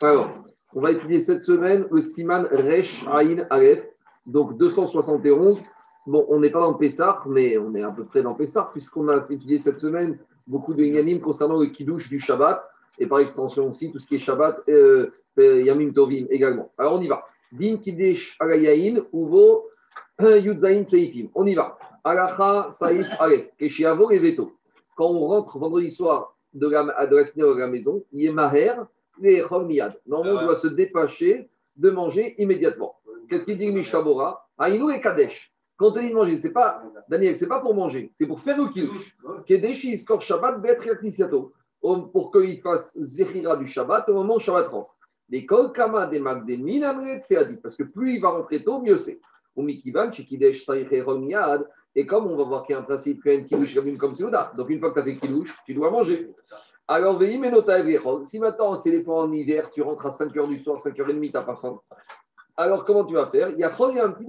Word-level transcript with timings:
Alors, 0.00 0.30
on 0.74 0.80
va 0.80 0.92
étudier 0.92 1.18
cette 1.18 1.42
semaine 1.42 1.86
le 1.90 2.00
Siman 2.00 2.46
Resh 2.52 3.04
Aïn 3.10 3.46
Aleph, 3.50 3.84
donc 4.26 4.56
271. 4.56 5.58
Bon, 6.06 6.24
on 6.28 6.38
n'est 6.38 6.50
pas 6.50 6.60
dans 6.60 6.74
Pessah, 6.74 7.18
mais 7.26 7.58
on 7.58 7.74
est 7.74 7.82
à 7.82 7.90
peu 7.90 8.04
près 8.04 8.22
dans 8.22 8.34
Pessah, 8.34 8.70
puisqu'on 8.72 9.08
a 9.08 9.26
étudié 9.28 9.58
cette 9.58 9.80
semaine 9.80 10.16
beaucoup 10.46 10.72
de 10.72 10.84
Yanim 10.84 11.20
concernant 11.20 11.58
le 11.58 11.66
Kiddush 11.66 12.08
du 12.08 12.20
Shabbat, 12.20 12.64
et 13.00 13.08
par 13.08 13.18
extension 13.18 13.68
aussi 13.68 13.90
tout 13.90 13.98
ce 13.98 14.06
qui 14.06 14.16
est 14.16 14.20
Shabbat, 14.20 14.60
euh, 14.68 15.10
Yamim 15.36 15.92
Tovim 15.92 16.26
également. 16.30 16.70
Alors 16.78 16.94
on 16.94 17.00
y 17.00 17.08
va. 17.08 17.24
Din 17.50 17.78
Kiddush 17.78 18.36
Agayain, 18.38 19.02
Uvo 19.12 19.66
Yudzain 20.20 20.84
Seifim. 20.86 21.28
On 21.34 21.44
y 21.46 21.54
va. 21.54 21.76
Alacha 22.04 22.68
Saif 22.70 23.06
Aleph, 23.18 23.48
Keshiavo 23.58 24.10
et 24.10 24.18
Veto. 24.20 24.52
Quand 24.96 25.06
on 25.06 25.26
rentre 25.26 25.58
vendredi 25.58 25.90
soir 25.90 26.36
de 26.54 26.68
la, 26.68 26.84
de 26.84 27.16
la, 27.16 27.22
de 27.22 27.58
la 27.58 27.66
maison, 27.66 28.04
il 28.12 28.32
les 29.20 29.44
Normalement, 30.06 30.40
on 30.40 30.44
doit 30.44 30.56
se 30.56 30.68
dépêcher 30.68 31.48
de 31.76 31.90
manger 31.90 32.34
immédiatement. 32.40 32.96
Qu'est-ce 33.28 33.44
qu'il 33.44 33.58
dit 33.58 33.70
Mishabora 33.70 34.48
Aïnou 34.58 34.90
et 34.90 35.00
Kadesh. 35.00 35.52
Quand 35.76 35.96
on 35.96 36.00
dit 36.00 36.10
de 36.10 36.14
manger, 36.14 36.36
c'est 36.36 36.52
pas, 36.52 36.82
Daniel, 37.08 37.36
c'est 37.36 37.46
pas 37.46 37.60
pour 37.60 37.72
manger, 37.72 38.10
c'est 38.16 38.26
pour 38.26 38.40
faire 38.40 38.58
le 38.58 38.68
kiddush. 38.68 39.16
Kedesh 39.46 39.84
iskor 39.84 40.20
Shabbat 40.20 40.60
bet 40.60 40.78
pour 41.80 42.32
qu'il 42.32 42.60
fasse 42.60 42.98
zechira 42.98 43.56
du 43.56 43.68
Shabbat 43.68 44.08
au 44.08 44.14
moment 44.14 44.36
où 44.36 44.40
Shabbat 44.40 44.66
rentre. 44.66 44.96
Les 45.28 45.46
kol 45.46 45.72
kama 45.72 46.06
des 46.06 46.18
magdemin 46.18 46.82
amret 46.82 47.20
feadit, 47.20 47.60
parce 47.62 47.76
que 47.76 47.84
plus 47.84 48.14
il 48.14 48.20
va 48.20 48.30
rentrer 48.30 48.64
tôt, 48.64 48.80
mieux 48.80 48.96
c'est. 48.96 49.20
Ou 49.54 49.62
mikivan 49.62 50.10
chikidesh 50.10 50.66
taïche 50.66 50.88
et 51.94 52.06
comme 52.06 52.26
on 52.26 52.36
va 52.36 52.44
voir 52.44 52.64
qu'il 52.64 52.74
y 52.74 52.76
a 52.76 52.80
un 52.80 52.84
principe 52.84 53.22
qu'il 53.22 53.32
y 53.32 53.36
a 53.36 53.38
une 53.38 53.46
kiddush 53.46 53.98
comme 53.98 54.14
Seuda, 54.14 54.52
donc 54.56 54.70
une 54.70 54.80
fois 54.80 54.90
que 54.90 54.94
tu 54.94 55.00
as 55.00 55.04
fait 55.04 55.16
kiddush, 55.18 55.54
tu 55.64 55.74
dois 55.74 55.90
manger. 55.90 56.30
Alors, 56.90 57.20
si 58.24 58.38
maintenant 58.38 58.76
c'est 58.76 58.90
les 58.90 59.04
fois 59.04 59.22
en 59.24 59.30
hiver, 59.30 59.70
tu 59.70 59.82
rentres 59.82 60.06
à 60.06 60.08
5h 60.08 60.48
du 60.48 60.62
soir, 60.62 60.78
5h30, 60.78 61.20
tu 61.20 61.30
n'as 61.32 61.42
pas 61.42 61.56
faim. 61.56 61.78
Alors, 62.56 62.86
comment 62.86 63.04
tu 63.04 63.12
vas 63.12 63.30
faire? 63.30 63.50
Il 63.50 63.58
y 63.58 63.62
a 63.62 63.68
un 63.68 64.10
petit 64.10 64.26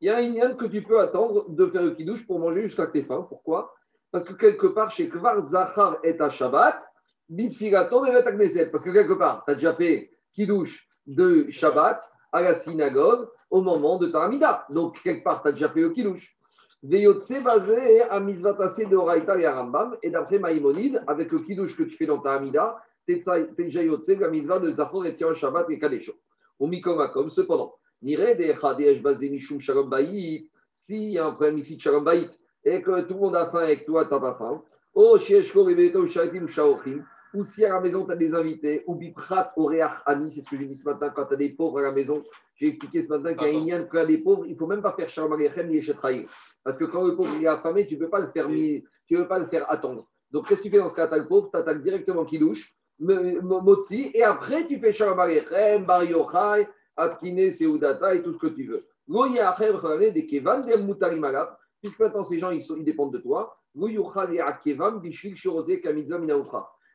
Il 0.00 0.08
y 0.08 0.40
a 0.40 0.46
un 0.46 0.54
que 0.54 0.64
tu 0.64 0.82
peux 0.82 0.98
attendre 1.00 1.50
de 1.50 1.66
faire 1.66 1.82
le 1.82 1.90
kidouche 1.90 2.26
pour 2.26 2.38
manger 2.38 2.62
jusqu'à 2.62 2.86
tes 2.86 3.04
faim. 3.04 3.26
Pourquoi? 3.28 3.74
Parce 4.10 4.24
que 4.24 4.32
quelque 4.32 4.66
part, 4.68 4.90
chez 4.90 5.08
Kvar 5.08 5.46
Zachar 5.46 5.98
et 6.02 6.18
à 6.18 6.30
Shabbat, 6.30 6.82
Bitfigato 7.28 8.06
et 8.06 8.12
Parce 8.70 8.82
que 8.82 8.90
quelque 8.90 9.12
part, 9.12 9.44
tu 9.44 9.52
as 9.52 9.54
déjà 9.56 9.74
fait 9.74 10.10
kidouche 10.34 10.88
de 11.06 11.46
Shabbat 11.50 12.10
à 12.32 12.40
la 12.40 12.54
synagogue 12.54 13.28
au 13.50 13.60
moment 13.60 13.98
de 13.98 14.06
ta 14.08 14.24
Amida. 14.24 14.66
Donc, 14.70 15.00
quelque 15.02 15.24
part, 15.24 15.42
tu 15.42 15.48
as 15.48 15.52
déjà 15.52 15.68
fait 15.68 15.82
le 15.82 15.90
kidouche. 15.90 16.36
Et 16.84 17.06
d'après 20.10 20.38
Maïmonide, 20.40 21.04
avec 21.06 21.30
le 21.30 21.38
kidouche 21.38 21.76
que 21.76 21.84
tu 21.84 21.96
fais 21.96 22.06
dans 22.06 22.18
ta 22.18 22.34
Amida, 22.34 22.82
tu 23.06 23.20
déjà 23.56 23.82
yotse 23.84 24.08
la 24.08 24.28
mitzvah 24.28 24.58
de 24.58 24.72
Zachor 24.72 25.06
et 25.06 25.16
Tian 25.16 25.34
Shabbat 25.34 25.70
et 25.70 25.78
Kadesho. 25.78 26.14
Au 26.58 26.66
Mikomakom, 26.66 27.30
cependant, 27.30 27.74
Nire 28.02 28.36
de 28.36 28.52
Chadesh 28.60 29.00
basé 29.00 29.30
Mishum 29.30 29.60
Shalom 29.60 29.88
Baït, 29.88 30.50
s'il 30.72 31.10
y 31.10 31.18
a 31.18 31.26
un 31.26 31.32
problème 31.32 31.58
ici 31.58 31.76
de 31.76 31.80
Shalom 31.80 32.02
Baït, 32.02 32.36
et 32.64 32.82
que 32.82 33.02
tout 33.02 33.14
le 33.14 33.20
monde 33.20 33.36
a 33.36 33.50
faim 33.50 33.66
et 33.66 33.78
que 33.80 33.84
toi, 33.84 34.04
tu 34.06 34.14
n'as 34.14 34.20
pas 34.20 34.34
faim, 34.34 34.62
Oh, 34.94 35.16
Shieshko, 35.18 35.64
Rebeto, 35.64 36.06
Shaitim, 36.06 36.46
Shaochim, 36.46 37.04
ou 37.34 37.44
si 37.44 37.64
à 37.64 37.70
la 37.70 37.80
maison, 37.80 38.04
tu 38.04 38.12
as 38.12 38.16
des 38.16 38.34
invités, 38.34 38.82
ou 38.86 38.94
Biprat, 38.94 39.52
Oreach, 39.56 40.02
Ani, 40.06 40.30
c'est 40.30 40.42
ce 40.42 40.50
que 40.50 40.56
j'ai 40.56 40.66
dit 40.66 40.76
ce 40.76 40.84
matin, 40.84 41.10
quand 41.10 41.26
tu 41.26 41.34
as 41.34 41.36
des 41.36 41.50
pauvres 41.50 41.78
à 41.78 41.82
la 41.82 41.92
maison, 41.92 42.22
j'ai 42.56 42.68
expliqué 42.68 43.02
ce 43.02 43.08
matin 43.08 43.34
qu'il 43.34 43.48
y 43.48 43.50
a 43.50 43.58
un 43.58 43.62
Inyan, 43.62 43.86
quand 43.90 44.06
des 44.06 44.18
pauvres, 44.18 44.46
il 44.46 44.52
ne 44.52 44.58
faut 44.58 44.66
même 44.66 44.82
pas 44.82 44.92
faire 44.92 45.08
Shalom 45.08 45.32
Alechem 45.32 45.68
ni 45.68 45.78
Eshetraïm. 45.78 46.26
Parce 46.62 46.76
que 46.76 46.84
quand 46.84 47.04
le 47.04 47.16
pauvre 47.16 47.34
est 47.40 47.46
affamé, 47.46 47.86
tu 47.86 47.94
ne 47.94 48.00
peux 48.00 48.10
pas 48.10 48.20
le 48.20 48.28
faire, 48.28 48.48
tu 48.48 49.16
peux 49.16 49.28
pas 49.28 49.38
le 49.38 49.46
faire 49.46 49.70
attendre. 49.70 50.06
Donc, 50.30 50.48
qu'est-ce 50.48 50.60
que 50.60 50.68
tu 50.68 50.70
fais 50.70 50.78
dans 50.78 50.88
ce 50.88 50.96
cas? 50.96 51.08
Tu 51.08 51.18
le 51.18 51.26
pauvre, 51.26 51.50
tu 51.50 51.58
attaques 51.58 51.82
directement 51.82 52.24
Kilouche, 52.24 52.74
Motzi, 53.00 54.10
et 54.14 54.22
après, 54.22 54.66
tu 54.66 54.78
fais 54.78 54.92
Shalom 54.92 55.18
Alechem, 55.18 55.84
Bar 55.84 56.04
Yochai, 56.04 56.68
Atkine, 56.96 57.50
Seudata 57.50 58.14
et 58.14 58.22
tout 58.22 58.32
ce 58.32 58.38
que 58.38 58.48
tu 58.48 58.64
veux. 58.64 58.86
puisque 61.82 61.98
maintenant 61.98 62.24
ces 62.24 62.38
gens, 62.38 62.50
ils, 62.50 62.62
sont, 62.62 62.76
ils 62.76 62.84
dépendent 62.84 63.12
de 63.12 63.18
toi. 63.18 63.58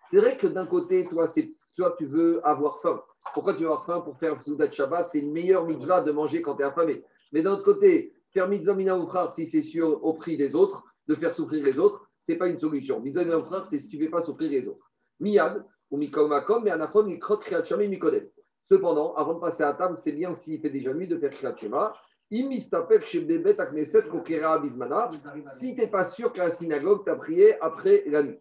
C'est 0.10 0.18
vrai 0.18 0.38
que 0.38 0.48
d'un 0.48 0.66
côté, 0.66 1.06
toi, 1.06 1.28
c'est 1.28 1.54
toi, 1.76 1.96
tu 1.98 2.06
veux 2.06 2.46
avoir 2.48 2.82
faim. 2.82 3.04
Pourquoi 3.34 3.54
tu 3.54 3.62
veux 3.62 3.68
avoir 3.68 3.86
faim 3.86 4.02
pour 4.02 4.18
faire 4.18 4.42
Soudat 4.42 4.72
Shabbat? 4.72 5.10
C'est 5.10 5.20
une 5.20 5.34
meilleure 5.34 5.66
mitzvah 5.66 6.02
de 6.02 6.12
manger 6.12 6.42
quand 6.42 6.56
tu 6.56 6.64
es 6.64 6.66
affamé. 6.66 7.04
Mais 7.34 7.42
d'un 7.42 7.54
autre 7.54 7.64
côté, 7.64 8.14
faire 8.34 8.48
mitzvah 8.48 8.74
mina 8.74 8.98
si 9.30 9.46
c'est 9.46 9.62
sûr 9.62 10.04
au 10.04 10.14
prix 10.14 10.38
des 10.38 10.56
autres, 10.56 10.84
de 11.08 11.16
faire 11.16 11.34
souffrir 11.34 11.64
les 11.64 11.78
autres, 11.78 12.08
ce 12.20 12.32
n'est 12.32 12.38
pas 12.38 12.48
une 12.48 12.58
solution. 12.58 13.02
Mitzvah 13.02 13.26
mina 13.26 13.64
c'est 13.64 13.80
si 13.80 13.90
tu 13.90 13.98
ne 13.98 14.06
fais 14.06 14.10
pas 14.10 14.22
souffrir 14.22 14.50
les 14.50 14.68
autres. 14.68 14.90
Miyad, 15.20 15.66
ou 15.92 15.98
mikol 15.98 16.30
makom, 16.30 16.64
mais 16.64 16.72
anachon, 16.72 17.04
mikrot 17.04 17.38
kriachami 17.38 17.88
mikodem. 17.88 18.28
Cependant, 18.70 19.14
avant 19.16 19.36
de 19.36 19.40
passer 19.40 19.64
à 19.64 19.74
table, 19.74 19.98
c'est 19.98 20.12
bien 20.12 20.34
s'il 20.34 20.60
fait 20.62 20.70
déjà 20.70 20.94
nuit 20.94 21.08
de 21.08 21.18
faire 21.18 21.58
shema. 21.58 21.94
chez 22.30 23.20
Bismana, 23.22 25.10
si 25.46 25.76
tu 25.76 25.82
n'es 25.82 25.88
pas 25.88 26.04
sûr 26.04 26.34
que 26.34 26.40
la 26.40 26.50
synagogue 26.50 27.06
t'a 27.06 27.16
prié 27.16 27.60
après 27.62 28.04
la 28.08 28.24
nuit. 28.24 28.40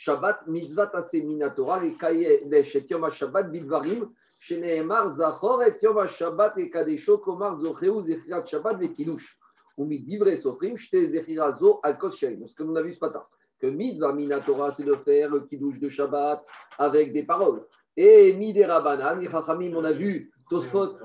Shabbat 0.00 0.46
Mitzvat 0.46 0.94
Aseminatora, 0.94 1.84
et 1.84 1.96
Kaye 1.96 2.44
Leshet 2.48 2.86
Yom 2.88 3.10
Shabbat 3.10 3.50
Bidvarim, 3.50 4.08
Sheneemar 4.38 5.08
Zachor 5.16 5.64
et 5.64 5.76
Yom 5.82 6.06
Shabbat 6.06 6.56
et 6.58 6.70
Kadesho 6.70 7.18
Komar 7.18 7.58
Zocheu 7.58 8.02
Zechirat 8.02 8.46
Shabbat 8.46 8.78
Vekilush. 8.78 9.38
Ou 9.76 9.84
Midivre 9.84 10.36
Sofrim, 10.40 10.76
Shte 10.76 11.10
Zechira 11.10 11.52
Zo 11.58 11.80
Alkos 11.82 12.12
Sherim. 12.12 12.46
Ce 12.46 12.54
que 12.54 12.62
nous 12.62 12.76
avons 12.76 12.86
vu 12.86 12.94
ce 12.94 13.00
matin 13.00 13.24
que 13.60 13.66
mitzvah 13.66 14.12
minatora, 14.12 14.70
c'est 14.70 14.84
de 14.84 14.94
faire 14.94 15.30
le 15.30 15.40
kiddush 15.40 15.80
de 15.80 15.88
Shabbat 15.88 16.44
avec 16.78 17.12
des 17.12 17.24
paroles. 17.24 17.66
Et 17.96 18.32
midera 18.34 18.80
banan, 18.80 19.20
on 19.74 19.84
a 19.84 19.92
vu 19.92 20.30
Tosfot, 20.48 20.96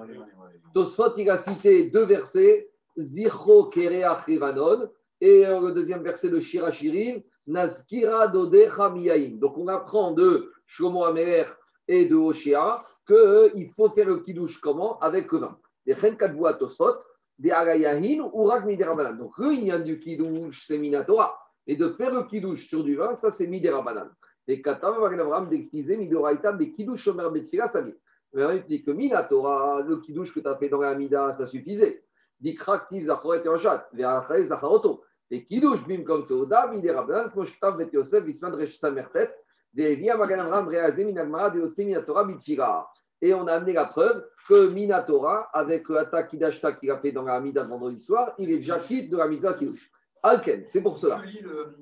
Tosfot, 0.73 1.17
il 1.17 1.29
a 1.29 1.37
cité 1.37 1.89
deux 1.89 2.05
versets, 2.05 2.69
Zichro 2.97 3.65
Kereach 3.65 4.25
Rivanon, 4.25 4.89
et 5.21 5.45
le 5.45 5.71
deuxième 5.71 6.03
verset 6.03 6.29
de 6.29 6.39
Shirachirim, 6.39 7.21
Nazkira 7.47 8.27
Dodecha 8.27 8.89
Miyaim. 8.89 9.37
Donc 9.37 9.57
on 9.57 9.67
apprend 9.67 10.11
de 10.11 10.51
Shlomo 10.65 11.03
Amer 11.05 11.45
et 11.87 12.05
de 12.05 12.15
Oshia 12.15 12.83
qu'il 13.07 13.69
faut 13.75 13.89
faire 13.89 14.07
le 14.07 14.19
kiddush 14.19 14.59
comment? 14.59 14.99
Avec 14.99 15.31
le 15.31 15.39
vin. 15.39 15.57
Les 15.85 15.95
Chenkadvoa 15.95 16.55
Tosfot, 16.55 16.95
des 17.39 17.51
Agayahin 17.51 18.29
ou 18.33 18.45
Rak 18.45 18.65
Midera 18.65 19.13
Donc 19.13 19.33
a 19.39 19.79
du 19.79 19.99
kiddush, 19.99 20.65
c'est 20.65 20.77
Minatora. 20.77 21.37
Et 21.65 21.77
de 21.77 21.89
faire 21.89 22.13
le 22.13 22.23
kidouche 22.23 22.67
sur 22.67 22.83
du 22.83 22.95
vin, 22.95 23.15
ça 23.15 23.31
c'est 23.31 23.47
midera 23.47 23.81
banane. 23.81 24.11
Et 24.47 24.61
Katam 24.61 25.01
Avram 25.01 25.47
d'expliquer 25.47 25.95
midoraita, 25.95 26.51
mais 26.51 26.71
kidouche 26.71 27.07
omer 27.07 27.31
betfila, 27.31 27.67
ça 27.67 27.81
dit. 27.81 27.95
Mais 28.33 28.57
il 28.57 28.65
dit 28.65 28.83
que 28.83 28.91
minatora, 28.91 29.81
le 29.81 30.01
kidouche 30.01 30.33
que 30.33 30.41
tu 30.41 30.47
as 30.47 30.57
fait 30.57 30.67
dans 30.67 30.81
la 30.81 30.95
mida, 30.95 31.31
ça 31.31 31.47
suffisait 31.47 32.03
dikraktiv 32.43 33.05
zachoret 33.05 33.45
yoshat, 33.45 33.87
ve'achay 33.93 34.43
zacharoto. 34.45 35.03
Et 35.31 35.45
kidouche 35.45 35.87
bim 35.87 36.03
comme 36.03 36.25
soda, 36.25 36.67
bide 36.67 36.91
rabbanan, 36.91 37.31
koshtav 37.31 37.77
bet 37.77 37.91
yosef, 37.93 38.23
bisman 38.25 38.53
resh 38.53 38.77
samertet, 38.77 39.33
ve'evia 39.73 40.17
magan 40.17 40.39
amram 40.39 40.67
reazim 40.67 41.09
inagmara 41.09 41.49
deosim 41.49 41.89
inatora 41.89 42.25
bitfira. 42.25 42.87
Et 43.21 43.33
on 43.33 43.47
a 43.47 43.53
amené 43.53 43.71
la 43.71 43.85
preuve 43.85 44.27
que 44.49 44.67
Minatora, 44.67 45.49
avec 45.53 45.87
l'attaque 45.87 46.31
Kidashta 46.31 46.73
qu'il 46.73 46.91
a 46.91 46.97
fait 46.97 47.13
dans 47.13 47.23
la 47.23 47.35
Hamida 47.35 47.63
vendredi 47.63 48.01
soir, 48.01 48.35
il 48.37 48.51
est 48.51 48.57
déjà 48.57 48.79
quitte 48.79 49.09
de 49.09 49.15
la 49.15 49.29
Mitzvah 49.29 49.53
Kiddush. 49.53 49.89
Alken, 50.21 50.65
c'est 50.65 50.83
pour 50.83 50.97
cela. 50.97 51.21
Je 51.23 51.29
lis 51.29 51.39
le, 51.39 51.73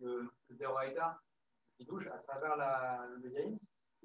le, 0.00 0.28
le 0.48 0.66
à 2.12 2.18
travers 2.26 2.56
la, 2.56 3.06
le 3.14 3.22
Médiaïne 3.22 3.58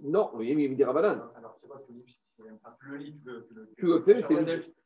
Non, 0.03 0.29
oui, 0.35 0.56
mais 0.56 0.66
il 0.66 0.75
dit 0.75 0.84
Rabanan. 0.84 1.31
Alors, 1.35 1.57
je 1.57 1.62
sais 1.62 1.68
pas, 1.68 1.81
tu, 1.88 1.94
lis, 1.94 2.19
enfin, 2.40 2.75
tu 2.79 2.90
le 2.90 2.97
lis, 2.97 3.19
tu 3.23 3.29
le, 3.29 3.47
tu 3.47 3.53
le, 3.56 3.69
tu 3.75 3.85
le 3.88 4.02
fais, 4.02 4.22
c'est 4.22 4.35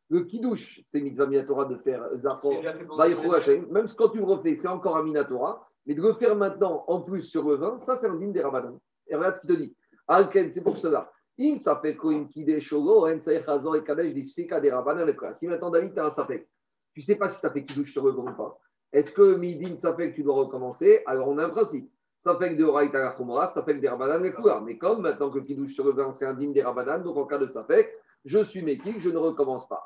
le, 0.09 0.23
Kiddush, 0.23 0.83
c'est 0.87 1.01
Mitzvah 1.01 1.27
Minatora 1.27 1.65
de 1.65 1.75
faire 1.77 2.03
Zafor, 2.15 2.61
Même 3.71 3.87
quand 3.97 4.09
tu 4.09 4.19
le 4.19 4.23
refais, 4.23 4.55
c'est 4.57 4.67
encore 4.67 4.97
un 4.97 5.03
Minatora. 5.03 5.67
Mais 5.85 5.95
de 5.95 6.01
le 6.01 6.13
faire 6.13 6.35
maintenant, 6.35 6.83
en 6.87 7.01
plus 7.01 7.23
sur 7.23 7.47
le 7.47 7.55
vin, 7.55 7.77
ça, 7.77 7.95
c'est 7.95 8.07
un 8.07 8.15
digne 8.15 8.33
des 8.33 8.41
Rabbanan. 8.41 8.77
Et 9.07 9.15
regarde 9.15 9.35
ce 9.35 9.41
qu'il 9.41 9.49
te 9.49 9.55
dit. 9.55 9.75
Alken, 10.07 10.51
c'est 10.51 10.63
pour 10.63 10.77
cela. 10.77 11.11
Il 11.37 11.59
s'appelle 11.59 11.97
Koim 11.97 12.25
Kide 12.25 12.59
Shogo, 12.59 13.07
En 13.07 13.19
Saïch 13.19 13.47
Hazor 13.47 13.77
et 13.77 13.83
Kadesh, 13.83 14.13
Disfika 14.13 14.59
des. 14.59 14.73
Si 15.33 15.47
maintenant, 15.47 15.69
David, 15.69 15.93
tu 15.93 15.99
as 15.99 16.05
un 16.05 16.09
Safek, 16.09 16.47
tu 16.93 17.01
ne 17.01 17.05
sais 17.05 17.15
pas 17.15 17.29
si 17.29 17.39
tu 17.39 17.45
as 17.45 17.51
fait 17.51 17.63
Kiddush 17.63 17.91
sur 17.91 18.05
le 18.05 18.11
vin 18.11 18.31
ou 18.31 18.35
pas. 18.35 18.59
Est-ce 18.91 19.11
que 19.11 19.35
Midin, 19.35 19.75
que 19.75 20.15
tu 20.15 20.23
dois 20.23 20.35
recommencer? 20.35 21.03
Alors 21.05 21.27
on 21.27 21.37
a 21.37 21.45
un 21.45 21.49
principe. 21.49 21.91
Que 22.23 22.29
de 22.55 22.65
ça 23.47 23.63
fait 23.63 23.75
que 23.75 23.79
des 23.79 23.87
et 23.87 24.61
Mais 24.65 24.77
comme 24.77 25.01
maintenant 25.01 25.29
que 25.29 25.39
Kidouche 25.39 25.73
sur 25.73 25.85
le 25.85 25.91
vin, 25.91 26.11
c'est 26.11 26.25
un 26.25 26.33
digne 26.33 26.51
des 26.51 26.63
Rabanan, 26.63 27.03
donc 27.03 27.15
en 27.15 27.25
cas 27.25 27.37
de 27.37 27.45
fait, 27.45 27.93
je 28.25 28.43
suis 28.43 28.63
méquique, 28.63 28.99
je 28.99 29.09
ne 29.09 29.17
recommence 29.17 29.67
pas. 29.67 29.85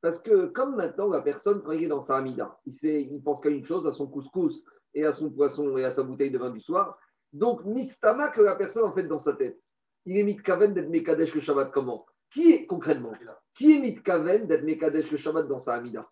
Parce 0.00 0.22
que 0.22 0.46
comme 0.46 0.76
maintenant, 0.76 1.08
la 1.08 1.20
personne, 1.20 1.62
quand 1.62 1.76
dans 1.88 2.00
sa 2.00 2.16
amida, 2.16 2.58
il, 2.66 2.72
sait, 2.72 3.02
il 3.02 3.22
pense 3.22 3.40
qu'à 3.40 3.50
une 3.50 3.64
chose, 3.64 3.86
à 3.86 3.92
son 3.92 4.06
couscous 4.06 4.64
et 4.94 5.04
à 5.04 5.12
son 5.12 5.30
poisson 5.30 5.76
et 5.76 5.84
à 5.84 5.90
sa 5.90 6.02
bouteille 6.02 6.30
de 6.30 6.38
vin 6.38 6.50
du 6.50 6.60
soir. 6.60 6.98
Donc, 7.32 7.64
mistama 7.64 8.28
que 8.28 8.40
la 8.40 8.56
personne, 8.56 8.84
en 8.84 8.92
fait, 8.92 9.04
dans 9.04 9.18
sa 9.18 9.34
tête, 9.34 9.60
il 10.06 10.16
est 10.16 10.22
mitkaven 10.22 10.72
d'être 10.72 10.88
mekadesh 10.88 11.34
le 11.34 11.40
Shabbat 11.40 11.70
comment? 11.70 12.06
Qui 12.32 12.52
est, 12.52 12.66
concrètement, 12.66 13.12
qui 13.54 13.76
est 13.76 13.80
mitkaven 13.80 14.46
d'être 14.46 14.64
mekadesh 14.64 15.10
le 15.10 15.18
Shabbat 15.18 15.46
dans 15.46 15.58
sa 15.58 15.74
amida? 15.74 16.08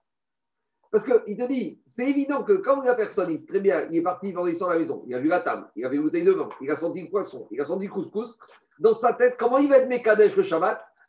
Parce 0.90 1.05
qu'il 1.05 1.37
te 1.37 1.46
dit, 1.49 1.82
c'est 1.87 2.08
évident 2.08 2.44
que 2.44 2.55
quand 2.55 2.82
la 2.82 2.94
personne, 2.94 3.31
il, 3.31 3.44
très 3.44 3.61
bien, 3.61 3.87
il 3.90 3.96
est 3.96 4.02
parti 4.02 4.32
vendredi 4.32 4.62
à 4.62 4.69
la 4.69 4.79
maison, 4.79 5.05
il 5.06 5.14
a 5.14 5.20
vu 5.20 5.29
la 5.29 5.40
table, 5.40 5.70
il 5.76 5.85
a 5.85 5.88
vu 5.88 5.96
une 5.96 6.02
bouteille 6.02 6.25
de 6.25 6.32
vin, 6.32 6.49
il 6.61 6.70
a 6.70 6.76
senti 6.76 7.02
le 7.02 7.11
poisson, 7.11 7.46
il 7.50 7.61
a 7.61 7.64
senti 7.64 7.87
le 7.87 7.93
couscous, 7.93 8.38
dans 8.79 8.93
sa 8.93 9.12
tête, 9.12 9.37
comment 9.38 9.58
il 9.58 9.69
va 9.69 9.79
être 9.79 9.88
Mekadesh 9.88 10.37
le 10.37 10.43
Shabbat? 10.43 10.81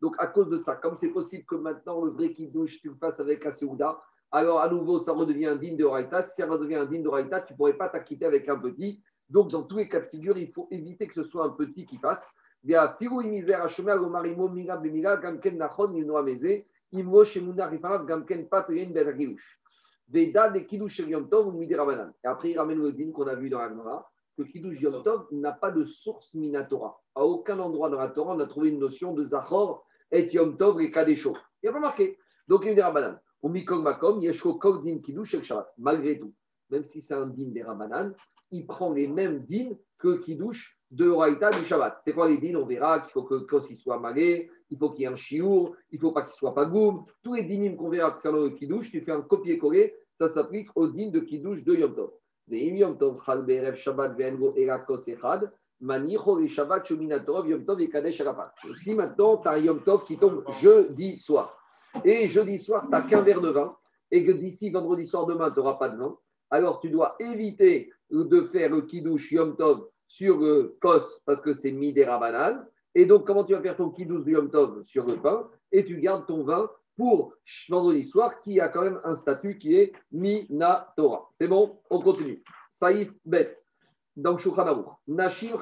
Donc, 0.00 0.14
à 0.18 0.26
cause 0.28 0.48
de 0.48 0.58
ça, 0.58 0.76
comme 0.76 0.96
c'est 0.96 1.10
possible 1.10 1.44
que 1.44 1.56
maintenant 1.56 2.04
le 2.04 2.12
vrai 2.12 2.32
kidouche, 2.32 2.80
tu 2.80 2.88
le 2.88 2.96
fasses 2.96 3.20
avec 3.20 3.44
la 3.44 3.52
Seouda, 3.52 4.00
alors 4.30 4.60
à 4.60 4.68
nouveau, 4.68 4.98
ça 4.98 5.12
redevient 5.12 5.46
un 5.46 5.56
digne 5.56 5.76
de 5.76 5.84
Raïta. 5.84 6.22
Si 6.22 6.40
ça 6.40 6.46
redevient 6.46 6.76
un 6.76 6.86
digne 6.86 7.02
de 7.02 7.08
Raïta, 7.08 7.40
tu 7.40 7.54
ne 7.54 7.56
pourrais 7.56 7.76
pas 7.76 7.88
t'acquitter 7.88 8.26
avec 8.26 8.48
un 8.48 8.58
petit. 8.58 9.02
Donc, 9.28 9.50
dans 9.50 9.62
tous 9.62 9.78
les 9.78 9.88
cas 9.88 10.00
de 10.00 10.06
figure, 10.06 10.36
il 10.36 10.52
faut 10.52 10.68
éviter 10.70 11.06
que 11.06 11.14
ce 11.14 11.24
soit 11.24 11.44
un 11.44 11.50
petit 11.50 11.86
qui 11.86 11.96
fasse. 11.96 12.30
Bien, 12.62 12.82
Agomarimo, 12.82 14.48
Gamken, 14.48 15.58
Nachon, 15.58 15.94
Shemuna, 17.24 17.66
Rifanav, 17.66 18.06
Gamken, 18.06 18.48
Yen, 18.70 19.36
Veda, 20.10 20.50
de 20.50 21.08
Yom 21.08 21.28
Tov, 21.28 21.54
ou 21.54 21.62
Et 21.62 21.74
après, 22.24 22.50
il 22.50 22.58
ramène 22.58 22.78
le 22.78 22.92
din 22.92 23.12
qu'on 23.12 23.26
a 23.26 23.34
vu 23.34 23.50
dans 23.50 23.58
la 23.58 23.68
Gemara, 23.68 24.10
que 24.36 24.42
Kidouche 24.42 24.80
Yom 24.80 25.02
Tov 25.02 25.26
n'a 25.32 25.52
pas 25.52 25.70
de 25.70 25.84
source 25.84 26.34
Minatora. 26.34 27.00
À 27.14 27.24
aucun 27.24 27.58
endroit 27.58 27.90
dans 27.90 27.98
la 27.98 28.08
Torah, 28.08 28.34
on 28.34 28.40
a 28.40 28.46
trouvé 28.46 28.70
une 28.70 28.78
notion 28.78 29.12
de 29.12 29.24
Zahor 29.24 29.86
et 30.10 30.28
Yom 30.32 30.56
Tov 30.56 30.80
et 30.80 30.90
Kadesho. 30.90 31.36
Il 31.62 31.66
n'y 31.66 31.70
a 31.70 31.72
pas 31.72 31.80
marqué. 31.80 32.18
Donc, 32.46 32.64
il 32.66 32.74
dit 32.74 32.80
Rabbanan. 32.80 33.18
Ou 33.42 33.48
Mikol 33.48 33.82
Makom, 33.82 34.20
Yeshko 34.20 34.54
Kol 34.54 34.82
Din 34.82 34.98
Kiddush 34.98 35.34
El 35.34 35.44
Shabbat. 35.44 35.72
Malgré 35.78 36.18
tout, 36.18 36.32
même 36.70 36.84
si 36.84 37.00
c'est 37.00 37.14
un 37.14 37.26
din 37.26 37.50
des 37.50 37.62
Rabbanan, 37.62 38.14
il 38.50 38.66
prend 38.66 38.92
les 38.92 39.06
mêmes 39.06 39.44
dins 39.44 39.76
que 39.98 40.18
Kiddush 40.18 40.76
de 40.90 41.08
Raïta 41.08 41.50
du 41.50 41.64
Shabbat. 41.64 42.00
C'est 42.04 42.12
quoi 42.12 42.28
les 42.28 42.38
dînes? 42.38 42.56
On 42.56 42.66
verra 42.66 43.00
qu'il 43.00 43.12
faut 43.12 43.22
que 43.22 43.36
quand 43.40 43.60
il 43.70 43.76
soit 43.76 44.00
malé, 44.00 44.50
il 44.70 44.78
faut 44.78 44.90
qu'il 44.90 45.02
y 45.02 45.04
ait 45.04 45.08
un 45.08 45.16
chiour, 45.16 45.76
il 45.90 45.96
ne 45.96 46.00
faut 46.00 46.12
pas 46.12 46.22
qu'il 46.22 46.32
soit 46.32 46.54
pas 46.54 46.66
goum. 46.66 47.04
Tous 47.22 47.34
les 47.34 47.42
dîmes 47.42 47.76
qu'on 47.76 47.90
verra 47.90 48.10
concernant 48.10 48.40
le 48.40 48.50
Kiddush, 48.50 48.90
tu 48.90 49.00
fais 49.02 49.12
un 49.12 49.22
copier-coller, 49.22 49.94
ça 50.18 50.28
s'applique 50.28 50.70
aux 50.74 50.88
dînes 50.88 51.12
de 51.12 51.20
Kiddush 51.20 51.62
de 51.62 51.74
Yom 51.74 51.94
Tov. 51.94 52.10
Yom 52.50 52.98
Tov, 52.98 53.22
Shabbat, 53.76 54.18
Vengo, 54.18 54.54
Erakos 54.56 55.06
Echad, 55.06 55.52
Si 55.80 55.86
maintenant, 58.94 59.36
tu 59.36 59.48
as 59.48 59.52
un 59.52 59.58
Yom 59.58 59.82
Tov 59.82 60.04
qui 60.04 60.16
tombe 60.16 60.44
jeudi 60.60 61.18
soir, 61.18 61.56
et 62.04 62.28
jeudi 62.28 62.58
soir, 62.58 62.84
tu 62.84 62.90
n'as 62.90 63.02
qu'un 63.02 63.22
verre 63.22 63.40
de 63.40 63.50
vin, 63.50 63.76
et 64.10 64.24
que 64.24 64.32
d'ici 64.32 64.70
vendredi 64.70 65.06
soir 65.06 65.26
demain, 65.26 65.50
tu 65.50 65.58
n'auras 65.58 65.78
pas 65.78 65.90
de 65.90 65.98
vin, 65.98 66.16
alors 66.50 66.80
tu 66.80 66.90
dois 66.90 67.14
éviter 67.20 67.92
de 68.10 68.42
faire 68.52 68.70
le 68.70 68.82
Kiddush 68.82 69.32
Yom 69.32 69.56
Tov 69.56 69.88
sur 70.08 70.38
le 70.38 70.76
kos 70.80 71.20
parce 71.24 71.40
que 71.40 71.54
c'est 71.54 71.70
midera 71.70 72.18
banane. 72.18 72.66
Et 72.94 73.06
donc, 73.06 73.26
comment 73.26 73.44
tu 73.44 73.52
vas 73.52 73.60
faire 73.60 73.76
ton 73.76 73.90
kiddush 73.90 74.24
du 74.24 74.32
Yom 74.32 74.50
Tov 74.50 74.82
sur 74.82 75.06
le 75.06 75.16
pain? 75.16 75.48
Et 75.70 75.84
tu 75.84 76.00
gardes 76.00 76.26
ton 76.26 76.42
vin 76.42 76.68
pour 76.96 77.34
vendredi 77.68 78.04
soir 78.04 78.40
qui 78.42 78.60
a 78.60 78.68
quand 78.68 78.82
même 78.82 79.00
un 79.04 79.14
statut 79.14 79.58
qui 79.58 79.76
est 79.76 79.92
Mina 80.10 80.92
Torah. 80.96 81.28
C'est 81.34 81.46
bon? 81.46 81.78
On 81.90 82.00
continue. 82.00 82.42
Saïf 82.72 83.12
Bet, 83.24 83.56
dans 84.18 84.36
Shulchan 84.36 84.84
Nashim 85.06 85.56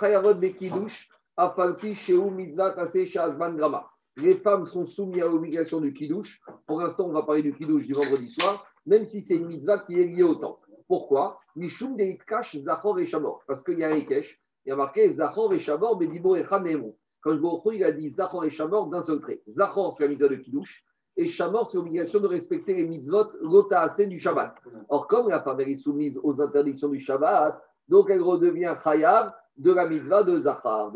Shazman 3.07 3.57
Grama. 3.57 3.87
Les 4.17 4.37
femmes 4.37 4.65
sont 4.65 4.87
soumises 4.87 5.23
à 5.23 5.27
l'obligation 5.27 5.79
du 5.79 5.93
kiddush. 5.93 6.41
Pour 6.67 6.81
l'instant, 6.81 7.05
on 7.07 7.13
va 7.13 7.23
parler 7.23 7.43
du 7.43 7.53
kiddush 7.53 7.85
du 7.85 7.93
vendredi 7.93 8.31
soir, 8.31 8.67
même 8.87 9.05
si 9.05 9.21
c'est 9.23 9.35
une 9.35 9.49
mitzvah 9.49 9.81
qui 9.81 10.01
est 10.01 10.07
liée 10.07 10.23
au 10.23 10.37
temps. 10.37 10.59
Pourquoi? 10.89 11.39
Mishum 11.55 11.97
Deitkash 11.97 12.57
Zachor 12.57 12.99
et 12.99 13.07
Shamor. 13.07 13.43
Parce 13.47 13.63
qu'il 13.63 13.79
y 13.79 13.85
a 13.85 13.91
un 13.91 13.97
Ekesh, 13.97 14.41
il 14.65 14.71
y 14.71 14.73
a 14.73 14.77
marqué 14.77 15.11
Zachor 15.11 15.53
et 15.53 15.61
Shamor, 15.61 15.99
Bedibo 15.99 16.35
et 16.35 16.47
Chanemon. 16.49 16.97
Quand 17.21 17.37
je 17.37 17.75
il 17.75 17.85
a 17.85 17.93
dit 17.93 18.09
Zachor 18.09 18.47
et 18.47 18.51
Shamor 18.51 18.89
d'un 18.89 19.03
seul 19.03 19.21
trait. 19.21 19.43
Zachor, 19.47 19.93
c'est 19.93 20.05
la 20.05 20.09
mitzvah 20.09 20.29
de 20.29 20.37
Kiddush, 20.37 20.83
et 21.19 21.29
Shamor, 21.29 21.67
c'est 21.67 21.77
l'obligation 21.77 22.21
de 22.21 22.27
respecter 22.27 22.73
les 22.73 22.87
mitzvot 22.87 23.33
Lotaase 23.43 24.01
du 24.09 24.19
Shabbat. 24.19 24.55
Or, 24.89 25.09
comme 25.09 25.29
la 25.29 25.43
femme 25.43 25.61
est 25.61 25.75
soumise 25.75 26.19
aux 26.23 26.41
interdictions 26.41 26.89
du 26.89 27.01
Shabbat, 27.01 27.61
donc 27.89 28.11
elle 28.11 28.23
redevient 28.23 28.75
Chayav 28.83 29.33
de 29.57 29.73
la 29.73 29.89
mitzvah 29.89 30.23
de 30.23 30.39
Zachar. 30.39 30.93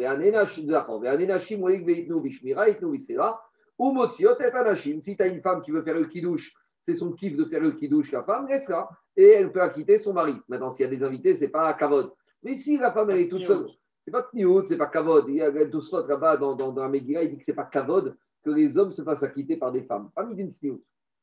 Si 5.00 5.16
tu 5.16 5.22
as 5.22 5.26
une 5.26 5.40
femme 5.40 5.62
qui 5.62 5.70
veut 5.70 5.82
faire 5.82 5.94
le 5.94 6.04
Kiddush, 6.04 6.54
c'est 6.82 6.94
son 6.94 7.12
kiff 7.12 7.36
de 7.36 7.44
faire 7.44 7.60
le 7.60 7.72
Kiddush, 7.72 8.12
la 8.12 8.22
femme, 8.22 8.48
laisse 8.48 8.68
là 8.68 8.88
et 9.16 9.28
elle 9.28 9.52
peut 9.52 9.62
acquitter 9.62 9.98
son 9.98 10.12
mari. 10.12 10.34
Maintenant, 10.48 10.70
s'il 10.70 10.84
y 10.84 10.88
a 10.88 10.90
des 10.90 11.02
invités, 11.02 11.34
ce 11.34 11.44
n'est 11.44 11.50
pas 11.50 11.72
Kavod. 11.74 12.12
Mais 12.42 12.56
si 12.56 12.78
la 12.78 12.92
femme, 12.92 13.10
est 13.10 13.28
toute 13.28 13.46
seule, 13.46 13.66
c'est 14.04 14.10
pas 14.10 14.22
Tniout, 14.22 14.64
c'est 14.66 14.76
pas 14.76 14.86
Kavod. 14.86 15.26
Il 15.28 15.36
y 15.36 15.42
a 15.42 15.68
Tosfot 15.68 16.06
là-bas 16.06 16.36
dans, 16.36 16.54
dans, 16.54 16.72
dans 16.72 16.82
la 16.82 16.88
Megillah, 16.88 17.24
il 17.24 17.30
dit 17.30 17.38
que 17.38 17.44
c'est 17.44 17.54
pas 17.54 17.64
Kavod 17.64 18.16
que 18.42 18.50
les 18.50 18.78
hommes 18.78 18.92
se 18.92 19.02
fassent 19.02 19.22
acquitter 19.22 19.56
par 19.56 19.72
des 19.72 19.82
femmes. 19.82 20.10
Pas 20.14 20.24
Midin 20.24 20.48
Tniout. 20.48 20.82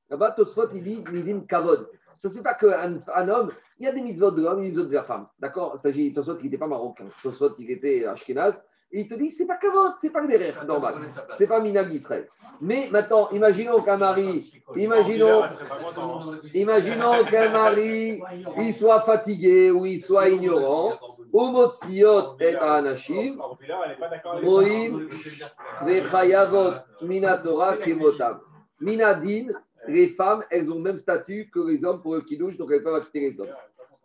Là-bas, 0.09 0.31
Tosfot, 0.31 0.69
il 0.73 0.83
dit 0.83 1.03
Midin 1.11 1.41
Kavod. 1.41 1.89
Ça, 2.17 2.29
c'est 2.29 2.43
pas 2.43 2.55
qu'un 2.55 2.99
un 3.15 3.29
homme, 3.29 3.51
il 3.79 3.85
y 3.85 3.87
a 3.87 3.91
des 3.91 4.01
mitzvot 4.01 4.31
de 4.31 4.41
l'homme 4.41 4.61
des 4.61 4.69
mitzvot 4.69 4.85
de 4.85 4.93
la 4.93 5.03
femme. 5.03 5.27
D'accord? 5.39 5.73
Il 5.75 5.79
s'agit 5.79 6.13
Tosfot 6.13 6.37
qui 6.37 6.45
n'était 6.45 6.57
pas 6.57 6.67
marocain. 6.67 7.05
Tosfot, 7.21 7.55
il 7.59 7.69
était 7.71 8.05
ashkenaz. 8.05 8.55
Et 8.91 9.01
il 9.01 9.07
te 9.09 9.15
dit, 9.15 9.29
c'est 9.29 9.45
pas 9.45 9.57
kavod, 9.57 9.95
c'est 9.99 10.11
pas 10.11 10.25
des 10.25 10.37
rêves 10.37 10.63
normal, 10.65 10.95
c'est 11.37 11.47
pas 11.47 11.59
minag 11.59 11.93
Israël. 11.93 12.29
Mais 12.61 12.87
maintenant, 12.89 13.29
imaginons 13.31 13.81
qu'un 13.81 13.97
mari, 13.97 14.53
imaginons, 14.77 15.43
imaginons 16.53 17.25
qu'un 17.25 17.49
mari, 17.49 18.21
il 18.57 18.73
soit 18.73 19.01
fatigué 19.01 19.71
ou 19.71 19.85
il 19.85 19.99
soit 19.99 20.29
ignorant, 20.29 20.93
ou 21.33 21.47
motziot 21.47 22.37
et 22.39 22.55
anashim, 22.55 23.37
moim, 24.41 25.09
vechayavot 25.81 26.75
minatora 27.01 27.75
kemotam. 27.75 28.39
Minadin, 28.79 29.49
les 29.87 30.09
femmes, 30.09 30.43
elles 30.49 30.71
ont 30.71 30.75
le 30.75 30.81
même 30.81 30.97
statut 30.97 31.49
que 31.53 31.59
les 31.59 31.83
hommes 31.85 32.01
pour 32.01 32.15
le 32.15 32.21
kidouche, 32.21 32.57
donc 32.57 32.71
elles 32.71 32.83
peuvent 32.83 33.01
acheter 33.01 33.19
les 33.19 33.39
hommes. 33.39 33.55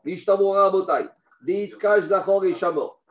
Mishtamora 0.04 0.70
botai, 0.70 1.06
deit 1.42 1.72
kash 1.80 2.04
zachor 2.04 2.44
et 2.44 2.54
shamor. 2.54 3.02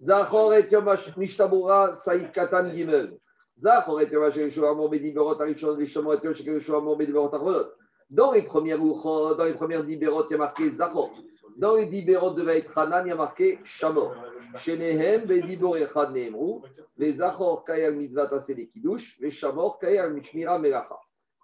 Zachor 0.00 0.54
et 0.54 0.68
Yamash 0.70 1.16
Mishtabura 1.16 1.92
Saïf 1.94 2.30
Katan 2.32 2.72
Gimel. 2.72 3.18
Zachor 3.58 4.00
et 4.00 4.08
Yamash 4.08 4.36
Yeshua 4.36 4.72
Bediberot 4.88 5.40
Arishon 5.40 5.74
Vishamo 5.76 6.14
et 6.14 6.24
Yeshua 6.24 6.80
Bediberot 6.96 7.34
Arvodot. 7.34 7.72
Dans 8.08 8.30
les 8.32 8.42
premières 8.42 8.78
dans 8.78 9.44
les 9.44 9.54
premières 9.54 9.84
Diberot, 9.84 10.26
il 10.30 10.32
y 10.32 10.34
a 10.34 10.38
marqué 10.38 10.70
Zachor. 10.70 11.10
Dans 11.56 11.74
les 11.74 11.86
Diberot 11.86 12.34
de 12.34 12.44
Veit 12.44 12.64
Hanan, 12.76 13.06
il 13.06 13.08
y 13.08 13.12
a 13.12 13.16
marqué 13.16 13.58
Shamor. 13.64 14.14
Shenehem 14.56 15.26
Bedibor 15.26 15.76
Echad 15.76 16.12
Neemru. 16.12 16.62
Les 16.96 17.14
Zachor 17.14 17.64
Kayal 17.64 17.96
Mitzvah 17.96 18.28
Tasele 18.28 18.68
Kiddush. 18.68 19.18
Les 19.18 19.32
Shamor 19.32 19.80
Kayal 19.80 20.14
Mishmira 20.14 20.58
Melacha. 20.60 20.96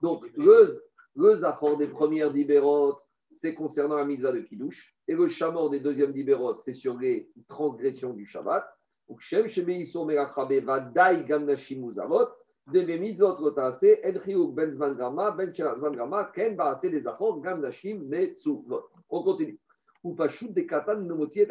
Donc, 0.05 0.27
le, 0.37 0.83
le 1.17 1.35
Zachor 1.35 1.79
des 1.79 1.89
premières 1.89 2.31
Diberot, 2.31 2.99
c'est 3.33 3.55
concernant 3.55 3.97
la 3.97 4.05
mitzvah 4.05 4.33
de 4.33 4.41
Kiddush. 4.41 4.95
Et 5.09 5.15
le 5.15 5.29
chamor 5.29 5.71
des 5.71 5.81
deuxièmes 5.81 6.13
Diberot, 6.13 6.61
c'est 6.61 6.75
sur 6.75 6.99
les 6.99 7.31
transgressions 7.49 8.13
du 8.13 8.27
Shabbat. 8.27 8.67
Donc, 9.09 9.23
Shem 9.23 9.49
Shemeisur 9.49 10.05
Merachabe 10.05 10.53
Vadai 10.63 11.25
Gamnashim 11.25 11.81
Muzarot. 11.81 12.29
Deve 12.67 13.01
mitzvot 13.01 13.41
lotase, 13.41 13.99
en 14.05 14.21
chiyuk 14.21 14.55
ben 14.55 14.71
zman 14.71 14.95
grama, 14.95 15.31
ben 15.31 15.55
zman 15.55 15.97
grama, 15.97 16.31
ken 16.35 16.55
baase 16.57 16.91
des 16.91 17.07
achor, 17.07 17.41
gam 17.41 17.63
nashim 17.63 18.05
metzuvot. 18.09 18.85
On 19.09 19.23
continue. 19.23 19.59
Ou 20.03 20.15
des 20.51 20.67
katan 20.67 21.09
et 21.35 21.51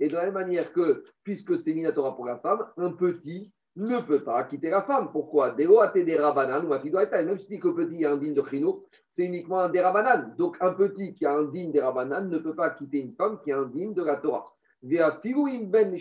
Et 0.00 0.08
de 0.08 0.14
la 0.14 0.24
même 0.24 0.34
manière 0.34 0.72
que, 0.72 1.04
puisque 1.22 1.56
c'est 1.56 1.74
minatora 1.74 2.16
pour 2.16 2.26
la 2.26 2.38
femme, 2.38 2.66
un 2.76 2.90
petit 2.90 3.52
ne 3.78 4.00
peut 4.00 4.22
pas 4.22 4.44
quitter 4.44 4.70
la 4.70 4.82
femme. 4.82 5.10
Pourquoi? 5.12 5.52
Des 5.52 5.66
rabanan 5.66 6.66
ou 6.66 6.68
Même 6.68 7.38
si 7.38 7.60
que 7.60 7.68
petit 7.68 8.04
a 8.04 8.12
un 8.12 8.16
digne 8.16 8.34
de 8.34 8.44
chino, 8.48 8.84
c'est 9.08 9.24
uniquement 9.24 9.60
un 9.60 9.70
rabanan. 9.70 10.34
Donc 10.36 10.56
un 10.60 10.72
petit 10.72 11.14
qui 11.14 11.24
a 11.24 11.32
un 11.32 11.44
digne 11.44 11.72
des 11.72 11.80
rabanan 11.80 12.28
ne 12.28 12.38
peut 12.38 12.54
pas 12.54 12.70
quitter 12.70 12.98
une 13.00 13.14
femme 13.14 13.38
qui 13.42 13.52
a 13.52 13.58
un 13.58 13.66
digne 13.66 13.94
de 13.94 14.04
la 14.04 14.16
Torah. 14.16 14.52
ben 14.82 15.98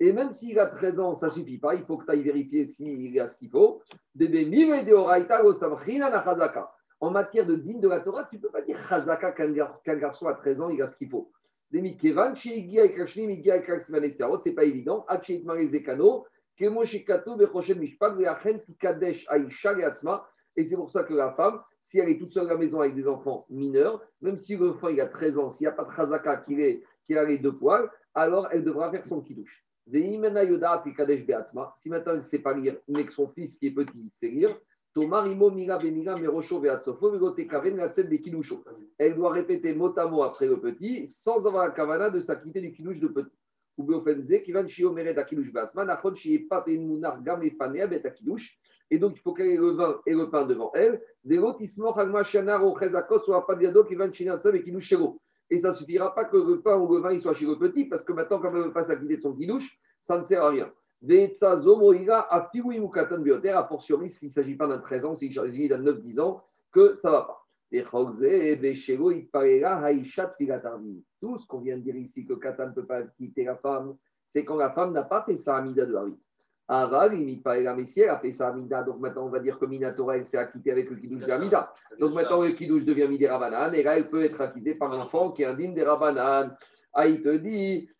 et 0.00 0.12
même 0.12 0.32
s'il 0.32 0.58
a 0.58 0.66
13 0.66 0.98
ans, 0.98 1.14
ça 1.14 1.26
ne 1.26 1.32
suffit 1.32 1.58
pas, 1.58 1.74
il 1.76 1.84
faut 1.84 1.96
que 1.98 2.04
tu 2.04 2.10
ailles 2.10 2.22
vérifier 2.22 2.66
s'il 2.66 3.20
a 3.20 3.28
ce 3.28 3.38
qu'il 3.38 3.48
faut. 3.50 3.80
En 7.00 7.10
matière 7.10 7.46
de 7.46 7.54
digne 7.54 7.80
de 7.80 7.88
la 7.88 8.00
Torah, 8.00 8.24
tu 8.24 8.36
ne 8.36 8.40
peux 8.40 8.50
pas 8.50 8.62
dire 8.62 8.78
qu'un 9.84 9.96
garçon 9.96 10.26
à 10.26 10.34
13 10.34 10.60
ans, 10.60 10.68
il 10.68 10.82
a 10.82 10.88
ce 10.88 10.96
qu'il 10.96 11.10
faut. 11.10 11.30
Ce 11.72 11.78
n'est 14.48 14.54
pas 14.54 14.64
évident. 14.64 15.06
Et 20.56 20.64
c'est 20.64 20.76
pour 20.76 20.90
ça 20.90 21.02
que 21.02 21.14
la 21.14 21.32
femme, 21.32 21.60
si 21.82 21.98
elle 21.98 22.08
est 22.10 22.18
toute 22.18 22.32
seule 22.32 22.46
à 22.46 22.52
la 22.52 22.58
maison 22.58 22.80
avec 22.80 22.94
des 22.94 23.08
enfants 23.08 23.44
mineurs, 23.50 24.00
même 24.20 24.38
si 24.38 24.56
l'enfant 24.56 24.88
il 24.88 25.00
a 25.00 25.08
13 25.08 25.38
ans, 25.38 25.50
s'il 25.50 25.64
n'y 25.64 25.68
a 25.68 25.72
pas 25.72 25.84
de 25.84 25.92
chazaka 25.92 26.36
qui, 26.38 26.80
qui 27.06 27.16
a 27.16 27.24
les 27.24 27.38
deux 27.38 27.56
poils, 27.56 27.90
alors 28.14 28.48
elle 28.52 28.64
devra 28.64 28.90
faire 28.90 29.04
son 29.04 29.20
kidouche. 29.20 29.64
Si 29.86 30.18
maintenant 30.18 30.40
elle 30.40 32.18
ne 32.18 32.22
sait 32.22 32.38
pas 32.38 32.54
lire, 32.54 32.78
mais 32.88 33.04
que 33.04 33.12
son 33.12 33.28
fils 33.28 33.58
qui 33.58 33.66
est 33.66 33.72
petit 33.72 34.08
sait 34.10 34.28
lire, 34.28 34.56
elle 34.96 35.08
doit 39.16 39.32
répéter 39.32 39.74
mot 39.74 39.92
à 39.98 40.06
mot 40.06 40.22
après 40.22 40.46
le 40.46 40.60
petit 40.60 41.08
sans 41.08 41.48
avoir 41.48 41.66
la 41.66 41.72
kavana 41.72 42.10
de 42.10 42.20
s'acquitter 42.20 42.60
du 42.60 42.72
kidouche 42.72 43.00
de 43.00 43.08
petit. 43.08 43.36
Et 48.90 48.98
donc, 48.98 49.16
il 49.16 49.20
faut 49.20 49.32
qu'elle 49.32 49.48
ait 49.48 49.56
le 49.56 49.70
vin 49.70 50.00
et 50.06 50.12
le 50.12 50.30
pain 50.30 50.46
devant 50.46 50.70
elle. 50.74 51.02
Et 55.50 55.58
ça 55.58 55.68
ne 55.68 55.74
suffira 55.74 56.14
pas 56.14 56.24
que 56.24 56.36
le 56.36 56.60
pain 56.60 56.76
ou 56.76 56.94
le 56.94 57.00
vin 57.00 57.12
il 57.12 57.20
soit 57.20 57.34
chez 57.34 57.46
le 57.46 57.58
petit, 57.58 57.86
parce 57.86 58.04
que 58.04 58.12
maintenant, 58.12 58.38
comme 58.38 58.54
elle 58.54 58.62
ne 58.62 58.66
veut 58.66 58.72
pas 58.72 58.84
s'acquitter 58.84 59.16
de 59.16 59.22
son 59.22 59.34
kidouche, 59.34 59.76
ça 60.00 60.18
ne 60.18 60.22
sert 60.22 60.44
à 60.44 60.50
rien. 60.50 60.72
A 62.26 63.66
fortiori, 63.68 64.10
s'il 64.10 64.28
ne 64.28 64.32
s'agit 64.32 64.56
pas 64.56 64.66
d'un 64.66 64.78
13 64.78 65.04
ans, 65.04 65.16
s'il 65.16 65.34
s'agit 65.34 65.68
d'un 65.68 65.82
9-10 65.82 66.20
ans, 66.20 66.42
que 66.72 66.94
ça 66.94 67.08
ne 67.08 67.14
va 67.14 67.22
pas. 67.22 67.40
Tout 71.20 71.38
ce 71.38 71.46
qu'on 71.46 71.60
vient 71.60 71.76
de 71.76 71.82
dire 71.82 71.96
ici, 71.96 72.24
que 72.24 72.34
Katan 72.34 72.68
ne 72.68 72.72
peut 72.72 72.86
pas 72.86 73.02
quitter 73.02 73.44
la 73.44 73.56
femme, 73.56 73.96
c'est 74.26 74.44
quand 74.44 74.56
la 74.56 74.70
femme 74.70 74.92
n'a 74.92 75.02
pas 75.02 75.22
fait 75.24 75.36
sa 75.36 75.56
amida 75.56 75.84
de 75.86 75.92
vie. 76.06 76.16
Aval, 76.66 77.12
la 77.44 77.74
Messie, 77.74 78.00
elle 78.00 78.08
a 78.08 78.18
fait 78.18 78.32
sa 78.32 78.48
Amida. 78.48 78.82
Donc 78.82 78.98
maintenant, 78.98 79.26
on 79.26 79.30
va 79.30 79.38
dire 79.38 79.58
que 79.58 79.66
Minatora, 79.66 80.16
elle 80.16 80.24
s'est 80.24 80.38
acquittée 80.38 80.70
avec 80.70 80.88
le 80.88 80.96
Kiddush 80.96 81.26
d'Amida. 81.26 81.74
Donc 82.00 82.14
maintenant, 82.14 82.42
le 82.42 82.52
Kiddush 82.52 82.84
devient 82.84 83.06
Midi 83.06 83.26
Rabanan. 83.26 83.74
Et 83.74 83.82
là, 83.82 83.98
elle 83.98 84.08
peut 84.08 84.24
être 84.24 84.40
acquittée 84.40 84.74
par 84.74 84.88
l'enfant 84.88 85.30
qui 85.32 85.42
est 85.42 85.46
indigne 85.46 85.74
des 85.74 85.82
Rabanan. 85.82 86.56
Ah, 86.94 87.06
te 87.06 87.36
dit, 87.36 87.90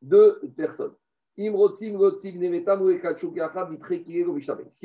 Deux 0.00 0.40
personnes. 0.56 0.94
Si 1.36 1.50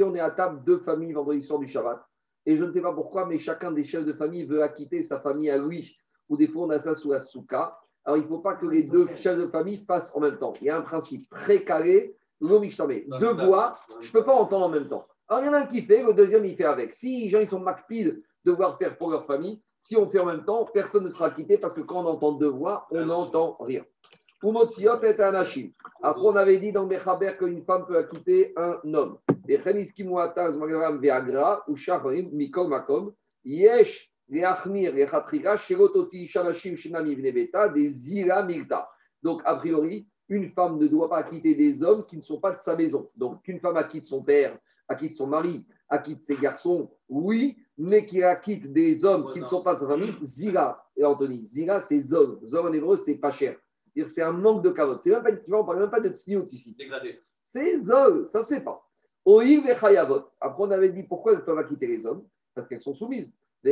on 0.02 0.16
est 0.16 0.20
à 0.20 0.32
table, 0.32 0.64
deux 0.64 0.80
familles 0.80 1.14
vendredi 1.14 1.44
soir 1.44 1.60
du 1.60 1.68
Shabbat. 1.68 2.04
Et 2.48 2.58
je 2.58 2.64
ne 2.64 2.72
sais 2.72 2.82
pas 2.82 2.94
pourquoi, 2.94 3.28
mais 3.28 3.38
chacun 3.38 3.72
des 3.72 3.84
chefs 3.84 4.06
de 4.06 4.14
famille 4.14 4.46
veut 4.46 4.64
acquitter 4.64 5.04
sa 5.04 5.20
famille 5.20 5.52
à 5.52 5.60
lui. 5.60 5.96
Ou 6.30 6.38
des 6.38 6.48
fois, 6.48 6.66
on 6.66 6.72
a 6.72 6.80
ça 6.80 6.96
sous 6.96 7.12
la 7.12 7.20
souka. 7.20 7.78
Alors, 8.04 8.18
il 8.18 8.24
ne 8.24 8.28
faut 8.28 8.40
pas 8.40 8.56
que 8.56 8.66
les 8.66 8.82
deux 8.82 9.08
chefs 9.18 9.38
de 9.38 9.46
famille 9.48 9.86
fassent 9.86 10.16
en 10.16 10.20
même 10.20 10.40
temps. 10.40 10.54
Il 10.62 10.66
y 10.66 10.72
a 10.72 10.78
un 10.78 10.82
principe 10.82 11.30
très 11.30 11.64
carré. 11.64 12.18
Deux 13.20 13.34
voix, 13.34 13.80
je 14.02 14.08
ne 14.08 14.12
peux 14.12 14.24
pas 14.24 14.34
entendre 14.34 14.66
en 14.66 14.70
même 14.70 14.88
temps. 14.88 15.06
Alors, 15.28 15.44
il 15.44 15.48
y 15.48 15.50
en 15.50 15.54
a 15.54 15.60
un 15.60 15.66
qui 15.66 15.82
fait, 15.82 16.04
le 16.04 16.14
deuxième, 16.14 16.46
il 16.46 16.56
fait 16.56 16.66
avec. 16.66 16.94
Si 16.94 17.24
les 17.24 17.30
gens 17.30 17.40
ils 17.40 17.50
sont 17.50 17.60
macpides 17.60 18.22
de 18.44 18.52
devoir 18.52 18.78
faire 18.78 18.98
pour 18.98 19.10
leur 19.10 19.26
famille, 19.26 19.62
si 19.80 19.98
on 19.98 20.10
fait 20.10 20.20
en 20.20 20.26
même 20.26 20.46
temps, 20.46 20.68
personne 20.74 21.06
ne 21.06 21.10
sera 21.10 21.32
quitté 21.32 21.58
parce 21.58 21.74
que 21.74 21.82
quand 21.82 22.04
on 22.04 22.08
entend 22.08 22.34
deux 22.34 22.50
voix, 22.50 22.88
on 22.92 23.06
n'entend 23.06 23.58
rien. 23.60 23.84
Umotsiot 24.44 25.02
est 25.02 25.20
un 25.20 25.34
Après, 25.34 26.22
on 26.22 26.36
avait 26.36 26.60
dit 26.60 26.72
dans 26.72 26.86
Mechaber 26.86 27.34
qu'une 27.38 27.64
femme 27.64 27.86
peut 27.88 27.98
acquitter 27.98 28.54
un 28.58 28.80
homme. 28.94 29.18
Et 29.48 29.60
ou 31.68 32.68
Makom, 32.68 33.14
Yesh, 33.44 34.12
des 37.74 37.90
Zira. 37.90 38.48
Donc, 39.24 39.42
a 39.46 39.56
priori, 39.56 40.08
une 40.30 40.50
femme 40.52 40.78
ne 40.78 40.88
doit 40.88 41.10
pas 41.10 41.18
acquitter 41.18 41.56
des 41.56 41.84
hommes 41.84 42.06
qui 42.06 42.18
ne 42.18 42.22
sont 42.22 42.40
pas 42.40 42.52
de 42.52 42.60
sa 42.60 42.76
maison. 42.76 43.10
Donc, 43.16 43.44
qu'une 43.44 43.60
femme 43.60 43.78
acquitte 43.78 44.06
son 44.06 44.24
père, 44.24 44.58
acquitte 44.88 45.14
son 45.14 45.28
mari, 45.28 45.66
acquitte 45.90 46.22
ses 46.22 46.36
garçons, 46.36 46.90
oui, 47.10 47.58
mais 47.78 48.06
qui 48.06 48.24
acquitte 48.24 48.72
des 48.72 49.04
hommes 49.06 49.30
qui 49.32 49.40
ne 49.40 49.46
sont 49.46 49.62
pas 49.62 49.76
de 49.76 49.80
sa 49.80 49.88
famille, 49.88 50.16
Zira. 50.22 50.90
Et 50.98 51.04
Anthony, 51.04 51.46
Zira, 51.46 51.82
c'est 51.82 52.00
Zon. 52.00 52.40
Zon 52.46 52.68
en 52.68 52.74
hébreu, 52.74 52.98
c'est 52.98 53.16
pas 53.16 53.32
cher 53.32 53.58
c'est 54.04 54.22
un 54.22 54.34
manque 54.34 54.64
de 54.64 54.72
carotte. 54.72 55.02
C'est 55.04 55.12
même 55.12 55.24
pas 55.24 55.30
on 55.48 55.60
ne 55.60 55.66
parle 55.66 55.80
même 55.80 55.90
pas 55.90 56.02
de 56.02 56.10
tsniout 56.10 56.48
ici. 56.52 56.76
Dégradé. 56.78 57.22
C'est 57.44 57.80
zol, 57.80 58.28
ça 58.28 58.40
ne 58.40 58.44
se 58.44 58.56
fait 58.56 58.64
pas. 58.64 58.86
Oïr 59.24 59.64
Après, 59.68 60.64
on 60.64 60.72
avait 60.72 60.90
dit 60.90 61.04
pourquoi 61.04 61.34
elles 61.34 61.46
peuvent 61.46 61.58
acquitter 61.58 61.88
les 61.88 62.06
hommes? 62.06 62.26
Parce 62.54 62.68
qu'elles 62.68 62.82
sont 62.82 62.94
soumises. 62.94 63.32
Si 63.64 63.72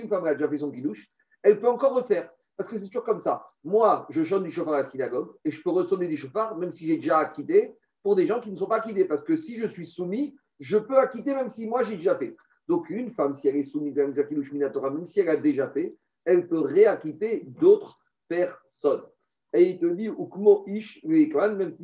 une 0.00 0.08
femme 0.08 0.24
a 0.24 0.34
déjà 0.34 0.48
fait 0.48 0.58
son 0.58 0.70
kidouche, 0.70 1.10
elle 1.42 1.60
peut 1.60 1.68
encore 1.68 1.94
refaire. 1.94 2.30
Parce 2.60 2.68
que 2.68 2.76
c'est 2.76 2.88
toujours 2.88 3.04
comme 3.04 3.22
ça. 3.22 3.46
Moi, 3.64 4.06
je 4.10 4.22
chante 4.22 4.42
du 4.42 4.50
chauffard 4.50 4.74
à 4.74 4.78
la 4.80 4.84
synagogue 4.84 5.30
et 5.46 5.50
je 5.50 5.62
peux 5.62 5.70
ressonner 5.70 6.06
du 6.08 6.18
chauffard 6.18 6.58
même 6.58 6.72
si 6.72 6.86
j'ai 6.86 6.98
déjà 6.98 7.16
acquitté 7.16 7.74
pour 8.02 8.16
des 8.16 8.26
gens 8.26 8.38
qui 8.38 8.50
ne 8.50 8.56
sont 8.56 8.66
pas 8.66 8.76
acquittés. 8.76 9.06
Parce 9.06 9.22
que 9.22 9.34
si 9.34 9.58
je 9.58 9.66
suis 9.66 9.86
soumis, 9.86 10.36
je 10.58 10.76
peux 10.76 10.98
acquitter 10.98 11.32
même 11.32 11.48
si 11.48 11.66
moi 11.66 11.84
j'ai 11.84 11.96
déjà 11.96 12.18
fait. 12.18 12.36
Donc 12.68 12.90
une 12.90 13.12
femme, 13.12 13.32
si 13.32 13.48
elle 13.48 13.56
est 13.56 13.62
soumise 13.62 13.98
à 13.98 14.04
un 14.04 14.12
kidouche 14.12 14.52
minatora, 14.52 14.90
même 14.90 15.06
si 15.06 15.20
elle 15.20 15.30
a 15.30 15.38
déjà 15.38 15.70
fait, 15.70 15.96
elle 16.26 16.48
peut 16.48 16.60
réacquitter 16.60 17.44
d'autres 17.46 17.98
personnes. 18.28 19.06
Et 19.54 19.62
il 19.70 19.78
te 19.78 19.86
dit, 19.86 20.08
Ukmo 20.08 20.64
Ish, 20.66 21.02
même 21.02 21.74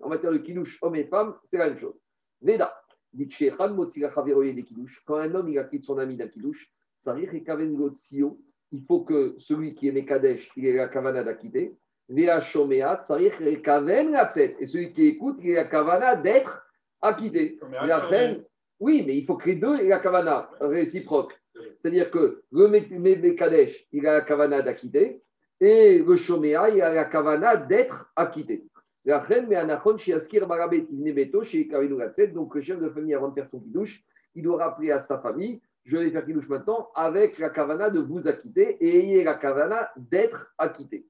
en 0.00 0.08
matière 0.08 0.32
de 0.32 0.38
kilouche, 0.38 0.78
homme 0.80 0.96
et 0.96 1.04
femme, 1.04 1.34
c'est 1.44 1.58
la 1.58 1.68
même 1.68 1.76
chose. 1.76 2.00
Veda, 2.40 2.74
dit 3.12 3.28
quand 5.04 5.16
un 5.16 5.34
homme 5.34 5.48
il 5.50 5.58
acquitte 5.58 5.84
son 5.84 5.98
ami 5.98 6.16
d'un 6.16 6.28
kilouche, 6.28 6.72
il 8.74 8.84
faut 8.86 9.02
que 9.02 9.36
celui 9.38 9.74
qui 9.74 9.86
est 9.86 9.92
Mekadesh, 9.92 10.50
il 10.56 10.66
ait 10.66 10.72
la 10.74 10.88
kavana 10.88 11.22
d'acquitter. 11.22 11.76
Et 12.10 12.26
celui 14.66 14.92
qui 14.92 15.06
écoute, 15.06 15.38
il 15.42 15.50
ait 15.50 15.54
la 15.54 15.66
kavana 15.66 16.16
d'être 16.16 16.66
acquitté. 17.00 17.60
Oui, 18.80 19.04
mais 19.06 19.16
il 19.16 19.24
faut 19.24 19.36
que 19.36 19.48
les 19.48 19.54
deux 19.54 19.76
aient 19.76 19.86
la 19.88 20.00
kavana 20.00 20.50
réciproque. 20.60 21.40
C'est-à-dire 21.76 22.10
que 22.10 22.42
le 22.50 22.66
Mekadesh, 22.66 23.86
il 23.92 24.04
a 24.08 24.14
la 24.14 24.22
kavana 24.22 24.60
d'acquitter, 24.60 25.22
et 25.60 26.00
le 26.00 26.16
Shomea, 26.16 26.68
il 26.70 26.82
a 26.82 26.92
la 26.92 27.04
kavana 27.04 27.56
d'être 27.56 28.10
acquitté. 28.16 28.66
Donc, 29.06 29.28
le 32.54 32.62
chef 32.62 32.80
de 32.80 32.88
famille, 32.88 33.14
avant 33.14 33.28
de 33.28 33.34
faire 33.34 33.48
son 33.48 33.60
kidouche, 33.60 34.02
il 34.34 34.42
doit 34.42 34.64
rappeler 34.64 34.90
à 34.90 34.98
sa 34.98 35.20
famille 35.20 35.60
Je 35.84 35.98
vais 35.98 36.10
faire 36.10 36.24
kidouche 36.24 36.48
maintenant 36.48 36.90
avec 36.94 37.38
la 37.38 37.50
kavana 37.50 37.90
de 37.90 38.00
vous 38.00 38.26
acquitter 38.26 38.78
et 38.80 38.98
ayez 39.00 39.22
la 39.22 39.34
kavana 39.34 39.90
d'être 39.96 40.54
acquitté. 40.56 41.06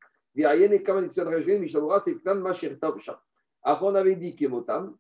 Après, 3.62 3.86
on 3.86 3.94
avait 3.94 4.16
dit 4.16 4.34
Kemotam, 4.34 4.96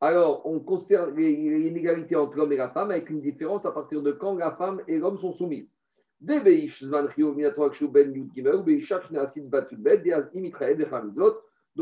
alors 0.00 0.42
on 0.44 0.58
conserve 0.60 1.16
l'inégalité 1.16 2.16
entre 2.16 2.36
l'homme 2.36 2.52
et 2.52 2.56
la 2.56 2.70
femme 2.70 2.90
avec 2.90 3.10
une 3.10 3.20
différence 3.20 3.64
à 3.64 3.70
partir 3.70 4.02
de 4.02 4.10
quand 4.10 4.34
la 4.34 4.50
femme 4.52 4.82
et 4.88 4.98
l'homme 4.98 5.18
sont 5.18 5.32
soumises. 5.32 5.76
Donc, 6.20 6.44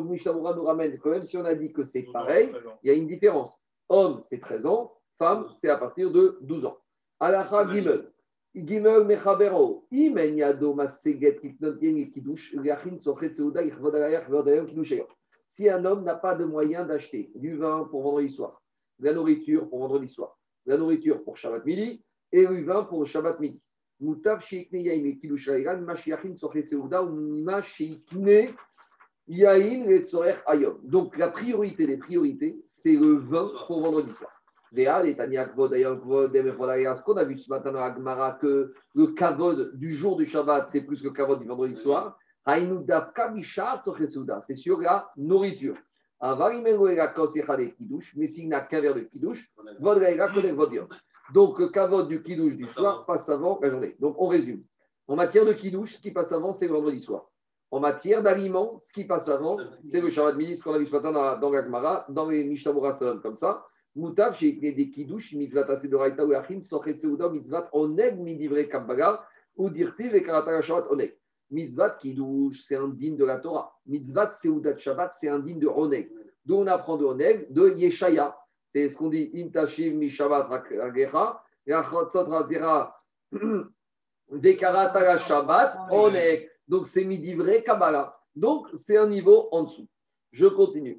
Mishnah 0.08 0.32
nous 0.32 0.64
ramène 0.64 0.98
quand 0.98 1.10
même 1.10 1.24
si 1.24 1.36
on 1.36 1.44
a 1.44 1.54
dit 1.54 1.72
que 1.72 1.84
c'est 1.84 2.06
pareil, 2.12 2.52
il 2.82 2.88
y 2.88 2.90
a 2.90 2.96
une 2.96 3.06
différence. 3.06 3.58
Homme, 3.88 4.20
c'est 4.20 4.40
13 4.40 4.66
ans, 4.66 4.92
femme, 5.22 5.46
c'est 5.56 5.68
à 5.68 5.76
partir 5.76 6.10
de 6.10 6.38
12 6.40 6.64
ans. 6.64 6.78
Alacha 7.20 7.70
Gimel. 7.70 8.10
Gimel 8.56 9.04
Mechabero. 9.04 9.86
Imen 9.92 10.36
Yado 10.36 10.74
Maseget 10.74 11.38
Kiknot 11.40 11.76
Yen 11.80 12.10
Kidush, 12.10 12.54
Yachin 12.64 12.98
Sochet 12.98 13.32
Seuda, 13.32 13.60
si 15.46 15.68
un 15.68 15.84
homme 15.84 16.02
n'a 16.02 16.16
pas 16.16 16.34
de 16.34 16.44
moyen 16.44 16.84
d'acheter 16.84 17.30
du 17.36 17.56
vin 17.56 17.84
pour 17.88 18.02
vendredi 18.02 18.30
soir, 18.30 18.60
de 18.98 19.06
la 19.06 19.12
nourriture 19.12 19.68
pour 19.68 19.78
vendredi 19.78 20.08
soir, 20.08 20.36
de 20.66 20.72
la 20.72 20.78
nourriture 20.78 21.22
pour 21.22 21.36
Shabbat 21.36 21.64
midi 21.64 22.02
et 22.32 22.44
du 22.44 22.64
vin 22.64 22.82
pour 22.82 23.06
Shabbat 23.06 23.38
midi. 23.38 23.62
Donc 30.84 31.16
la 31.16 31.28
priorité 31.28 31.86
des 31.86 31.96
priorités, 31.96 32.60
c'est 32.66 32.96
le 32.96 33.18
vin 33.18 33.52
pour 33.68 33.82
vendredi 33.82 34.12
soir. 34.12 34.41
Ce 34.74 34.80
qu'on 37.02 37.16
a 37.16 37.24
vu 37.24 37.36
ce 37.36 37.50
matin 37.50 37.72
dans 37.72 37.82
Agmara, 37.82 38.32
que 38.32 38.72
le 38.94 39.06
kavod 39.08 39.76
du 39.76 39.94
jour 39.94 40.16
du 40.16 40.24
Shabbat, 40.24 40.66
c'est 40.68 40.80
plus 40.80 41.02
que 41.02 41.08
le 41.08 41.12
kavod 41.12 41.40
du 41.40 41.46
vendredi 41.46 41.76
soir. 41.76 42.16
C'est 44.40 44.54
sur 44.54 44.80
la 44.80 45.10
nourriture. 45.16 45.76
Mais 48.16 48.26
s'il 48.26 48.48
n'a 48.48 48.60
qu'un 48.62 48.80
verre 48.80 48.94
de 48.94 49.00
kidouche, 49.00 49.52
donc 51.34 51.58
le 51.58 51.68
kavod 51.68 52.08
du 52.08 52.22
kidouche 52.22 52.56
du 52.56 52.66
soir 52.66 53.04
passe 53.04 53.28
avant 53.28 53.58
la 53.60 53.68
journée. 53.70 53.94
Donc 54.00 54.16
on 54.18 54.26
résume. 54.26 54.64
En 55.06 55.16
matière 55.16 55.44
de 55.44 55.52
kidouche, 55.52 55.96
ce 55.96 56.00
qui 56.00 56.12
passe 56.12 56.32
avant, 56.32 56.54
c'est 56.54 56.66
le 56.66 56.72
vendredi 56.72 57.00
soir. 57.00 57.26
En 57.70 57.80
matière 57.80 58.22
d'aliments, 58.22 58.78
ce 58.80 58.90
qui 58.92 59.04
passe 59.04 59.28
avant, 59.28 59.58
c'est 59.84 60.00
le 60.00 60.08
Shabbat 60.08 60.36
midi, 60.36 60.56
ce 60.56 60.64
qu'on 60.64 60.72
a 60.72 60.78
vu 60.78 60.86
ce 60.86 60.92
matin 60.92 61.12
dans, 61.12 61.38
dans 61.38 61.50
l'Agmara, 61.50 62.06
dans 62.08 62.28
les 62.28 62.44
Mishnah 62.44 62.72
comme 63.22 63.36
ça. 63.36 63.66
Moutav, 63.94 64.34
j'ai 64.38 64.48
écrit 64.48 64.74
des 64.74 64.88
kidouches, 64.88 65.34
mitzvat 65.34 65.66
raïta 65.66 66.24
ou 66.24 66.32
achim, 66.32 66.62
sochet 66.62 66.98
seuda, 66.98 67.28
mitzvat 67.28 67.68
oneg 67.72 68.18
midivre 68.18 68.66
kabbaga, 68.68 69.22
ou 69.56 69.68
dirtiv 69.68 70.14
et 70.14 70.22
karatara 70.22 70.62
shabbat 70.62 70.90
oneg. 70.90 71.14
Mitzvat 71.50 71.98
kidouche, 71.98 72.62
c'est 72.62 72.76
un 72.76 72.88
digne 72.88 73.18
de 73.18 73.24
la 73.26 73.38
Torah. 73.38 73.78
Mitzvat 73.86 74.30
seudat 74.30 74.78
shabbat, 74.78 75.12
c'est 75.12 75.28
un 75.28 75.40
digne 75.40 75.58
de 75.58 75.66
oneg. 75.66 76.10
D'où 76.46 76.56
on 76.56 76.66
apprend 76.68 76.96
de 76.96 77.04
oneg, 77.04 77.52
de 77.52 77.68
yeshaya. 77.76 78.34
C'est 78.74 78.88
ce 78.88 78.96
qu'on 78.96 79.10
dit, 79.10 79.30
imtashiv 79.34 79.94
mi 79.94 80.08
shabbat 80.08 80.48
ragecha, 80.48 81.42
yachotzot 81.66 82.24
razira, 82.30 82.98
shabbat 85.18 85.76
oneg. 85.90 86.50
Donc 86.66 86.86
c'est 86.86 87.04
midivre 87.04 87.62
kabbaga. 87.62 88.16
Donc 88.34 88.68
c'est 88.72 88.96
un 88.96 89.06
niveau 89.06 89.48
en 89.52 89.64
dessous. 89.64 89.86
Je 90.32 90.46
continue. 90.46 90.98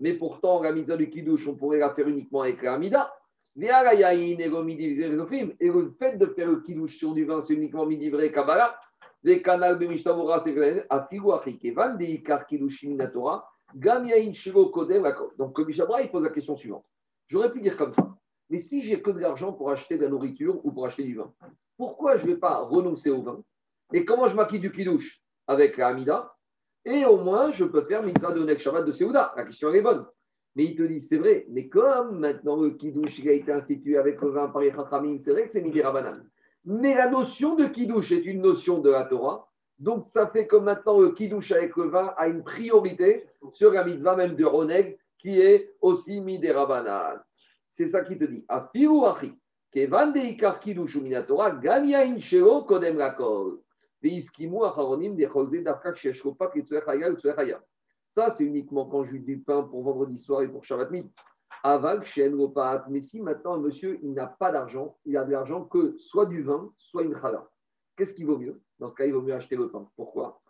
Mais 0.00 0.14
pourtant, 0.14 0.62
la 0.62 0.72
mitzvah 0.72 0.96
du 0.96 1.08
kiddush, 1.08 1.46
on 1.46 1.54
pourrait 1.54 1.78
la 1.78 1.94
faire 1.94 2.08
uniquement 2.08 2.42
avec 2.42 2.60
la 2.62 2.76
mida. 2.76 3.14
Et 3.54 3.68
le 3.68 5.90
fait 5.96 6.16
de 6.16 6.26
faire 6.26 6.48
le 6.48 6.60
kiddush 6.60 6.96
sur 6.96 7.14
du 7.14 7.24
vin, 7.24 7.40
c'est 7.40 7.54
uniquement 7.54 7.86
midi 7.86 8.10
vrai 8.10 8.32
kabbalah. 8.32 8.76
Les 9.22 9.42
canals 9.42 9.78
de 9.78 9.86
Mishtamura, 9.86 10.40
c'est 10.40 10.52
Donc, 15.38 15.58
le 15.58 15.64
Mishabra, 15.64 16.02
il 16.02 16.10
pose 16.10 16.24
la 16.24 16.30
question 16.30 16.56
suivante. 16.56 16.84
J'aurais 17.28 17.52
pu 17.52 17.60
dire 17.60 17.76
comme 17.76 17.92
ça. 17.92 18.12
Mais 18.50 18.58
si 18.58 18.82
j'ai 18.82 19.00
que 19.00 19.12
de 19.12 19.20
l'argent 19.20 19.52
pour 19.52 19.70
acheter 19.70 19.96
de 19.96 20.02
la 20.02 20.10
nourriture 20.10 20.58
ou 20.64 20.72
pour 20.72 20.84
acheter 20.84 21.04
du 21.04 21.14
vin, 21.14 21.32
pourquoi 21.76 22.16
je 22.16 22.26
ne 22.26 22.32
vais 22.32 22.38
pas 22.38 22.58
renoncer 22.58 23.10
au 23.10 23.22
vin? 23.22 23.40
Et 23.92 24.04
comment 24.04 24.28
je 24.28 24.36
m'acquitte 24.36 24.62
du 24.62 24.70
kidouche 24.70 25.20
Avec 25.46 25.76
la 25.76 25.88
Hamida. 25.88 26.34
Et 26.84 27.04
au 27.04 27.18
moins, 27.18 27.52
je 27.52 27.64
peux 27.64 27.82
faire 27.82 28.02
mitzvah 28.02 28.32
de 28.32 28.44
Nek 28.44 28.58
Shabbat 28.58 28.84
de 28.84 28.92
Seouda. 28.92 29.32
La 29.36 29.44
question 29.44 29.72
est 29.72 29.82
bonne. 29.82 30.06
Mais 30.54 30.64
il 30.64 30.74
te 30.74 30.82
dit, 30.82 31.00
c'est 31.00 31.18
vrai, 31.18 31.46
mais 31.48 31.68
comme 31.68 32.18
maintenant 32.18 32.56
le 32.56 32.70
kidouche 32.70 33.20
a 33.26 33.32
été 33.32 33.52
institué 33.52 33.96
avec 33.96 34.20
le 34.20 34.30
vin 34.30 34.48
par 34.48 34.62
les 34.62 34.72
c'est 35.18 35.30
vrai 35.32 35.46
que 35.46 35.52
c'est 35.52 35.62
Midi 35.62 35.80
Rabanan. 35.80 36.22
Mais 36.64 36.94
la 36.94 37.08
notion 37.08 37.54
de 37.54 37.64
kidouche 37.64 38.12
est 38.12 38.26
une 38.26 38.42
notion 38.42 38.80
de 38.80 38.90
la 38.90 39.06
Torah. 39.06 39.48
Donc 39.78 40.04
ça 40.04 40.28
fait 40.28 40.46
que 40.46 40.56
maintenant 40.56 41.00
le 41.00 41.12
kidouche 41.12 41.52
avec 41.52 41.74
le 41.76 41.84
vin 41.84 42.12
a 42.16 42.28
une 42.28 42.44
priorité 42.44 43.26
sur 43.52 43.72
la 43.72 43.84
mitzvah 43.84 44.14
même 44.14 44.36
de 44.36 44.44
Roneg, 44.44 44.98
qui 45.18 45.40
est 45.40 45.74
aussi 45.80 46.20
Midi 46.20 46.50
Rabanan. 46.50 47.18
C'est 47.70 47.86
ça 47.86 48.02
qui 48.04 48.18
te 48.18 48.24
dit. 48.24 48.44
Afiru 48.48 49.06
achi. 49.06 49.32
Kevan 49.72 50.12
de 50.12 50.20
ikar 50.20 50.60
kidouche 50.60 50.96
ou 50.96 51.00
minatora, 51.00 51.50
gamia 51.52 52.04
insheo 52.04 52.64
kodem 52.68 52.98
lakol. 52.98 53.62
Ça, 58.08 58.30
c'est 58.30 58.44
uniquement 58.44 58.86
quand 58.86 59.04
je 59.04 59.16
du 59.16 59.38
pain 59.38 59.62
pour 59.62 59.82
vendredi 59.82 60.18
soir 60.18 60.42
et 60.42 60.48
pour 60.48 60.64
Shabbat 60.64 60.90
midi. 60.90 61.10
Avag, 61.62 62.02
repas. 62.02 62.84
Mais 62.90 63.00
si 63.00 63.22
maintenant, 63.22 63.58
monsieur, 63.58 63.98
il 64.02 64.12
n'a 64.12 64.26
pas 64.26 64.50
d'argent, 64.50 64.98
il 65.04 65.16
a 65.16 65.24
de 65.24 65.30
l'argent 65.30 65.64
que 65.64 65.96
soit 65.98 66.26
du 66.26 66.42
vin, 66.42 66.72
soit 66.76 67.04
une 67.04 67.16
chala. 67.20 67.48
Qu'est-ce 67.96 68.14
qui 68.14 68.24
vaut 68.24 68.38
mieux? 68.38 68.60
Dans 68.80 68.88
ce 68.88 68.94
cas, 68.94 69.04
il 69.04 69.12
vaut 69.12 69.22
mieux 69.22 69.34
acheter 69.34 69.54
le 69.54 69.70
pain. 69.70 69.88
Pourquoi? 69.94 70.40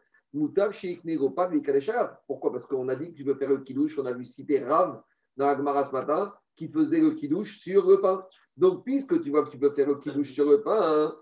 Pourquoi? 2.26 2.52
Parce 2.52 2.66
qu'on 2.66 2.88
a 2.88 2.96
dit 2.96 3.12
que 3.12 3.16
tu 3.16 3.24
peux 3.24 3.34
faire 3.34 3.50
le 3.50 3.58
kidouche. 3.58 3.98
On 3.98 4.06
a 4.06 4.12
vu 4.12 4.24
citer 4.24 4.64
Rav 4.64 5.02
dans 5.36 5.46
la 5.46 5.56
Gemara 5.56 5.84
ce 5.84 5.92
matin 5.92 6.34
qui 6.56 6.68
faisait 6.68 7.00
le 7.00 7.10
kidouche 7.12 7.58
sur 7.58 7.86
le 7.86 8.00
pain. 8.00 8.24
Donc, 8.56 8.84
puisque 8.84 9.20
tu 9.20 9.30
vois 9.30 9.44
que 9.44 9.50
tu 9.50 9.58
peux 9.58 9.72
faire 9.72 9.88
le 9.88 9.96
kidouche 9.96 10.32
sur 10.32 10.48
le 10.48 10.62
pain, 10.62 10.80
hein, 10.80 11.14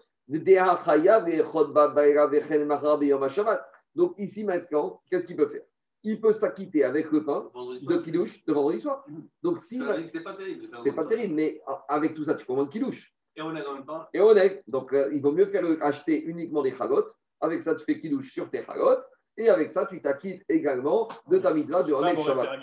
donc 3.95 4.14
ici 4.19 4.45
maintenant, 4.45 5.03
qu'est-ce 5.11 5.27
qu'il 5.27 5.37
peut 5.37 5.49
faire? 5.49 5.62
Il 6.03 6.21
peut 6.21 6.33
s'acquitter 6.33 6.85
avec 6.85 7.11
le 7.11 7.25
pain 7.25 7.51
de 7.83 7.97
kidouche 7.99 8.45
de 8.45 8.53
vendredi 8.53 8.81
soir. 8.81 9.05
Donc 9.43 9.59
si 9.59 9.83
c'est 10.07 10.23
pas 10.23 10.35
terrible. 10.35 10.69
C'est 10.83 10.93
pas 10.93 11.05
terrible, 11.05 11.35
mais 11.35 11.61
avec 11.88 12.14
tout 12.14 12.25
ça, 12.25 12.35
tu 12.35 12.45
fais 12.45 12.53
moins 12.55 12.64
de 12.64 12.71
kidouche. 12.71 13.12
Et 13.37 13.43
on 13.43 13.55
est 13.55 13.62
dans 13.62 13.75
le 13.75 13.85
pain. 13.85 14.07
Et 14.14 14.21
on 14.21 14.35
est. 14.37 14.62
Donc 14.69 14.93
euh, 14.93 15.11
il 15.12 15.21
vaut 15.21 15.33
mieux 15.33 15.47
faire 15.47 15.64
acheter 15.83 16.23
uniquement 16.23 16.62
des 16.62 16.75
chalotes. 16.75 17.12
Avec 17.40 17.62
ça, 17.62 17.75
tu 17.75 17.85
fais 17.85 18.01
kidouche 18.01 18.33
sur 18.33 18.49
tes 18.51 18.64
chalotes. 18.64 19.05
Et 19.37 19.49
avec 19.49 19.71
ça, 19.71 19.87
tu 19.87 20.01
t'acquittes 20.01 20.45
également 20.49 21.09
de 21.29 21.38
ta 21.38 21.53
mitzvah 21.53 21.83
du 21.83 21.93
Ronek 21.93 22.21
Shabbat. 22.21 22.61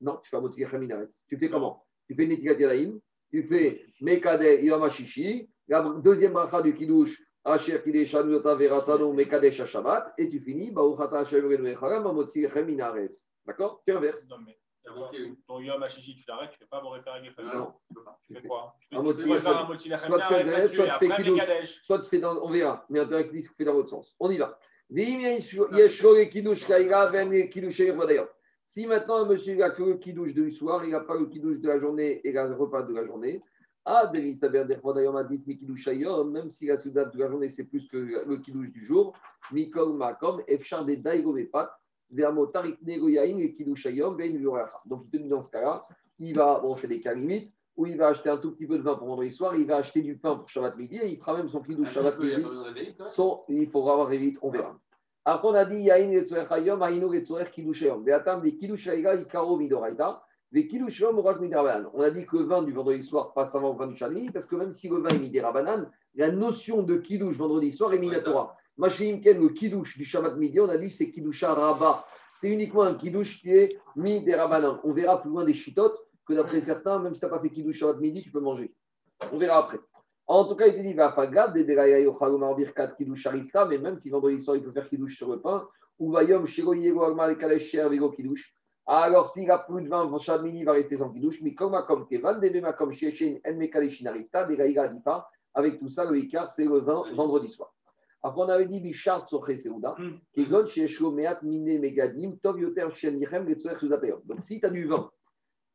Non, 0.00 0.18
tu 0.22 0.30
fais 0.30 0.36
un 0.36 0.40
motzir 0.40 0.70
Tu 1.28 1.36
fais 1.36 1.50
comment? 1.50 1.84
Tu 2.06 2.14
fais 2.14 2.26
Netikat 2.26 2.54
Yadayim, 2.54 2.98
tu 3.30 3.42
fais 3.42 3.84
Mekade 4.00 4.62
Yom 4.62 4.88
la 5.70 5.82
deuxième 6.02 6.32
bracha 6.32 6.60
du 6.60 6.74
Kiddush, 6.74 7.22
Asher 7.44 7.80
Kidesh 7.82 8.14
Anuyota 8.14 8.54
Veratano 8.54 9.12
Mekadesh 9.12 9.64
Shabbat, 9.64 10.12
et 10.18 10.28
tu 10.28 10.40
finis. 10.40 10.72
D'accord? 13.46 13.82
Tu 13.86 13.92
inverses. 13.92 14.28
Non, 14.28 14.36
mais 14.44 14.58
ton 15.46 15.60
Yom 15.60 15.82
Hashishi, 15.82 16.16
tu 16.16 16.24
l'arrêtes, 16.26 16.50
tu 16.50 16.56
ne 16.56 16.64
fais 16.64 16.68
pas 16.68 16.80
Boré 16.80 17.00
Geffen. 17.22 17.44
Non, 17.54 17.72
tu 17.86 17.94
peux 17.94 18.02
pas. 18.02 18.18
Tu 18.26 18.34
fais 18.34 18.42
quoi? 18.42 18.74
Tu 18.90 18.98
fais 18.98 19.40
faire 19.40 19.58
un 19.58 20.68
soit 20.68 20.88
tu 20.88 20.98
fais 20.98 21.08
Kiddush, 21.22 21.82
soit 21.84 21.98
tu 22.00 22.08
fais 22.08 22.18
dans, 22.18 22.36
on 22.42 22.50
verra, 22.50 22.84
mais 22.90 23.00
un 23.00 23.22
qui 23.24 23.42
fait 23.42 23.64
dans 23.64 23.74
l'autre 23.74 23.90
sens. 23.90 24.14
On 24.18 24.30
y 24.30 24.38
va. 24.38 24.58
Si 28.66 28.86
maintenant 28.86 29.16
un 29.16 29.26
monsieur 29.26 29.54
n'a 29.54 29.70
que 29.70 29.82
le 29.84 29.94
kidouche 29.94 30.34
du 30.34 30.50
soir, 30.50 30.84
il 30.84 30.90
n'a 30.90 31.00
pas 31.00 31.14
le 31.16 31.26
kidouche 31.26 31.60
de 31.60 31.68
la 31.68 31.78
journée 31.78 32.20
et 32.26 32.32
le 32.32 32.54
repas 32.54 32.82
de 32.82 32.92
la 32.92 33.06
journée, 33.06 33.40
ah, 33.86 34.12
même 34.12 34.38
si 36.50 36.66
la 36.66 36.78
souda 36.78 37.06
de 37.06 37.18
la 37.18 37.28
journée, 37.28 37.48
c'est 37.48 37.64
plus 37.64 37.88
que 37.88 37.96
le 37.96 38.36
kidouche 38.36 38.70
du 38.70 38.84
jour, 38.84 39.14
Mikol 39.52 39.94
Makom, 39.94 40.42
Efchar 40.46 40.84
de 40.84 40.96
Daigovepat, 40.96 41.74
Vermotarik 42.10 42.82
Negoyain 42.82 43.38
et 43.38 43.54
Kidouchayom, 43.54 44.16
Ben 44.16 44.38
Donc, 44.84 45.06
dans 45.10 45.42
ce 45.42 45.50
cas-là, 45.50 45.82
il 46.18 46.36
va, 46.36 46.60
bon, 46.60 46.74
c'est 46.74 46.88
des 46.88 47.00
cas 47.00 47.14
limites, 47.14 47.50
où 47.76 47.86
il 47.86 47.96
va 47.96 48.08
acheter 48.08 48.28
un 48.28 48.36
tout 48.36 48.52
petit 48.52 48.66
peu 48.66 48.76
de 48.76 48.82
vin 48.82 48.96
pour 48.96 49.06
vendredi 49.06 49.32
soir, 49.32 49.56
il 49.56 49.66
va 49.66 49.76
acheter 49.76 50.02
du 50.02 50.18
pain 50.18 50.36
pour 50.36 50.48
Shabbat 50.48 50.76
midi, 50.76 50.96
et 50.96 51.08
il 51.08 51.18
fera 51.18 51.36
même 51.36 51.48
son 51.48 51.62
kidouche 51.62 51.88
ah, 51.90 51.94
Shabbat 51.94 52.18
midi. 52.18 52.44
Son, 53.06 53.42
il 53.48 53.70
faudra 53.70 53.94
avoir 53.94 54.08
vite, 54.08 54.38
on 54.42 54.50
verra. 54.50 54.78
Après, 55.24 55.48
on 55.48 55.54
a 55.54 55.64
dit 55.64 55.82
Yain 55.82 56.10
et 56.10 56.24
Tzoerchayom, 56.24 56.82
Aïno 56.82 57.12
et 57.12 57.20
Tzoer 57.20 57.50
Kidouchayom. 57.50 58.02
Beatam 58.02 58.42
de 58.42 58.50
Kidouchayiga, 58.50 59.16
Ikaro 59.16 59.56
Midoraita. 59.56 60.22
On 60.52 62.00
a 62.00 62.10
dit 62.10 62.26
que 62.26 62.36
le 62.36 62.44
vin 62.44 62.62
du 62.62 62.72
vendredi 62.72 63.04
soir 63.04 63.32
passe 63.34 63.54
avant 63.54 63.72
le 63.72 63.78
vin 63.78 63.86
du 63.86 63.94
Shani, 63.94 64.30
parce 64.30 64.46
que 64.46 64.56
même 64.56 64.72
si 64.72 64.88
le 64.88 64.96
vin 64.96 65.10
est 65.10 65.18
midi 65.18 65.40
rabanan, 65.40 65.88
la 66.16 66.32
notion 66.32 66.82
de 66.82 66.96
kidouche 66.96 67.36
vendredi 67.36 67.70
soir 67.70 67.92
est 67.92 68.00
minatora. 68.00 68.56
Machinimken, 68.76 69.40
le 69.40 69.50
kidouche 69.50 69.96
du 69.96 70.04
Shabbat 70.04 70.36
midi, 70.36 70.58
on 70.58 70.68
a 70.68 70.76
dit 70.76 70.90
c'est 70.90 71.12
kidoucha 71.12 71.54
rabat. 71.54 72.04
C'est 72.32 72.48
uniquement 72.48 72.82
un 72.82 72.94
kidouche 72.94 73.40
qui 73.40 73.50
est 73.50 73.78
midi 73.94 74.34
rabanan. 74.34 74.80
On 74.82 74.92
verra 74.92 75.22
plus 75.22 75.30
loin 75.30 75.44
des 75.44 75.54
chitotes 75.54 75.96
que 76.26 76.34
d'après 76.34 76.60
certains, 76.60 76.98
même 76.98 77.14
si 77.14 77.20
tu 77.20 77.26
n'as 77.26 77.30
pas 77.30 77.40
fait 77.40 77.50
kidouche 77.50 77.78
Shabbat 77.78 78.00
midi, 78.00 78.22
tu 78.22 78.32
peux 78.32 78.40
manger. 78.40 78.74
On 79.32 79.38
verra 79.38 79.58
après. 79.58 79.78
En 80.26 80.46
tout 80.46 80.56
cas, 80.56 80.66
il 80.66 80.74
te 80.74 80.80
dit, 80.80 80.94
va 80.94 81.12
fagab, 81.12 81.56
mais 83.68 83.78
même 83.78 83.96
si 83.96 84.10
vendredi 84.10 84.42
soir 84.42 84.56
il 84.56 84.64
peut 84.64 84.72
faire 84.72 84.88
kidouche 84.88 85.16
sur 85.16 85.30
le 85.30 85.40
pain, 85.40 85.68
ou 85.98 86.10
vayom 86.10 86.46
shiro 86.46 86.74
yego 86.74 87.14
vego 87.14 88.10
kidouche. 88.10 88.54
Alors, 88.92 89.28
s'il 89.28 89.48
a 89.52 89.58
plus 89.58 89.82
de 89.84 89.88
vin, 89.88 90.10
mini 90.42 90.64
va 90.64 90.72
rester 90.72 90.96
sans 90.96 91.10
kidouche. 91.10 91.40
Mais 91.42 91.54
comme 91.54 91.80
comme 91.86 92.08
Kevan, 92.08 92.40
Debema 92.40 92.72
comme 92.72 92.92
Shieshin, 92.92 93.36
En 93.46 93.54
Mekaleshinarita, 93.54 94.46
Degaïga 94.46 94.88
dit 94.88 94.98
pas. 94.98 95.30
Avec 95.54 95.78
tout 95.78 95.88
ça, 95.88 96.04
le 96.10 96.18
Icar, 96.18 96.50
c'est 96.50 96.64
le 96.64 96.80
vin 96.80 97.04
vendredi 97.14 97.48
soir. 97.50 97.72
Après, 98.20 98.42
on 98.42 98.48
avait 98.48 98.66
dit 98.66 98.80
Bichart 98.80 99.28
Soche 99.28 99.54
Seuda, 99.58 99.94
Kegon 100.34 100.66
Shieshlo 100.66 101.12
Meat 101.12 101.40
Mine 101.42 101.78
Megadim, 101.80 102.32
Tov 102.42 102.58
Yoter 102.58 102.88
Shenichem, 102.92 103.46
Getsoer 103.46 103.78
Seudatayom. 103.78 104.22
Donc, 104.24 104.42
si 104.42 104.58
tu 104.58 104.66
as 104.66 104.70
du 104.70 104.86
vin, 104.86 105.08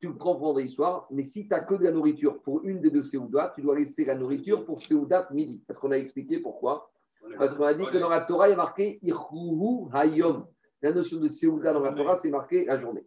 tu 0.01 0.08
le 0.08 0.17
prends 0.17 0.36
vendredi 0.36 0.69
soir, 0.69 1.08
mais 1.10 1.23
si 1.23 1.43
tu 1.47 1.49
n'as 1.51 1.62
que 1.62 1.75
de 1.75 1.86
la 1.86 1.91
nourriture 1.91 2.41
pour 2.41 2.65
une 2.65 2.82
des 2.82 2.91
deux 2.91 3.04
Seudat, 3.04 3.54
tu 3.56 3.62
dois 3.62 3.80
laisser 3.80 4.04
la 4.04 4.15
nourriture 4.15 4.65
pour 4.65 4.82
Seudat 4.82 5.30
midi. 5.32 5.63
Parce 5.65 5.80
qu'on 5.80 5.91
a 5.91 5.97
expliqué 5.97 6.39
pourquoi. 6.39 6.91
Parce 7.38 7.56
qu'on 7.56 7.63
a 7.63 7.73
dit 7.73 7.86
que 7.86 7.97
dans 7.97 8.10
la 8.10 8.21
Torah, 8.21 8.49
il 8.49 8.51
y 8.51 8.54
a 8.54 8.58
marqué 8.58 8.99
Irhuhu 9.01 9.88
Hayom. 9.93 10.45
La 10.81 10.91
notion 10.91 11.19
de 11.19 11.27
Seouda 11.27 11.73
dans 11.73 11.81
la 11.81 11.93
Torah, 11.93 12.15
c'est 12.15 12.29
marqué 12.29 12.65
la 12.65 12.77
journée. 12.77 13.05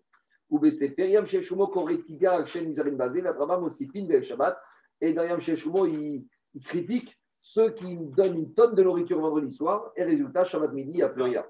Ou 0.51 0.59
Feriam 0.71 1.27
Sheshumo 1.27 1.67
Koretiga 1.69 2.47
Shen 2.47 2.69
Nizarin 2.69 2.93
Bazé, 2.93 3.21
la 3.21 3.35
Trabam 3.35 3.65
aussi 3.65 3.87
Bel 3.87 4.25
Shabbat. 4.25 4.59
Et 5.01 5.13
dans 5.13 5.23
Yam 5.23 5.41
Sheshumo, 5.41 5.87
il, 5.87 6.27
il 6.55 6.65
critique 6.65 7.17
ceux 7.41 7.71
qui 7.71 7.97
donnent 7.97 8.37
une 8.37 8.55
tonne 8.55 8.75
de 8.75 8.83
nourriture 8.83 9.21
vendredi 9.21 9.53
soir, 9.53 9.93
et 9.97 10.03
résultat, 10.03 10.45
Shabbat 10.45 10.73
midi, 10.73 10.91
il 10.93 10.97
n'y 10.97 11.03
a 11.03 11.09
plus 11.09 11.23
rien. 11.23 11.45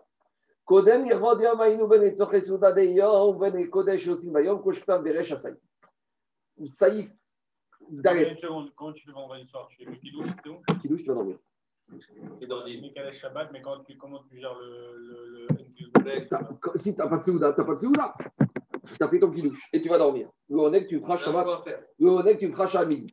Kodem 0.65 1.07
Yerod 1.07 1.41
Yom 1.41 1.61
Ainu 1.63 1.87
Ben 1.89 2.03
Etzoche 2.03 2.43
Souda 2.43 2.73
de 2.73 2.83
Yom 2.83 3.39
Ben 3.39 3.71
Kodesh 3.71 4.07
Osim 4.09 4.33
Bayom 4.33 4.61
Koshpam 4.63 5.03
Beresh 5.03 5.33
Asaïf. 5.33 5.57
Saïf 6.67 7.09
seconde, 8.41 8.73
quand 8.77 8.93
tu 8.93 9.07
fais 9.07 9.13
vendredi 9.13 9.47
soir, 9.49 9.69
tu 9.71 9.85
fais 9.85 9.91
le 9.91 9.97
kidouche, 9.97 10.29
c'est 10.43 10.51
où? 10.51 10.61
Kidouche, 10.83 11.03
tu 11.03 11.09
vas 11.09 11.15
dormir. 11.15 11.39
Et 12.41 12.47
dans 12.47 12.65
des 12.65 12.81
Mikadesh 12.81 13.19
Shabbat, 13.21 13.51
mais 13.53 13.63
quand 13.63 13.79
tu, 13.85 13.97
comment 13.97 14.23
tu 14.31 14.39
gères 14.39 14.55
le. 14.59 15.47
le, 15.47 16.77
Si 16.77 16.95
tu 16.95 17.01
n'as 17.01 17.09
pas 17.09 17.19
de 17.19 17.25
Séouda, 17.25 17.53
tu 17.53 17.61
n'as 17.61 17.67
pas 17.67 17.75
de 17.75 17.81
Séouda. 17.81 18.15
Tu 18.87 19.03
as 19.03 19.09
fait 19.09 19.19
ton 19.19 19.31
kidouche 19.31 19.61
et 19.73 19.83
tu 19.83 19.89
vas 19.89 19.99
dormir. 19.99 20.29
Le 20.49 20.57
honnête, 20.57 20.89
tu 20.89 21.01
feras 21.01 21.17
Shabbat. 21.17 21.47
Le 21.99 22.09
honnête, 22.09 22.39
tu 22.39 22.51
feras 22.51 22.67
Shabbat 22.67 22.89
midi. 22.89 23.13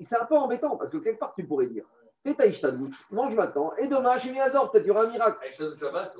C'est 0.00 0.20
un 0.20 0.24
peu 0.24 0.36
embêtant 0.36 0.76
parce 0.76 0.90
que 0.90 0.98
quelque 0.98 1.18
part, 1.18 1.34
tu 1.34 1.46
pourrais 1.46 1.66
dire 1.66 1.84
fais 2.26 2.34
ta 2.34 2.46
Ishtadlout, 2.46 2.90
mange 3.10 3.36
maintenant 3.36 3.72
et 3.76 3.86
demain, 3.86 4.18
chez 4.18 4.32
Miazor, 4.32 4.70
peut-être 4.70 4.84
il 4.84 4.88
y 4.88 4.90
aura 4.90 5.04
un 5.04 5.10
miracle. 5.10 5.38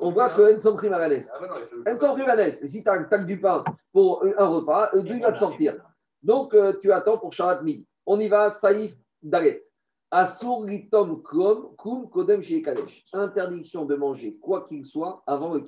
On 0.01 0.13
voit 0.13 0.31
que 0.31 0.55
Ensom 0.55 0.79
le 0.81 1.91
Ensom 1.91 2.13
Primaranès, 2.15 2.67
si 2.67 2.83
tu 2.83 2.89
as, 2.89 3.19
du 3.19 3.41
pain 3.41 3.65
pour 3.93 4.25
un 4.25 4.47
repas, 4.47 4.91
euh, 4.95 5.03
d'où 5.03 5.15
il 5.15 5.23
va 5.23 5.33
te 5.33 5.39
sortir. 5.39 5.75
Donc, 6.23 6.55
euh, 6.55 6.75
tu 6.81 6.93
attends 6.93 7.19
pour 7.19 7.33
Shabbat 7.33 7.63
midi. 7.63 7.87
On 8.07 8.21
y 8.21 8.29
va, 8.29 8.51
Saïf 8.51 8.95
Dalet. 9.23 9.66
Asur 10.11 10.63
Ritom 10.63 11.23
Klom 11.23 11.75
Kum 11.77 12.09
Kodem. 12.09 12.43
Interdiction 13.13 13.85
de 13.85 13.97
manger 13.97 14.37
quoi 14.41 14.67
qu'il 14.69 14.85
soit 14.85 15.23
avant 15.27 15.55
le 15.55 15.65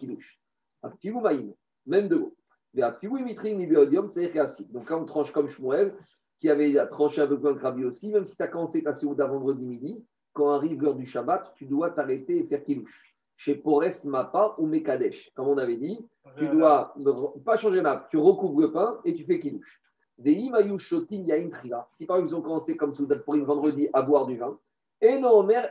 Maïm, 1.20 1.52
même 1.86 2.08
de 2.08 2.16
l'eau. 2.16 2.34
Donc, 2.74 4.86
quand 4.86 5.00
on 5.00 5.06
tranche 5.06 5.32
comme 5.32 5.48
Shmuel, 5.48 5.94
qui 6.38 6.48
avait 6.48 6.74
tranché 6.88 7.22
un 7.22 7.26
peu 7.26 7.38
comme 7.38 7.56
Krabi 7.56 7.84
aussi, 7.84 8.12
même 8.12 8.26
si 8.26 8.36
tu 8.36 8.42
as 8.42 8.48
commencé 8.48 8.82
ta 8.82 8.92
Séouda 8.92 9.26
vendredi 9.26 9.64
midi, 9.64 10.04
quand 10.32 10.50
arrive 10.50 10.82
l'heure 10.82 10.94
du 10.94 11.06
Shabbat, 11.06 11.52
tu 11.56 11.66
dois 11.66 11.90
t'arrêter 11.90 12.38
et 12.38 12.46
faire 12.46 12.62
kidouche. 12.62 13.14
Chez 13.36 13.56
Pores 13.56 14.04
Mapa 14.04 14.54
ou 14.58 14.66
Mekadesh. 14.66 15.30
Comme 15.34 15.48
on 15.48 15.58
avait 15.58 15.76
dit, 15.76 15.98
tu 16.36 16.48
dois 16.48 16.92
ne 16.96 17.38
pas 17.40 17.56
changer 17.56 17.82
la 17.82 18.06
tu 18.10 18.16
recouvres 18.16 18.60
le 18.60 18.72
pain 18.72 19.00
et 19.04 19.14
tu 19.14 19.24
fais 19.24 19.40
kidouche. 19.40 19.80
Si 20.24 20.50
par 20.50 22.16
exemple 22.16 22.28
ils 22.28 22.34
ont 22.34 22.42
commencé 22.42 22.76
comme 22.76 22.94
Soudat 22.94 23.16
pour 23.20 23.34
une 23.34 23.44
vendredi 23.44 23.88
à 23.92 24.02
boire 24.02 24.26
du 24.26 24.36
vin, 24.36 24.58
et 25.00 25.20
non, 25.20 25.44
mère. 25.44 25.70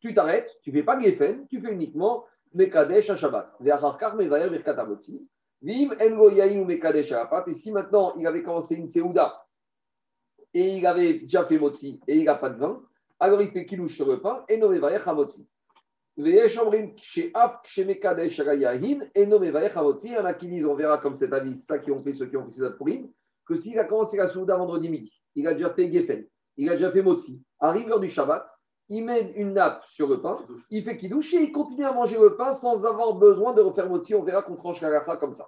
Tu 0.00 0.14
t'arrêtes, 0.14 0.56
tu 0.62 0.70
fais 0.70 0.84
pas 0.84 1.00
gefen, 1.00 1.46
tu 1.48 1.60
fais 1.60 1.72
uniquement 1.72 2.24
mekadesh 2.54 3.10
à 3.10 3.16
Shabbat. 3.16 3.54
À. 7.20 7.44
Et 7.46 7.54
si 7.54 7.72
maintenant 7.72 8.14
il 8.16 8.26
avait 8.26 8.42
commencé 8.42 8.76
une 8.76 8.88
seouda 8.88 9.44
et 10.54 10.76
il 10.76 10.86
avait 10.86 11.20
déjà 11.20 11.44
fait 11.44 11.58
motzi 11.58 12.00
et 12.06 12.16
il 12.16 12.24
n'a 12.24 12.36
pas 12.36 12.50
de 12.50 12.58
vin, 12.58 12.80
alors 13.18 13.42
il 13.42 13.50
fait 13.50 13.66
kidouche 13.66 13.96
sur 13.96 14.08
le 14.08 14.20
pain 14.20 14.44
et 14.48 14.56
non 14.58 14.68
mevayer 14.68 14.98
hamotzi. 15.04 15.48
Il 16.20 16.26
y 16.26 16.40
en 20.16 20.24
a 20.24 20.34
qui 20.34 20.48
disent, 20.48 20.66
on 20.66 20.74
verra 20.74 20.98
comme 20.98 21.14
cet 21.14 21.32
avis, 21.32 21.56
ça 21.56 21.78
qui 21.78 21.92
ont 21.92 22.02
fait 22.02 22.12
ceux 22.12 22.26
qui 22.26 22.36
ont 22.36 22.44
fait 22.44 22.50
Soudat 22.50 22.72
Purim, 22.72 23.08
que 23.46 23.54
s'il 23.54 23.78
a 23.78 23.84
commencé 23.84 24.16
la 24.16 24.26
Souda 24.26 24.56
vendredi 24.56 24.88
midi, 24.88 25.12
il 25.36 25.46
a 25.46 25.54
déjà 25.54 25.70
fait 25.70 25.92
Geffen, 25.92 26.26
il 26.56 26.68
a 26.70 26.72
déjà 26.72 26.90
fait 26.90 27.02
Motzi, 27.02 27.40
arrive 27.60 27.86
l'heure 27.86 28.00
du 28.00 28.10
Shabbat, 28.10 28.52
il 28.88 29.04
met 29.04 29.32
une 29.36 29.52
nappe 29.52 29.84
sur 29.88 30.08
le 30.08 30.20
pain, 30.20 30.38
il 30.70 30.82
fait 30.82 30.96
Kiddush 30.96 31.34
et 31.34 31.42
il 31.42 31.52
continue 31.52 31.84
à 31.84 31.92
manger 31.92 32.18
le 32.18 32.36
pain 32.36 32.50
sans 32.50 32.84
avoir 32.84 33.14
besoin 33.14 33.54
de 33.54 33.60
refaire 33.60 33.88
Motzi. 33.88 34.16
On 34.16 34.24
verra 34.24 34.42
qu'on 34.42 34.56
tranche 34.56 34.80
la 34.80 34.98
racha 34.98 35.18
comme 35.18 35.36
ça. 35.36 35.46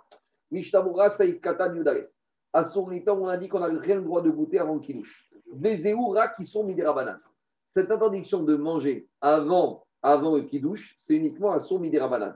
Mishtamura 0.52 1.10
Saïf 1.10 1.40
Katan 1.40 1.74
Yudare. 1.74 2.04
À 2.52 2.62
son 2.62 2.88
on 2.88 3.26
a 3.26 3.36
dit 3.36 3.48
qu'on 3.48 3.58
n'a 3.58 3.66
rien 3.80 3.96
le 3.96 4.02
droit 4.02 4.22
de 4.22 4.30
goûter 4.30 4.60
avant 4.60 4.80
le 4.80 5.74
Zéoura 5.74 6.28
qui 6.28 6.44
sont 6.44 6.62
Midirabanas. 6.62 7.28
Cette 7.66 7.90
interdiction 7.90 8.44
de 8.44 8.54
manger 8.54 9.08
avant 9.20 9.84
avant 10.02 10.36
le 10.36 10.42
kidouche, 10.42 10.94
c'est 10.98 11.16
uniquement 11.16 11.52
un 11.52 11.58
son 11.58 11.78
midirabanan. 11.78 12.34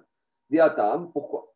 Des 0.51 0.59
atam, 0.61 1.11
pourquoi? 1.13 1.55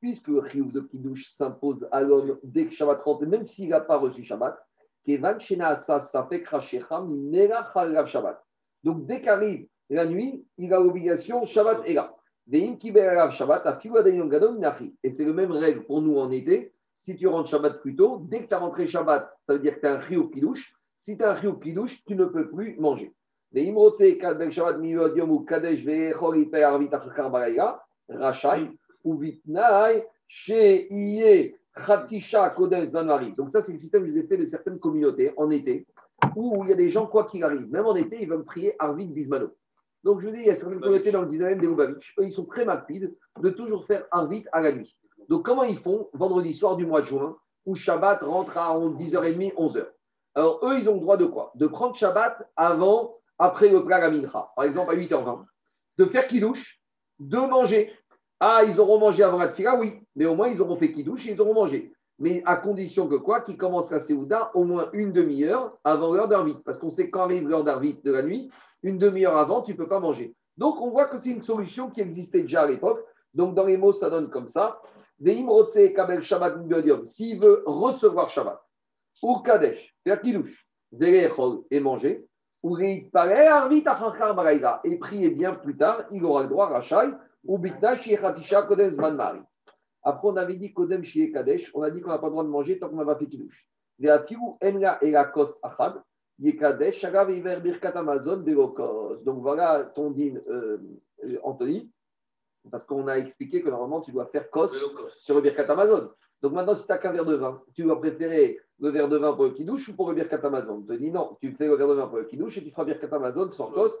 Puisque 0.00 0.28
le 0.28 0.46
chiyush 0.48 0.72
de 0.72 0.80
kidouche 0.80 1.30
s'impose 1.30 1.88
à 1.90 2.02
l'homme 2.02 2.38
dès 2.42 2.66
que 2.66 2.74
Shabbat 2.74 3.00
rentre, 3.02 3.24
même 3.24 3.44
s'il 3.44 3.70
n'a 3.70 3.80
pas 3.80 3.96
reçu 3.96 4.22
Shabbat, 4.22 4.58
Shabbat. 8.06 8.44
Donc 8.84 9.06
dès 9.06 9.22
qu'arrive 9.22 9.66
la 9.88 10.06
nuit, 10.06 10.44
il 10.58 10.74
a 10.74 10.80
l'obligation, 10.80 11.46
Shabbat 11.46 11.82
est 11.86 11.94
là. 11.94 12.14
Et 12.52 12.78
c'est 15.10 15.24
le 15.24 15.32
même 15.32 15.52
règle 15.52 15.84
pour 15.84 16.02
nous 16.02 16.18
en 16.18 16.30
été. 16.30 16.74
Si 16.98 17.16
tu 17.16 17.26
rentres 17.28 17.48
Shabbat 17.48 17.80
plus 17.80 17.96
tôt, 17.96 18.18
dès 18.28 18.42
que 18.44 18.48
tu 18.48 18.54
as 18.54 18.58
rentré 18.58 18.86
Shabbat, 18.86 19.32
ça 19.46 19.54
veut 19.54 19.60
dire 19.60 19.76
que 19.76 19.80
tu 19.80 19.86
as 19.86 19.94
un 19.94 20.02
chiyush 20.02 20.30
kidouche. 20.32 20.75
Si 20.96 21.16
tu 21.16 21.22
as 21.22 21.32
un 21.32 21.36
chiyuv 21.36 21.60
kidouche, 21.60 22.02
tu 22.06 22.16
ne 22.16 22.24
peux 22.24 22.50
plus 22.50 22.76
manger. 22.78 23.14
Les 23.52 23.68
imrotse 23.68 24.18
kadbek 24.18 24.52
shabbat 24.52 24.78
ou 25.28 25.40
kadesh 25.40 25.86
achakar 25.86 27.30
baraya, 27.30 27.80
rachai, 28.08 28.70
ou 29.04 29.16
vitnai, 29.16 30.04
chatisha 31.86 32.50
kodem 32.50 32.86
zmanvari. 32.86 33.34
Donc 33.36 33.50
ça, 33.50 33.60
c'est 33.62 33.72
le 33.72 33.78
système 33.78 34.02
que 34.02 34.08
je 34.08 34.12
vous 34.12 34.18
ai 34.18 34.26
fait 34.26 34.38
de 34.38 34.46
certaines 34.46 34.78
communautés 34.78 35.32
en 35.36 35.50
été, 35.50 35.86
où 36.34 36.64
il 36.64 36.70
y 36.70 36.72
a 36.72 36.76
des 36.76 36.90
gens, 36.90 37.06
quoi 37.06 37.24
qu'il 37.24 37.44
arrive, 37.44 37.70
même 37.70 37.86
en 37.86 37.94
été, 37.94 38.20
ils 38.20 38.28
veulent 38.28 38.44
prier 38.44 38.74
Arvit 38.78 39.08
Bismano. 39.08 39.50
Donc 40.02 40.20
je 40.20 40.28
vous 40.28 40.34
dis, 40.34 40.40
il 40.40 40.46
y 40.46 40.50
a 40.50 40.54
certaines 40.54 40.80
communautés 40.80 41.12
dans 41.12 41.22
le 41.22 41.28
19e 41.28 41.60
des 41.60 41.66
Lubavitch, 41.66 42.14
eux, 42.18 42.24
ils 42.24 42.32
sont 42.32 42.46
très 42.46 42.64
rapides 42.64 43.14
de 43.40 43.50
toujours 43.50 43.84
faire 43.84 44.06
Arvit 44.10 44.44
à 44.52 44.60
la 44.60 44.72
nuit. 44.72 44.96
Donc 45.28 45.44
comment 45.44 45.64
ils 45.64 45.78
font 45.78 46.08
vendredi 46.12 46.52
soir 46.52 46.76
du 46.76 46.86
mois 46.86 47.02
de 47.02 47.06
juin, 47.06 47.36
où 47.64 47.74
Shabbat 47.74 48.22
rentre 48.22 48.56
à 48.56 48.76
10h30, 48.76 49.54
11h 49.54 49.86
alors, 50.36 50.60
eux, 50.64 50.78
ils 50.78 50.88
ont 50.90 50.94
le 50.94 51.00
droit 51.00 51.16
de 51.16 51.24
quoi? 51.24 51.50
De 51.54 51.66
prendre 51.66 51.96
Shabbat 51.96 52.46
avant, 52.56 53.16
après 53.38 53.70
le 53.70 53.82
plat 53.84 53.98
la 53.98 54.10
mincha. 54.10 54.52
Par 54.54 54.66
exemple, 54.66 54.92
à 54.92 54.94
8h20. 54.94 55.44
De 55.96 56.04
faire 56.04 56.26
kidouche, 56.26 56.78
de 57.18 57.38
manger. 57.38 57.90
Ah, 58.38 58.60
ils 58.68 58.78
auront 58.78 58.98
mangé 58.98 59.22
avant 59.22 59.38
la 59.38 59.48
tfila, 59.48 59.76
oui. 59.76 59.94
Mais 60.14 60.26
au 60.26 60.34
moins, 60.34 60.48
ils 60.48 60.60
auront 60.60 60.76
fait 60.76 60.92
kidouche 60.92 61.26
et 61.26 61.32
ils 61.32 61.40
auront 61.40 61.54
mangé. 61.54 61.90
Mais 62.18 62.42
à 62.44 62.56
condition 62.56 63.08
que 63.08 63.14
quoi? 63.14 63.40
Qu'ils 63.40 63.56
commencent 63.56 63.90
la 63.90 63.98
Séouda 63.98 64.50
au 64.52 64.64
moins 64.64 64.90
une 64.92 65.10
demi-heure 65.12 65.78
avant 65.84 66.12
l'heure 66.12 66.28
d'Arvit. 66.28 66.58
Parce 66.66 66.78
qu'on 66.78 66.90
sait 66.90 67.08
quand 67.08 67.22
arrive 67.22 67.48
l'heure 67.48 67.64
d'Arvit 67.64 67.98
de 68.04 68.12
la 68.12 68.22
nuit, 68.22 68.50
une 68.82 68.98
demi-heure 68.98 69.38
avant, 69.38 69.62
tu 69.62 69.72
ne 69.72 69.76
peux 69.78 69.88
pas 69.88 70.00
manger. 70.00 70.34
Donc, 70.58 70.82
on 70.82 70.90
voit 70.90 71.06
que 71.06 71.16
c'est 71.16 71.30
une 71.30 71.42
solution 71.42 71.88
qui 71.88 72.02
existait 72.02 72.42
déjà 72.42 72.62
à 72.62 72.66
l'époque. 72.66 73.02
Donc, 73.32 73.54
dans 73.54 73.64
les 73.64 73.78
mots, 73.78 73.94
ça 73.94 74.10
donne 74.10 74.28
comme 74.28 74.48
ça. 74.48 74.82
Kabel 75.18 76.22
Shabbat 76.22 76.58
S'il 77.06 77.40
veut 77.40 77.62
recevoir 77.64 78.28
Shabbat, 78.28 78.60
ou 79.22 79.38
Kadesh, 79.38 79.94
faire 80.04 80.20
kidouche, 80.20 80.66
et 81.70 81.80
manger, 81.80 82.26
ou 82.62 82.78
et 82.78 83.08
prier 84.98 85.30
bien 85.30 85.54
plus 85.54 85.76
tard, 85.76 86.04
il 86.10 86.24
aura 86.24 86.42
le 86.42 86.48
droit 86.48 86.68
Rachai, 86.68 87.10
ou 87.44 87.58
Bitna 87.58 87.96
Shechatisha 87.98 88.62
Kodem 88.62 88.90
Zman 88.90 89.14
Mari. 89.14 89.40
Après, 90.02 90.28
on 90.28 90.36
avait 90.36 90.56
dit 90.56 90.72
Kodem 90.72 91.04
Shie 91.04 91.32
Kadesh, 91.32 91.70
on 91.74 91.82
a 91.82 91.90
dit 91.90 92.00
qu'on 92.00 92.10
n'a 92.10 92.18
pas 92.18 92.26
le 92.26 92.32
droit 92.32 92.44
de 92.44 92.48
manger 92.48 92.78
tant 92.78 92.88
qu'on 92.88 92.96
n'a 92.96 93.04
pas 93.04 93.16
fait 93.16 93.26
kidouche. 93.26 93.68
Donc 93.98 94.26
voilà 99.40 99.84
ton 99.94 100.10
din, 100.10 100.34
euh, 100.48 100.78
Anthony, 101.42 101.90
parce 102.70 102.84
qu'on 102.84 103.06
a 103.08 103.14
expliqué 103.18 103.62
que 103.62 103.70
normalement 103.70 104.00
tu 104.00 104.12
dois 104.12 104.26
faire 104.26 104.50
kos 104.50 104.74
sur 105.10 105.34
le 105.34 105.40
Birkat 105.40 105.64
Amazon. 105.64 106.10
Donc 106.42 106.52
maintenant, 106.52 106.74
si 106.74 106.86
tu 106.86 106.92
n'as 106.92 106.98
qu'un 106.98 107.12
verre 107.12 107.24
de 107.24 107.34
vin, 107.34 107.62
tu 107.74 107.82
dois 107.82 107.98
préférer 107.98 108.58
le 108.78 108.90
verre 108.90 109.08
de 109.08 109.16
vin 109.16 109.32
pour 109.32 109.44
le 109.44 109.50
kidouche 109.50 109.88
ou 109.88 109.96
pour 109.96 110.10
le 110.10 110.16
Birkat 110.16 110.40
Amazon? 110.42 110.74
On 110.74 110.82
te 110.82 110.92
dit 110.98 111.10
non, 111.10 111.36
tu 111.40 111.52
fais 111.52 111.66
le 111.66 111.76
verre 111.76 111.88
de 111.88 111.94
vin 111.94 112.06
pour 112.06 112.18
le 112.18 112.24
kidouche 112.24 112.58
et 112.58 112.62
tu 112.62 112.70
feras 112.70 112.84
Birkat 112.84 113.08
Amazon 113.10 113.50
sans 113.52 113.70
kos. 113.70 113.92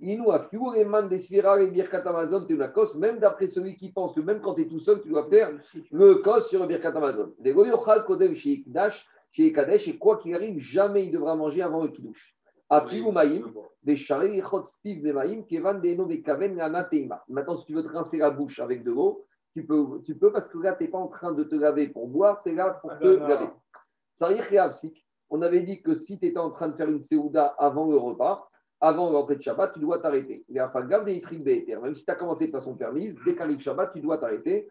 Inu 0.00 0.30
a 0.30 0.48
les 0.74 0.84
man 0.84 1.08
et 1.12 1.70
Birkat 1.70 2.02
Amazon, 2.08 2.44
tu 2.44 2.56
la 2.56 2.68
kos, 2.68 2.96
même 2.96 3.20
d'après 3.20 3.46
celui 3.46 3.76
qui 3.76 3.92
pense 3.92 4.12
que 4.14 4.20
même 4.20 4.40
quand 4.40 4.54
tu 4.54 4.62
es 4.62 4.66
tout 4.66 4.80
seul, 4.80 5.00
tu 5.00 5.08
dois 5.08 5.28
faire 5.28 5.52
le 5.92 6.16
kos 6.16 6.48
sur 6.48 6.60
le 6.60 6.66
Birkat 6.66 6.88
Amazon. 6.88 7.32
Des 7.38 7.52
Goyochal 7.52 8.04
Kodem 8.04 8.34
chez 8.34 8.64
Kadesh, 9.52 9.88
et 9.88 9.96
quoi 9.96 10.16
qu'il 10.18 10.34
arrive, 10.34 10.58
jamais 10.58 11.06
il 11.06 11.12
devra 11.12 11.36
manger 11.36 11.62
avant 11.62 11.82
le 11.82 11.88
kidouche. 11.88 12.34
Maintenant, 17.28 17.56
si 17.56 17.66
tu 17.66 17.74
veux 17.74 17.82
te 17.82 17.88
rincer 17.88 18.18
la 18.18 18.30
bouche 18.30 18.58
avec 18.60 18.84
de 18.84 18.92
l'eau, 18.92 19.26
tu 19.52 19.64
peux, 19.64 20.02
tu 20.04 20.16
peux 20.16 20.32
parce 20.32 20.48
que 20.48 20.58
là, 20.58 20.72
tu 20.74 20.84
n'es 20.84 20.90
pas 20.90 20.98
en 20.98 21.08
train 21.08 21.32
de 21.32 21.44
te 21.44 21.54
laver 21.54 21.88
pour 21.88 22.08
boire, 22.08 22.42
tu 22.42 22.50
es 22.50 22.54
là 22.54 22.70
pour 22.80 22.96
te 22.98 23.04
laver. 23.04 23.50
On 25.30 25.42
avait 25.42 25.62
dit 25.62 25.82
que 25.82 25.94
si 25.94 26.18
tu 26.18 26.26
étais 26.26 26.38
en 26.38 26.50
train 26.50 26.68
de 26.68 26.76
faire 26.76 26.88
une 26.88 27.02
séouda 27.02 27.54
avant 27.58 27.86
le 27.90 27.96
repas, 27.96 28.48
avant 28.80 29.10
l'entrée 29.10 29.36
de 29.36 29.42
Shabbat, 29.42 29.72
tu 29.72 29.80
dois 29.80 30.00
t'arrêter. 30.00 30.44
Il 30.48 30.54
garde 30.54 31.04
des 31.06 31.22
Même 31.82 31.94
si 31.94 32.04
tu 32.04 32.10
as 32.10 32.14
commencé 32.14 32.46
de 32.46 32.52
façon 32.52 32.74
permise, 32.76 33.16
dès 33.24 33.34
qu'arrive 33.34 33.60
Shabbat, 33.60 33.92
tu 33.92 34.00
dois 34.00 34.18
t'arrêter. 34.18 34.68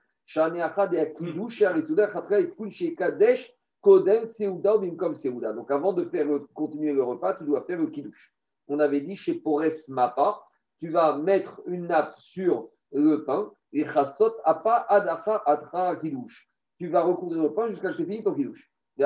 Kodem 3.83 4.25
Seouda 4.25 4.77
ou 4.77 4.95
comme 4.95 5.13
Seouda. 5.13 5.51
Donc 5.53 5.69
avant 5.69 5.91
de 5.91 6.05
faire 6.05 6.25
le, 6.25 6.39
continuer 6.53 6.93
le 6.93 7.03
repas, 7.03 7.35
tu 7.35 7.43
dois 7.43 7.63
faire 7.65 7.77
le 7.77 7.87
kidouche. 7.87 8.33
On 8.69 8.79
avait 8.79 9.01
dit 9.01 9.17
chez 9.17 9.33
Pores 9.35 9.89
Mapa, 9.89 10.41
tu 10.79 10.89
vas 10.89 11.17
mettre 11.17 11.61
une 11.67 11.87
nappe 11.87 12.15
sur 12.17 12.69
le 12.93 13.25
pain 13.25 13.51
et 13.73 13.85
chasot 13.85 14.31
apa 14.45 14.85
adasa 14.87 15.43
atra 15.45 15.97
kidouche. 15.97 16.49
Tu 16.79 16.87
vas 16.87 17.01
recouvrir 17.01 17.43
le 17.43 17.53
pain 17.53 17.67
jusqu'à 17.67 17.91
ce 17.91 17.97
que 17.97 18.03
tu 18.03 18.05
finis 18.05 18.23
ton 18.23 18.33
kidouche. 18.33 18.71
Et. 18.97 19.05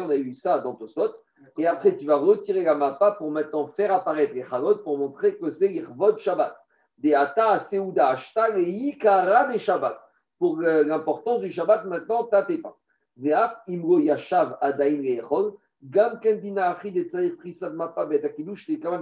On 0.00 0.08
a 0.08 0.16
eu 0.16 0.34
ça 0.34 0.58
dans 0.60 0.74
Tosot. 0.74 1.14
Et 1.56 1.66
après, 1.66 1.96
tu 1.96 2.04
vas 2.04 2.16
retirer 2.16 2.64
la 2.64 2.74
mappa 2.74 3.12
pour 3.12 3.30
maintenant 3.30 3.68
faire 3.68 3.92
apparaître 3.92 4.34
les 4.34 4.44
chalot 4.44 4.78
pour 4.78 4.98
montrer 4.98 5.36
que 5.36 5.50
c'est 5.50 5.68
l'irvod 5.68 6.18
Shabbat. 6.18 6.56
Des 6.96 7.14
ata, 7.14 7.60
seuda, 7.60 8.08
ashtal 8.08 8.58
et 8.58 8.68
ikara 8.68 9.46
des 9.52 9.60
Shabbat. 9.60 10.07
Pour 10.38 10.60
euh, 10.60 10.84
l'importance 10.84 11.40
du 11.40 11.50
Shabbat, 11.50 11.84
maintenant, 11.86 12.24
t'as 12.24 12.44
tes 12.44 12.58
pas. 12.58 12.76
Imro 13.66 13.98
yashav 13.98 14.56
adaim 14.60 15.02
le'echol. 15.02 15.54
Gam 15.82 16.18
ken 16.20 16.40
dina 16.40 16.70
achi 16.70 16.92
de 16.92 17.02
tzair 17.02 17.36
prisad 17.36 17.74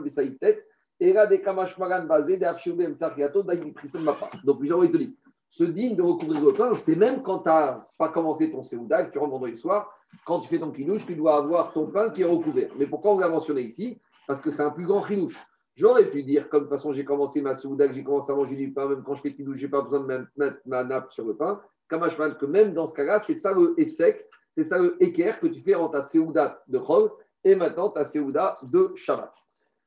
besaïtet. 0.03 0.65
Era 0.99 1.27
de 1.27 1.37
kamash 1.37 1.77
magan 1.79 2.07
bazé 2.07 2.39
de 2.39 2.45
afshube 2.45 2.89
mtzachiato 2.89 3.43
daim 3.43 3.73
prisad 3.73 4.03
mappa. 4.03 4.31
Donc, 4.45 4.59
il 4.63 4.91
te 4.91 4.97
dit, 4.97 5.17
ce 5.51 5.65
digne 5.65 5.97
de 5.97 6.03
recouvrir 6.03 6.43
le 6.43 6.53
pain, 6.53 6.75
c'est 6.75 6.97
même 6.97 7.23
quand 7.23 7.41
tu 7.41 7.49
n'as 7.49 7.87
pas 7.99 8.09
commencé 8.09 8.51
ton 8.51 8.63
Séouda, 8.63 9.05
que 9.05 9.13
tu 9.13 9.19
rentres 9.19 9.33
vendredi 9.33 9.57
soir, 9.57 9.91
quand 10.25 10.41
tu 10.41 10.49
fais 10.49 10.59
ton 10.59 10.71
kinouche, 10.71 11.07
tu 11.07 11.15
dois 11.15 11.37
avoir 11.37 11.73
ton 11.73 11.87
pain 11.87 12.11
qui 12.11 12.23
est 12.23 12.27
recouvert. 12.27 12.71
Mais 12.79 12.87
pourquoi 12.87 13.13
on 13.15 13.19
l'a 13.19 13.29
mentionné 13.29 13.63
ici? 13.63 13.99
Parce 14.27 14.41
que 14.41 14.51
c'est 14.51 14.63
un 14.63 14.71
plus 14.71 14.87
grand 14.87 15.03
kinouche. 15.03 15.37
J'aurais 15.77 16.11
pu 16.11 16.23
dire, 16.23 16.49
comme 16.49 16.65
de 16.65 16.69
façon 16.69 16.93
j'ai 16.93 17.05
commencé 17.05 17.41
ma 17.43 17.55
Séouda, 17.55 17.87
que 17.87 17.95
j'ai 17.95 18.03
commencé 18.03 18.33
à 18.33 18.35
manger 18.35 18.57
du 18.57 18.73
pain, 18.73 18.89
même 18.89 19.03
quand 19.05 19.15
je 19.15 19.23
fais 19.23 19.35
kinouche, 19.35 19.59
je 19.59 19.67
n'ai 19.67 19.71
pas 19.71 19.83
besoin 19.83 20.01
de 20.01 20.27
mettre 20.37 20.59
ma 20.65 20.85
nappe 20.85 21.13
sur 21.13 21.27
le 21.27 21.37
pain. 21.37 21.61
Kamashman, 21.89 22.37
que 22.37 22.47
même 22.47 22.73
dans 22.73 22.87
ce 22.87 22.95
cas-là, 22.95 23.21
c'est 23.21 23.35
ça 23.35 23.53
le 23.53 23.77
sec, 23.89 24.27
c'est 24.57 24.65
ça 24.65 24.79
le 24.79 25.01
équerre 25.03 25.39
que 25.39 25.47
tu 25.47 25.61
fais 25.61 25.75
en 25.75 25.89
ta 25.89 26.05
Séouda 26.05 26.63
de 26.67 26.79
Chol 26.79 27.11
et 27.45 27.55
maintenant 27.55 27.91
ta 27.91 28.05
Séouda 28.05 28.59
de 28.63 28.93
Shabbat. 28.97 29.33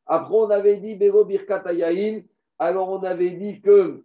Après, 0.05 0.33
on 0.33 0.49
avait 0.49 0.77
dit 0.77 0.95
Birkat 0.95 1.63
alors 2.59 2.89
on 2.89 3.03
avait 3.03 3.31
dit 3.31 3.61
que 3.61 4.03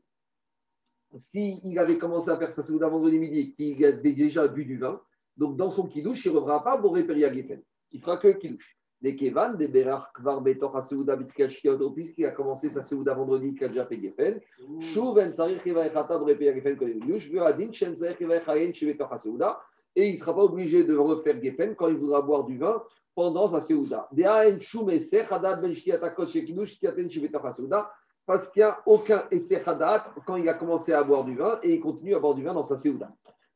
s'il 1.17 1.79
avait 1.79 1.99
commencé 1.99 2.31
à 2.31 2.37
faire 2.37 2.53
sa 2.53 2.63
souda 2.63 2.89
vendredi 2.89 3.19
midi, 3.19 3.55
qu'il 3.55 3.85
avait 3.85 4.13
déjà 4.13 4.49
bu 4.49 4.65
du 4.65 4.79
vin, 4.79 5.01
donc 5.37 5.57
dans 5.57 5.71
son 5.71 5.87
kidouche, 5.87 6.25
il 6.25 6.33
ne 6.33 6.37
reviendra 6.37 6.63
pas 6.63 6.79
pour 6.79 6.97
Geffen. 6.97 7.63
Il 7.93 8.01
fera 8.01 8.19
que 8.19 8.29
le 8.29 8.35
kidouche. 8.35 8.77
Les 9.05 9.17
Kevan, 9.17 9.59
des 9.59 9.69
Berar 9.69 10.11
Kvar 10.15 10.41
Betor 10.41 10.75
Haseuda 10.75 11.15
Bitkashkiot, 11.15 11.91
puisqu'il 11.91 12.25
a 12.25 12.31
commencé 12.31 12.71
sa 12.71 12.81
souda 12.81 13.13
vendredi, 13.13 13.53
qu'il 13.55 13.65
a 13.65 13.69
déjà 13.69 13.85
fait 13.85 14.01
Geffen. 14.01 14.41
Chouven 14.81 15.31
Sarir 15.35 15.63
Kiva 15.63 15.87
Echata 15.87 16.19
Péria 16.19 16.55
Geffen 16.55 16.75
que 16.79 16.87
les 16.87 16.99
kidouche. 16.99 17.29
Vuradin 17.29 17.71
Shen 17.71 17.95
Sarir 17.95 18.17
Kiva 18.17 18.37
Echayen 18.37 18.73
Shevetor 18.73 19.13
Haseuda. 19.13 19.61
Et 19.95 20.09
il 20.09 20.15
ne 20.15 20.19
sera 20.19 20.35
pas 20.35 20.45
obligé 20.45 20.85
de 20.85 20.97
refaire 20.97 21.39
Geffen 21.43 21.75
quand 21.75 21.89
il 21.89 21.97
voudra 21.97 22.23
boire 22.23 22.45
du 22.45 22.57
vin 22.57 22.83
pendant 23.15 23.47
sa 23.47 23.61
souda. 23.61 24.09
Deaen 24.11 24.59
Shumeser 24.63 25.27
Hadad 25.31 25.61
Ben 25.61 25.75
Shtiatakot 25.75 26.27
Shekidouche 26.27 26.71
Shtiaten 26.71 27.11
Shevetor 27.11 27.45
Haseuda 27.45 27.93
parce 28.25 28.51
qu'il 28.51 28.61
n'y 28.61 28.65
a 28.65 28.81
aucun 28.87 29.25
essai 29.31 29.63
hadat 29.67 30.15
quand 30.27 30.37
il 30.37 30.49
a 30.49 30.55
commencé 30.55 30.95
à 30.95 31.03
boire 31.03 31.27
du 31.27 31.37
vin 31.37 31.59
et 31.63 31.75
il 31.75 31.81
continue 31.81 32.15
à 32.15 32.21
boire 32.21 32.35
du 32.35 32.43
vin 32.43 32.55
dans 32.55 32.65
sa 32.65 32.79
séouda. 32.79 33.11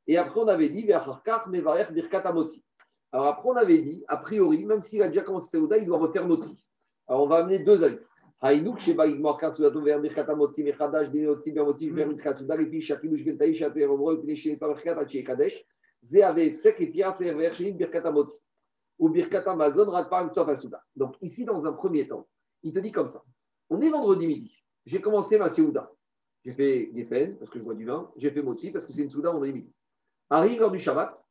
Et 0.06 0.18
après, 0.18 0.40
on 0.40 0.48
avait 0.48 0.68
dit, 0.68 0.86
alors 3.12 3.26
après, 3.26 3.48
on 3.48 3.56
avait 3.56 3.78
dit, 3.78 4.04
a 4.08 4.16
priori, 4.16 4.64
même 4.64 4.82
s'il 4.82 5.02
a 5.02 5.08
déjà 5.08 5.22
commencé 5.22 5.46
sa 5.46 5.50
séouda, 5.52 5.78
il 5.78 5.86
doit 5.86 5.98
refaire 5.98 6.26
moti. 6.26 6.62
Alors, 7.06 7.22
on 7.22 7.26
va 7.26 7.36
amener 7.36 7.60
deux 7.60 7.82
avis. 7.82 7.98
Haïnouk, 8.40 8.78
Sheba, 8.78 9.06
Igmor, 9.06 9.38
Katsudato, 9.38 9.80
vers 9.80 10.00
Birkat 10.00 10.26
Amotsi, 10.28 10.62
Mechadash, 10.62 11.10
Dinoti, 11.10 11.50
Bermoti, 11.50 11.90
vers 11.90 12.16
Katsuda, 12.18 12.56
les 12.56 12.66
filles, 12.66 12.82
Shakilouch, 12.82 13.20
Gentaï, 13.20 13.56
Shaté, 13.56 13.84
Romro, 13.86 14.16
Pniché, 14.18 14.56
Samarkat, 14.56 14.98
Haché, 14.98 15.24
Kadesh, 15.24 15.64
Zé, 16.02 16.22
Ave, 16.22 16.52
Sek, 16.52 16.80
et 16.80 16.92
Fiat, 16.92 17.14
Server, 17.14 17.52
Shin, 17.54 17.74
Birkat 17.74 18.06
Amotsi. 18.06 18.38
Ou 18.98 19.08
Birkat 19.08 19.44
Amazon, 19.46 19.90
Radpar, 19.90 20.32
Sof, 20.34 20.48
Asuda. 20.48 20.82
Donc, 20.94 21.16
ici, 21.22 21.44
dans 21.44 21.66
un 21.66 21.72
premier 21.72 22.06
temps, 22.06 22.28
il 22.62 22.72
te 22.72 22.78
dit 22.78 22.92
comme 22.92 23.08
ça. 23.08 23.22
On 23.70 23.80
est 23.80 23.90
vendredi 23.90 24.26
midi 24.26 24.58
j'ai 24.88 25.02
commencé 25.02 25.38
ma 25.38 25.50
Séouda. 25.50 25.92
J'ai 26.44 26.54
fait 26.54 26.90
Geffen 26.94 27.36
parce 27.36 27.50
que 27.50 27.58
je 27.58 27.64
bois 27.64 27.74
du 27.74 27.84
vin. 27.84 28.10
J'ai 28.16 28.30
fait 28.30 28.40
Motsi 28.40 28.70
parce 28.70 28.86
que 28.86 28.92
c'est 28.92 29.02
une 29.02 29.10
Souda 29.10 29.30
vendredi 29.30 29.52
midi. 29.52 29.72
Arrive 30.30 30.60
l'heure 30.60 30.70
du 30.70 30.78
Shabbat, 30.78 31.22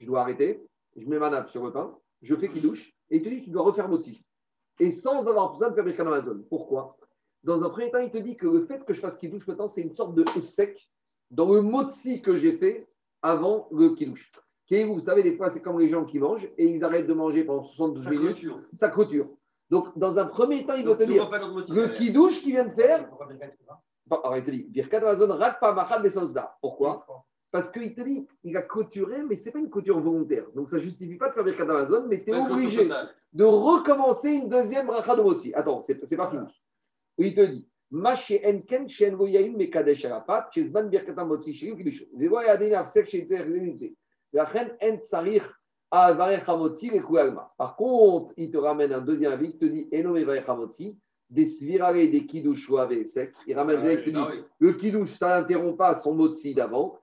je 0.00 0.06
dois 0.06 0.22
arrêter. 0.22 0.66
Je 0.96 1.08
mets 1.08 1.18
ma 1.18 1.30
nappe 1.30 1.50
sur 1.50 1.64
le 1.64 1.72
pain. 1.72 1.96
Je 2.22 2.34
fais 2.34 2.48
douche 2.48 2.92
Et 3.10 3.16
il 3.16 3.22
te 3.22 3.28
dit 3.28 3.42
qu'il 3.42 3.52
doit 3.52 3.62
refaire 3.62 3.88
Motsi. 3.88 4.24
Et 4.80 4.90
sans 4.90 5.28
avoir 5.28 5.52
besoin 5.52 5.70
de 5.70 5.74
faire 5.74 5.84
Birkan 5.84 6.06
Amazon. 6.06 6.44
Pourquoi? 6.48 6.96
Dans 7.42 7.62
un 7.62 7.70
premier 7.70 7.90
temps, 7.90 7.98
il 7.98 8.10
te 8.10 8.18
dit 8.18 8.36
que 8.36 8.46
le 8.46 8.64
fait 8.66 8.84
que 8.84 8.94
je 8.94 9.00
fasse 9.00 9.20
douche 9.20 9.46
maintenant, 9.46 9.68
c'est 9.68 9.82
une 9.82 9.92
sorte 9.92 10.14
de 10.14 10.24
sec 10.46 10.90
dans 11.30 11.52
le 11.52 11.60
Motsi 11.60 12.22
que 12.22 12.36
j'ai 12.36 12.56
fait 12.56 12.88
avant 13.22 13.68
le 13.70 13.94
kidouche. 13.94 14.32
Vous 14.70 15.00
savez, 15.00 15.22
des 15.22 15.36
fois, 15.36 15.50
c'est 15.50 15.60
comme 15.60 15.78
les 15.78 15.88
gens 15.88 16.04
qui 16.04 16.18
mangent 16.18 16.48
et 16.56 16.66
ils 16.66 16.82
arrêtent 16.84 17.06
de 17.06 17.14
manger 17.14 17.44
pendant 17.44 17.64
72 17.64 18.08
minutes. 18.08 18.46
Ça 18.72 18.88
clôture. 18.88 19.28
Donc, 19.70 19.96
dans 19.98 20.18
un 20.18 20.26
premier 20.26 20.66
temps, 20.66 20.74
il 20.74 20.86
va 20.86 20.96
te 20.96 21.04
dire 21.04 21.30
le 21.30 21.88
kidouche 21.88 22.42
qu'il 22.42 22.52
vient 22.52 22.64
de 22.64 22.74
faire. 22.74 23.08
Alors, 24.10 24.36
il 24.36 24.44
te 24.44 24.50
dit 24.50 24.64
Birkat 24.64 25.00
Pourquoi? 26.60 27.06
Parce 27.54 27.70
qu'il 27.70 27.94
te 27.94 28.00
dit 28.00 28.26
il 28.42 28.56
a 28.56 28.62
clôturé, 28.62 29.22
mais 29.22 29.36
ce 29.36 29.44
n'est 29.44 29.52
pas 29.52 29.58
une 29.60 29.70
clôture 29.70 30.00
volontaire. 30.00 30.44
Donc, 30.56 30.68
ça 30.68 30.78
ne 30.78 30.82
justifie 30.82 31.14
pas 31.14 31.28
de 31.28 31.34
faire 31.34 31.44
Birkat 31.44 31.62
Amazon, 31.62 32.04
mais 32.08 32.20
tu 32.20 32.30
es 32.30 32.34
obligé 32.34 32.88
de 33.32 33.44
recommencer 33.44 34.30
une 34.30 34.48
deuxième 34.48 34.88
bracha 34.88 35.14
de 35.14 35.22
Motsi. 35.22 35.54
Attends, 35.54 35.80
ce 35.80 35.92
n'est 35.92 36.16
pas 36.16 36.32
fini. 36.32 36.42
Il 37.16 37.32
te 37.32 37.42
dit 37.42 37.68
Maché 37.92 38.42
Enken, 38.44 38.88
Shen 38.88 39.14
Voyaim, 39.14 39.52
Mekadesh 39.56 40.04
Arapat, 40.04 40.48
Chezban 40.52 40.88
Birkat 40.88 41.24
Motsi, 41.24 41.54
Shirim 41.54 41.76
Kidouche. 41.76 42.02
Vevoy 42.16 42.44
Adin 42.48 42.72
Afsek, 42.72 43.08
Shen 43.08 43.24
La 44.32 44.44
reine 44.46 44.72
En 44.82 44.98
Sarich. 44.98 45.44
Par 47.56 47.76
contre, 47.76 48.34
il 48.36 48.50
te 48.50 48.56
ramène 48.56 48.92
un 48.92 49.00
deuxième 49.00 49.30
avis, 49.30 49.50
il 49.50 49.58
te 49.58 49.64
dit 49.64 50.98
des 51.30 51.44
svirare 51.44 51.94
des 51.94 52.26
kidouche 52.26 52.68
sec. 53.06 53.32
Il 53.46 53.54
ramène 53.54 53.80
ah, 53.80 53.92
il 53.92 54.02
te 54.02 54.10
dit 54.10 54.16
ah 54.16 54.32
le 54.58 54.72
kidouche, 54.72 55.10
ça 55.10 55.40
n'interrompt 55.40 55.76
pas 55.78 55.94
son 55.94 56.14
motzi 56.16 56.52
d'avant, 56.52 56.98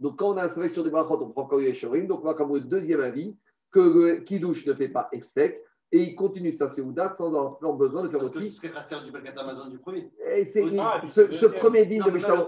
Donc 0.00 0.16
quand 0.16 0.32
on 0.32 0.36
a 0.36 0.44
un 0.44 0.48
safek 0.48 0.72
sur 0.72 0.82
des 0.84 0.90
brachot, 0.90 1.22
on 1.22 1.30
prend 1.30 1.46
kayeshomrim. 1.46 2.06
Donc 2.06 2.20
on 2.22 2.26
va 2.26 2.34
comme 2.34 2.52
le 2.54 2.60
deuxième 2.60 3.00
avis 3.00 3.36
que 3.70 3.80
le 3.80 4.16
kidouche 4.16 4.66
ne 4.66 4.74
fait 4.74 4.88
pas 4.88 5.08
sec 5.22 5.62
et 5.92 6.02
il 6.02 6.14
continue 6.16 6.52
sa 6.52 6.68
Séouda 6.68 7.10
sans 7.10 7.28
avoir 7.28 7.74
besoin 7.74 8.02
de 8.02 8.08
faire 8.08 8.22
autre 8.22 8.32
chose. 8.34 8.44
Tu 8.44 8.48
serais 8.50 8.68
rassé 8.68 8.96
du 9.04 9.12
Birkat 9.12 9.38
Amazon 9.38 9.68
du 9.68 9.78
premier. 9.78 10.10
Et 10.34 10.44
c'est, 10.46 10.64
ce, 11.04 11.30
ce 11.30 11.46
premier 11.46 11.84
digne 11.84 12.02
de 12.02 12.10
Mishnah. 12.10 12.46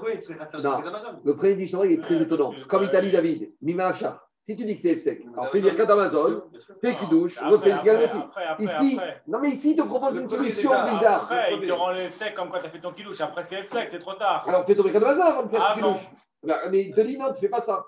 Le 1.24 1.36
premier 1.36 1.54
digne 1.54 1.78
il 1.84 1.92
est 1.92 2.00
très 2.00 2.20
étonnant. 2.20 2.52
Comme 2.68 2.84
Italie 2.84 3.12
David, 3.12 3.52
Mimachar. 3.60 4.23
Si 4.44 4.54
tu 4.56 4.66
dis 4.66 4.76
que 4.76 4.82
c'est 4.82 5.00
sec, 5.00 5.24
alors 5.32 5.50
fais 5.50 5.62
Birkat 5.62 5.90
Amazon, 5.90 6.42
fais 6.82 6.94
douche, 7.08 7.34
l'autre 7.40 7.64
fait 7.64 7.80
Kiamoti. 7.82 8.18
Ici, 8.58 9.00
non 9.26 9.40
mais 9.40 9.52
ici, 9.52 9.70
il 9.70 9.76
te 9.76 9.82
propose 9.82 10.18
une 10.18 10.28
solution 10.28 10.70
bizarre. 10.90 11.22
Après, 11.22 11.54
il 11.54 11.66
te 11.66 11.72
rend 11.72 11.92
le 11.92 12.10
sec 12.10 12.34
comme 12.34 12.50
quand 12.50 12.60
tu 12.60 12.66
as 12.66 12.70
fait 12.70 12.80
ton 12.80 12.92
kidouche. 12.92 13.22
Après, 13.22 13.42
c'est 13.44 13.66
sec, 13.66 13.88
c'est 13.90 13.98
trop 14.00 14.12
tard. 14.12 14.44
Alors 14.46 14.66
fais 14.66 14.76
ton 14.76 14.82
Birkat 14.82 14.98
Amazon 14.98 15.22
avant 15.22 15.42
de 15.44 15.48
faire 15.48 15.66
ton 15.66 15.94
kidouche. 15.94 16.10
Mais 16.70 16.82
il 16.82 16.94
te 16.94 17.00
dit 17.00 17.16
non, 17.16 17.28
tu 17.28 17.32
ne 17.32 17.36
fais 17.36 17.48
pas 17.48 17.60
ça. 17.60 17.86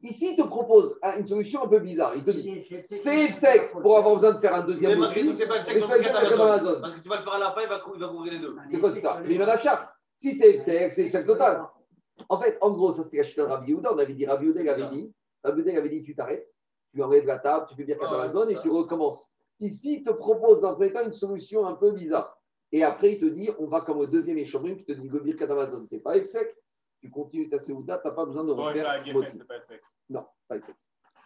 Ici, 0.00 0.32
il 0.32 0.36
te 0.36 0.46
propose 0.46 0.96
une 1.18 1.26
solution 1.26 1.64
un 1.64 1.68
peu 1.68 1.80
bizarre. 1.80 2.14
Il 2.14 2.22
te 2.22 2.30
dit 2.30 2.64
c'est 2.88 3.32
sec 3.32 3.72
pour 3.72 3.98
avoir 3.98 4.14
besoin 4.14 4.34
de 4.34 4.38
faire 4.38 4.54
un 4.54 4.64
deuxième 4.64 5.00
mais 5.00 5.06
que 5.06 5.32
c'est 5.32 5.48
pas 5.48 5.60
sec 5.60 5.80
pour 5.80 5.90
Amazon. 5.90 6.80
Parce 6.82 6.94
que 6.94 7.00
tu 7.00 7.08
vas 7.08 7.16
le 7.16 7.22
faire 7.24 7.32
à 7.32 7.38
la 7.40 7.50
fin, 7.50 7.62
il 7.62 7.68
va, 7.68 7.78
couvrir 7.80 8.32
les 8.32 8.38
deux. 8.38 8.54
C'est 8.68 8.78
quoi 8.78 8.92
ça? 8.92 9.20
Mais 9.26 9.34
il 9.34 9.38
va 9.40 9.46
l'achat. 9.46 9.92
Si 10.18 10.36
c'est 10.36 10.56
sec, 10.56 10.92
c'est 10.92 11.08
sec 11.08 11.26
total. 11.26 11.64
En 12.28 12.40
fait, 12.40 12.58
en 12.60 12.70
gros, 12.70 12.92
ça 12.92 13.02
c'était 13.02 13.16
la 13.16 13.24
chute 13.24 13.38
de 13.38 13.42
Rabbi. 13.42 13.74
On 13.74 13.82
avait 13.82 14.12
dit, 14.12 14.24
Rabbi 14.24 14.46
Yehuda 14.46 14.72
avait 14.72 14.86
dit, 14.92 15.12
Yehuda 15.44 15.76
avait 15.76 15.90
dit, 15.90 16.02
tu 16.02 16.14
t'arrêtes, 16.14 16.48
tu 16.92 17.02
enlèves 17.02 17.26
la 17.26 17.38
table, 17.38 17.66
tu 17.68 17.74
fais 17.74 17.84
bien 17.84 17.96
ah, 18.00 18.14
Amazon 18.14 18.48
et 18.48 18.60
tu 18.60 18.70
recommences. 18.70 19.30
Ici, 19.60 19.98
il 19.98 20.04
te 20.04 20.10
propose 20.10 20.64
en 20.64 20.76
fait 20.76 20.94
une 20.96 21.12
solution 21.12 21.66
un 21.66 21.74
peu 21.74 21.92
bizarre. 21.92 22.40
Et 22.72 22.82
après, 22.82 23.12
il 23.12 23.20
te 23.20 23.26
dit, 23.26 23.50
on 23.58 23.66
va 23.66 23.82
comme 23.82 23.98
au 23.98 24.06
deuxième 24.06 24.38
échantillon, 24.38 24.76
tu 24.76 24.84
te 24.84 24.92
dis, 24.92 25.08
le 25.08 25.20
birkat 25.20 25.44
Amazon, 25.44 25.84
c'est 25.86 26.00
pas 26.00 26.22
sec, 26.24 26.56
tu 27.00 27.10
continues 27.10 27.48
ta 27.48 27.60
Seouda, 27.60 27.98
tu 27.98 28.08
n'as 28.08 28.14
pas 28.14 28.26
besoin 28.26 28.44
de 28.44 28.52
refaire 28.52 29.04
Motsi. 29.12 29.40
Non, 30.08 30.26
pas 30.48 30.60
sec. 30.60 30.74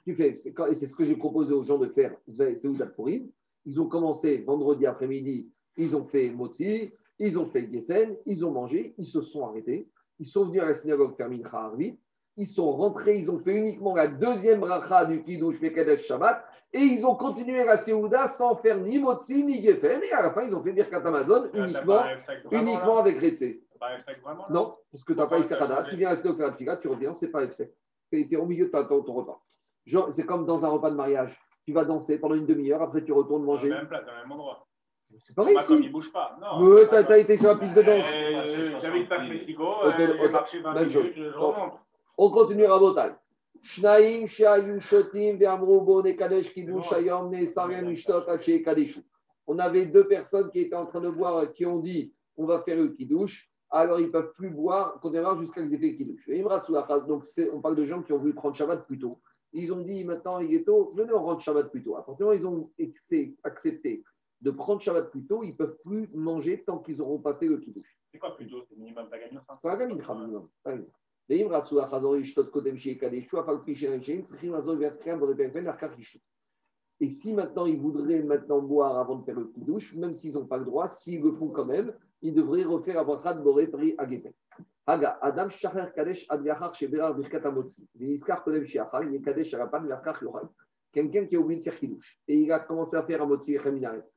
Tu 0.04 0.14
fais, 0.14 0.30
et 0.30 0.74
c'est 0.74 0.86
ce 0.86 0.94
que 0.94 1.04
j'ai 1.04 1.16
proposé 1.16 1.52
aux 1.52 1.62
gens 1.62 1.78
de 1.78 1.88
faire 1.88 2.16
Seouda 2.28 2.86
Purim. 2.86 3.30
Ils 3.64 3.80
ont 3.80 3.88
commencé 3.88 4.42
vendredi 4.42 4.86
après-midi, 4.86 5.50
ils 5.76 5.94
ont 5.94 6.04
fait 6.04 6.30
Motsi, 6.30 6.92
ils 7.18 7.38
ont 7.38 7.46
fait 7.46 7.70
Geffen, 7.72 8.16
ils 8.26 8.44
ont 8.44 8.50
mangé, 8.50 8.94
ils 8.98 9.06
se 9.06 9.20
sont 9.20 9.46
arrêtés. 9.46 9.90
Ils 10.18 10.26
sont 10.26 10.46
venus 10.46 10.62
à 10.62 10.66
la 10.66 10.74
synagogue 10.74 11.16
faire 11.16 11.28
Mincha 11.28 11.58
Arvit. 11.58 11.98
Ils 12.38 12.46
sont 12.46 12.72
rentrés, 12.72 13.18
ils 13.18 13.30
ont 13.30 13.38
fait 13.38 13.54
uniquement 13.54 13.94
la 13.94 14.08
deuxième 14.08 14.60
bracha 14.60 15.04
du 15.04 15.22
Kiddush 15.22 15.60
Mekadesh 15.60 16.06
Shabbat. 16.06 16.42
Et 16.72 16.80
ils 16.80 17.06
ont 17.06 17.14
continué 17.14 17.64
la 17.64 17.76
Seouda 17.76 18.26
sans 18.26 18.56
faire 18.56 18.78
ni 18.78 18.98
Motsi 18.98 19.44
ni 19.44 19.62
Geffen. 19.62 20.00
Et 20.02 20.12
à 20.12 20.22
la 20.22 20.30
fin, 20.30 20.44
ils 20.44 20.54
ont 20.54 20.62
fait 20.62 20.72
Birkat 20.72 21.02
Amazon 21.04 21.50
uniquement, 21.52 22.02
uniquement 22.50 22.98
avec 22.98 23.18
Retsé 23.18 23.62
pas 23.78 23.96
F5 23.96 24.20
vraiment 24.20 24.46
Non, 24.50 24.76
parce 24.90 25.04
que 25.04 25.12
tu 25.12 25.18
n'as 25.18 25.26
pas 25.26 25.38
Isserada. 25.38 25.84
Tu 25.84 25.96
viens 25.96 26.10
à 26.10 26.14
la 26.14 26.34
faire 26.34 26.56
Fila, 26.56 26.76
tu 26.76 26.88
reviens, 26.88 27.14
c'est 27.14 27.30
pas 27.30 27.44
F5. 27.44 27.70
Tu 28.10 28.28
es 28.30 28.36
au 28.36 28.46
milieu 28.46 28.66
de 28.66 28.70
ton, 28.70 29.02
ton 29.02 29.12
repas. 29.12 29.40
C'est 30.12 30.26
comme 30.26 30.46
dans 30.46 30.64
un 30.64 30.68
repas 30.68 30.90
de 30.90 30.96
mariage. 30.96 31.38
Tu 31.64 31.72
vas 31.72 31.84
danser 31.84 32.18
pendant 32.18 32.34
une 32.34 32.46
demi-heure, 32.46 32.82
après 32.82 33.04
tu 33.04 33.12
retournes 33.12 33.44
manger. 33.44 33.68
Dans 33.68 33.74
le 33.74 33.80
même 33.80 33.88
plat, 33.88 34.02
dans 34.02 34.12
le 34.12 34.18
même 34.22 34.32
endroit. 34.32 34.66
C'est 35.20 35.34
pareil 35.34 35.56
ici. 35.56 35.66
Comme 35.68 35.82
il 35.82 35.88
ne 35.88 35.92
bouge 35.92 36.12
pas. 36.12 36.38
Non. 36.40 36.86
tu 36.86 36.94
as, 36.94 37.18
été 37.18 37.36
sur 37.36 37.48
la 37.48 37.56
piste 37.56 37.76
de 37.76 37.82
danse. 37.82 38.04
Euh, 38.14 38.78
J'habite 38.80 39.08
pas 39.08 39.22
Mexico, 39.22 39.64
euh, 39.84 39.92
j'ai 39.96 40.28
marché 40.28 40.60
20 40.60 40.74
minutes, 40.84 41.12
je 41.16 41.36
remonte. 41.36 41.78
On 42.20 42.30
continue 42.30 42.64
à 42.64 42.78
Botal. 42.80 43.16
Shnaim, 43.62 44.26
Shayu, 44.26 44.80
Shotim, 44.80 45.38
Nekadesh, 45.38 46.52
Shayom, 46.52 47.30
Nesarem, 47.30 47.92
Ishtot, 47.92 48.28
Haché, 48.28 48.60
Kadeshu. 48.60 49.04
On 49.46 49.56
avait 49.60 49.86
deux 49.86 50.08
personnes 50.08 50.50
qui 50.50 50.60
étaient 50.62 50.74
en 50.74 50.86
train 50.86 51.00
de 51.00 51.10
boire, 51.10 51.36
euh, 51.36 51.46
qui 51.46 51.64
ont 51.64 51.78
dit 51.78 52.12
on 52.36 52.44
va 52.44 52.62
faire 52.62 52.76
le 52.76 52.88
Kidouche. 52.88 53.48
Alors 53.70 54.00
ils 54.00 54.06
ne 54.06 54.10
peuvent 54.10 54.32
plus 54.32 54.50
boire, 54.50 54.98
continuellement 55.00 55.38
jusqu'à 55.38 55.62
qu'ils 55.62 55.74
aient 55.74 55.78
fait 55.78 55.90
le 55.90 55.96
Kidouche. 55.96 57.06
Donc 57.06 57.22
on 57.52 57.60
parle 57.60 57.76
de 57.76 57.86
gens 57.86 58.02
qui 58.02 58.12
ont 58.12 58.18
voulu 58.18 58.34
prendre 58.34 58.56
Shabbat 58.56 58.84
plus 58.86 58.98
tôt. 58.98 59.20
Ils 59.52 59.72
ont 59.72 59.80
dit 59.80 60.04
maintenant, 60.04 60.40
il 60.40 60.52
est 60.54 60.64
tôt, 60.64 60.92
venez, 60.96 61.12
on 61.12 61.22
rentre 61.22 61.42
Shabbat 61.42 61.70
plus 61.70 61.84
tôt. 61.84 61.94
Ah, 61.96 62.00
à 62.00 62.02
partir 62.02 62.34
ils 62.34 62.44
ont 62.44 62.70
accepté 63.44 64.02
de 64.40 64.50
prendre 64.50 64.80
Shabbat 64.80 65.10
plus 65.10 65.24
tôt, 65.24 65.44
ils 65.44 65.50
ne 65.50 65.56
peuvent 65.56 65.78
plus 65.84 66.10
manger 66.14 66.64
tant 66.64 66.78
qu'ils 66.78 66.98
n'auront 66.98 67.18
pas 67.18 67.34
fait 67.34 67.46
le 67.46 67.58
Kidouche. 67.58 67.96
C'est 68.10 68.18
quoi 68.18 68.36
plus 68.36 68.48
tôt? 68.48 68.64
C'est 68.68 68.76
minimum 68.76 69.08
Pagamina 69.08 69.44
Pagamina, 69.62 70.14
minimum. 70.14 70.48
Et 71.30 71.36
si 77.10 77.32
maintenant 77.34 77.66
ils 77.66 77.78
voudraient 77.78 78.22
maintenant 78.22 78.62
boire 78.62 78.98
avant 78.98 79.16
de 79.16 79.24
faire 79.24 79.38
le 79.38 79.48
petit 79.48 79.60
douche, 79.60 79.94
même 79.94 80.16
s'ils 80.16 80.34
n'ont 80.34 80.46
pas 80.46 80.56
le 80.56 80.64
droit, 80.64 80.88
s'ils 80.88 81.22
le 81.22 81.32
font 81.32 81.48
quand 81.48 81.66
même, 81.66 81.92
ils 82.22 82.34
devraient 82.34 82.64
refaire 82.64 82.94
la 82.96 83.04
bracha 83.04 83.34
de 83.34 83.42
Boré 83.42 83.66
Pri 83.66 83.94
Agepet. 83.98 84.34
Haga, 84.86 85.18
Adam 85.20 85.50
Shacher 85.50 85.92
Kadesh 85.94 86.26
Sheberar 86.72 87.14
Birkatamotsi. 87.14 87.86
Viniskar 87.94 88.42
Yekadesh 88.48 89.52
Arapan 89.52 89.86
Quelqu'un 90.90 91.26
qui 91.26 91.36
a 91.36 91.40
oublié 91.40 91.58
de 91.58 91.64
faire 91.64 91.78
kidouche. 91.78 92.18
Et 92.26 92.38
il 92.38 92.50
a 92.50 92.60
commencé 92.60 92.96
à 92.96 93.02
faire 93.02 93.22
un 93.22 93.26
motzi 93.26 93.54
et 93.54 93.60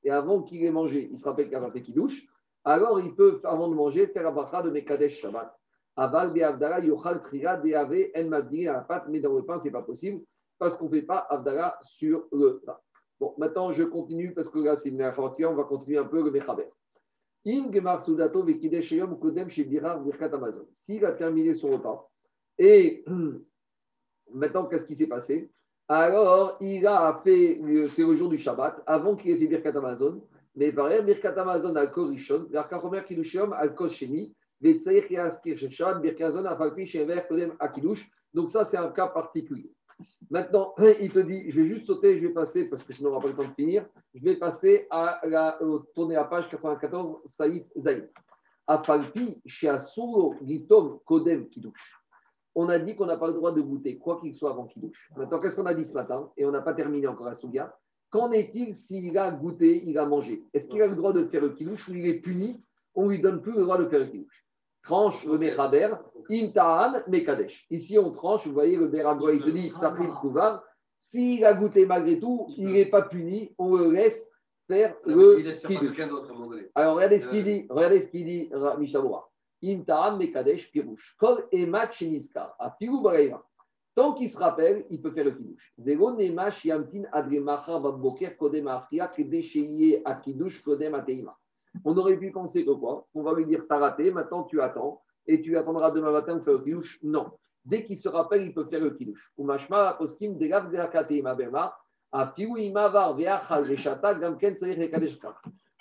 Et 0.06 0.10
avant 0.10 0.44
qu'il 0.44 0.64
ait 0.64 0.72
mangé, 0.72 1.10
il 1.12 1.20
se 1.20 1.28
rappelle 1.28 1.50
qu'il 1.50 1.58
a 1.58 1.70
fait 1.72 1.82
kidouche. 1.82 2.26
Alors 2.64 3.02
il 3.02 3.14
peut, 3.16 3.42
avant 3.44 3.68
de 3.68 3.76
manger, 3.76 4.08
faire 4.08 4.24
la 4.24 4.32
bracha 4.32 4.62
de 4.62 4.70
Mekadesh 4.70 5.20
Shabbat. 5.20 5.61
Aval 5.96 6.42
Avdala 6.42 6.80
Yochal 6.80 7.22
Trira 7.22 7.58
Deave 7.58 8.12
En 8.16 8.30
Mabdi 8.30 8.68
Arafat, 8.68 9.06
mais 9.10 9.20
dans 9.20 9.36
le 9.36 9.44
pain, 9.44 9.60
ce 9.60 9.66
n'est 9.66 9.72
pas 9.72 9.82
possible 9.82 10.22
parce 10.58 10.78
qu'on 10.78 10.86
ne 10.86 10.92
fait 10.92 11.02
pas 11.02 11.26
Avdala 11.30 11.78
sur 11.82 12.28
le 12.32 12.62
pain. 12.66 12.78
Bon, 13.20 13.34
maintenant 13.38 13.72
je 13.72 13.84
continue 13.84 14.34
parce 14.34 14.50
que 14.50 14.60
là 14.60 14.76
c'est 14.76 14.90
une 14.90 15.02
information, 15.02 15.50
on 15.50 15.56
va 15.56 15.64
continuer 15.64 15.98
un 15.98 16.06
peu 16.06 16.24
le 16.24 16.32
Mechaber. 16.32 16.68
Im 17.46 17.72
Gemar 17.74 18.02
Sudato 18.02 18.44
Vekidesh 18.44 18.92
Yom 18.92 19.18
Kodem 19.20 19.50
chez 19.50 19.64
Birar 19.64 20.00
Birkat 20.00 20.34
Amazon. 20.34 20.68
S'il 20.74 21.04
a 21.06 21.14
terminé 21.14 21.54
son 21.56 21.72
repas 21.72 22.10
et 22.60 23.04
maintenant 24.34 24.66
qu'est-ce 24.66 24.86
qui 24.86 24.96
s'est 24.96 25.08
passé? 25.08 25.52
Alors 25.88 26.58
il 26.62 26.86
a 26.86 27.20
fait, 27.24 27.60
c'est 27.90 28.04
le 28.04 28.16
jour 28.16 28.30
du 28.30 28.38
Shabbat, 28.38 28.82
avant 28.86 29.16
qu'il 29.16 29.32
ait 29.32 29.38
fait 29.38 29.48
Birkat 29.48 29.78
Amazon, 29.78 30.22
mais 30.56 30.72
par 30.72 30.90
Birkat 31.04 31.40
Amazon 31.40 31.76
al 31.76 31.92
Korishon, 31.92 32.48
Birkat 32.52 33.04
Kiddushim 33.08 33.52
al 33.54 33.74
Kosheni, 33.74 34.34
Donc 38.34 38.50
ça 38.50 38.66
c'est 38.66 38.78
un 38.78 38.92
cas 38.92 39.08
particulier. 39.08 39.72
Maintenant, 40.30 40.74
il 41.02 41.12
te 41.12 41.20
dit, 41.20 41.52
je 41.52 41.62
vais 41.62 41.68
juste 41.68 41.86
sauter, 41.86 42.18
je 42.18 42.28
vais 42.28 42.34
passer, 42.34 42.70
parce 42.70 42.84
que 42.84 42.94
sinon 42.94 43.10
on 43.10 43.12
n'aura 43.14 43.24
pas 43.24 43.30
le 43.30 43.36
temps 43.36 43.50
de 43.50 43.54
finir, 43.54 43.86
je 44.14 44.24
vais 44.24 44.38
passer 44.38 44.88
à 44.90 45.20
la, 45.26 45.62
euh, 45.62 45.80
tourner 45.94 46.16
à 46.16 46.24
page 46.24 46.50
94, 46.50 47.20
Saïd 47.26 47.66
Zaïd. 47.78 48.10
Afalpi, 48.68 49.42
Gitom, 49.46 51.00
Kodem, 51.06 51.50
Kidouche. 51.50 52.02
On 52.56 52.70
a 52.70 52.80
dit 52.80 52.96
qu'on 52.96 53.06
n'a 53.06 53.18
pas 53.18 53.28
le 53.28 53.34
droit 53.34 53.52
de 53.52 53.62
goûter, 53.62 53.98
quoi 53.98 54.20
qu'il 54.20 54.34
soit 54.34 54.52
avant 54.52 54.66
Kidouche. 54.66 55.10
Maintenant, 55.18 55.40
qu'est-ce 55.40 55.58
qu'on 55.58 55.66
a 55.66 55.74
dit 55.74 55.86
ce 55.86 55.94
matin? 55.94 56.32
Et 56.38 56.46
on 56.46 56.52
n'a 56.52 56.62
pas 56.62 56.74
terminé 56.74 57.08
encore 57.08 57.28
à 57.28 57.36
Souga. 57.36 57.76
Qu'en 58.10 58.32
est-il 58.32 58.76
s'il 58.76 59.18
a 59.18 59.32
goûté, 59.32 59.84
il 59.86 59.98
a 59.98 60.06
mangé? 60.06 60.46
Est-ce 60.54 60.70
qu'il 60.70 60.82
a 60.82 60.88
le 60.88 60.96
droit 60.96 61.14
de 61.14 61.26
faire 61.26 61.42
le 61.42 61.50
Kidouche 61.50 61.90
ou 61.90 61.96
il 61.96 62.06
est 62.08 62.20
puni? 62.20 62.64
On 62.94 63.06
ne 63.06 63.10
lui 63.10 63.22
donne 63.22 63.42
plus 63.42 63.54
le 63.54 63.64
droit 63.64 63.78
de 63.78 63.88
faire 63.88 64.00
le 64.00 64.08
Kidouche 64.08 64.46
tranche 64.84 65.24
le 65.26 65.38
Mechaber, 65.38 65.96
Imtahan, 66.30 67.02
Mekadesh. 67.08 67.66
Ici, 67.70 67.98
on 68.00 68.12
tranche, 68.12 68.46
vous 68.48 68.54
voyez, 68.54 68.78
le 68.78 68.88
Beragoy, 68.88 69.38
il 69.38 69.42
te 69.44 69.50
dit, 69.50 69.72
ça 69.76 69.96
fait 69.96 70.04
le. 70.04 70.60
S'il 71.00 71.44
a 71.46 71.54
goûté 71.54 71.86
malgré 71.86 72.20
tout, 72.20 72.46
il 72.58 72.72
n'est 72.74 72.86
pas 72.86 73.02
puni, 73.02 73.54
on 73.58 73.76
le 73.76 73.92
laisse 73.92 74.32
faire 74.68 74.96
le 75.06 75.36
kiddush. 75.80 75.98
Alors, 76.76 76.96
regardez 76.96 77.20
ce 77.20 77.28
qu'il 77.28 77.44
dit, 77.44 77.68
regardez 77.70 78.02
ce 78.02 78.08
qu'il 78.08 78.26
dit, 78.26 78.50
Ra- 78.54 78.78
Mishabura. 78.78 79.28
Imtahan, 79.64 80.18
Mekadesh, 80.18 80.72
Pirouche. 80.72 81.16
Kol 81.20 81.44
Emat 81.52 81.92
Sheniskar, 81.92 82.56
à 82.60 82.72
Pirou 82.72 83.02
Baraïra. 83.02 83.44
Tant 83.94 84.14
qu'il 84.14 84.30
se 84.30 84.38
rappelle, 84.38 84.86
il 84.90 85.02
peut 85.02 85.12
faire 85.12 85.26
le 85.26 85.32
kiddush. 85.32 85.74
Vego 85.78 86.16
Nemash 86.16 86.64
Yamtin 86.64 87.04
Adremacha 87.12 87.78
Babboker 87.80 88.38
Kodem 88.38 88.68
Achia 88.68 89.08
Kedesheye 89.08 90.02
Akidush 90.06 90.62
Kodem 90.64 90.94
Ateima. 90.96 91.36
On 91.86 91.98
aurait 91.98 92.18
pu 92.18 92.32
penser 92.32 92.66
que 92.66 92.72
quoi 92.72 93.08
On 93.14 93.24
va 93.24 93.34
lui 93.34 93.46
dire 93.46 93.66
T'as 93.68 93.78
raté, 93.78 94.12
maintenant 94.12 94.44
tu 94.44 94.62
attends, 94.62 95.02
et 95.28 95.42
tu 95.42 95.58
attendras 95.58 95.92
demain 95.92 96.12
matin 96.12 96.36
pour 96.36 96.46
faire 96.46 96.54
le 96.54 96.60
kiddush. 96.60 97.00
Non. 97.04 97.32
Dès 97.66 97.84
qu'il 97.84 97.98
se 97.98 98.10
rappelle, 98.10 98.44
il 98.44 98.54
peut 98.54 98.66
faire 98.66 98.82
le 98.82 98.92
Kach. 98.92 99.32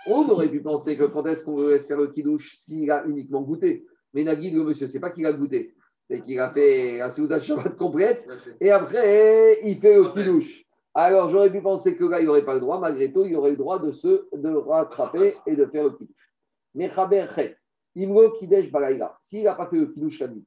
On 0.06 0.28
aurait 0.28 0.48
pu 0.48 0.60
penser 0.60 0.96
que 0.96 1.04
quand 1.04 1.26
est-ce 1.26 1.44
qu'on 1.44 1.68
laisse 1.68 1.86
faire 1.86 1.98
le 1.98 2.08
kiddush 2.08 2.54
s'il 2.54 2.90
a 2.90 3.04
uniquement 3.06 3.42
goûté. 3.42 3.86
Mais 4.14 4.24
Nagui, 4.24 4.50
le 4.50 4.64
monsieur, 4.64 4.86
c'est 4.86 5.00
pas 5.00 5.10
qu'il 5.10 5.26
a 5.26 5.32
goûté, 5.32 5.74
c'est 6.08 6.22
qu'il 6.22 6.38
a 6.38 6.52
fait 6.52 6.98
la 6.98 7.10
Souda 7.10 7.40
Shabbat 7.40 7.76
complète 7.76 8.26
et 8.60 8.70
après 8.70 9.60
il 9.64 9.78
fait 9.80 9.94
le 9.94 10.12
kiddush. 10.12 10.66
Alors 10.94 11.30
j'aurais 11.30 11.50
pu 11.50 11.62
penser 11.62 11.96
que 11.96 12.04
là, 12.04 12.20
il 12.20 12.26
n'aurait 12.26 12.44
pas 12.44 12.54
le 12.54 12.60
droit, 12.60 12.80
malgré 12.80 13.12
tout, 13.12 13.24
il 13.24 13.36
aurait 13.36 13.50
le 13.50 13.56
droit 13.56 13.78
de 13.78 13.92
se 13.92 14.28
de 14.36 14.54
rattraper 14.54 15.36
et 15.46 15.54
de 15.54 15.64
faire 15.66 15.84
le 15.84 15.90
kiddush. 15.90 16.32
Mais 16.74 16.88
Chaber 16.88 17.26
Chet, 17.34 17.56
Imro 17.96 18.30
Kidesh 18.32 18.70
Balaïla, 18.70 19.16
s'il 19.20 19.44
n'a 19.44 19.54
pas 19.54 19.68
fait 19.68 19.76
le 19.76 19.86
kiddush 19.86 20.20
la 20.20 20.28
nuit, 20.28 20.44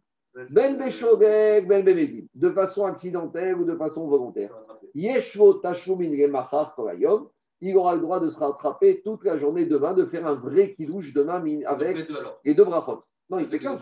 Ben 0.49 0.77
Beshogeg, 0.77 1.67
Ben 1.67 1.85
Bemezid, 1.85 2.27
de 2.33 2.49
façon 2.51 2.85
accidentelle 2.85 3.55
ou 3.55 3.65
de 3.65 3.75
façon 3.75 4.07
volontaire. 4.07 4.53
Yeshvo 4.95 5.55
Tashlumin 5.55 6.11
Remachar 6.11 6.75
Korayom, 6.75 7.29
il 7.61 7.77
aura 7.77 7.95
le 7.95 8.01
droit 8.01 8.19
de 8.19 8.29
se 8.29 8.37
rattraper 8.37 9.01
toute 9.03 9.23
la 9.23 9.37
journée 9.37 9.65
demain, 9.65 9.93
de 9.93 10.05
faire 10.05 10.27
un 10.27 10.35
vrai 10.35 10.73
kiddush 10.73 11.13
demain 11.13 11.41
avec 11.65 11.97
Les 11.97 12.03
deux 12.03 12.17
les 12.43 12.53
deux 12.55 12.65
brachot. 12.65 13.03
Non, 13.29 13.39
il 13.39 13.47
fait 13.47 13.59
qu'un. 13.59 13.77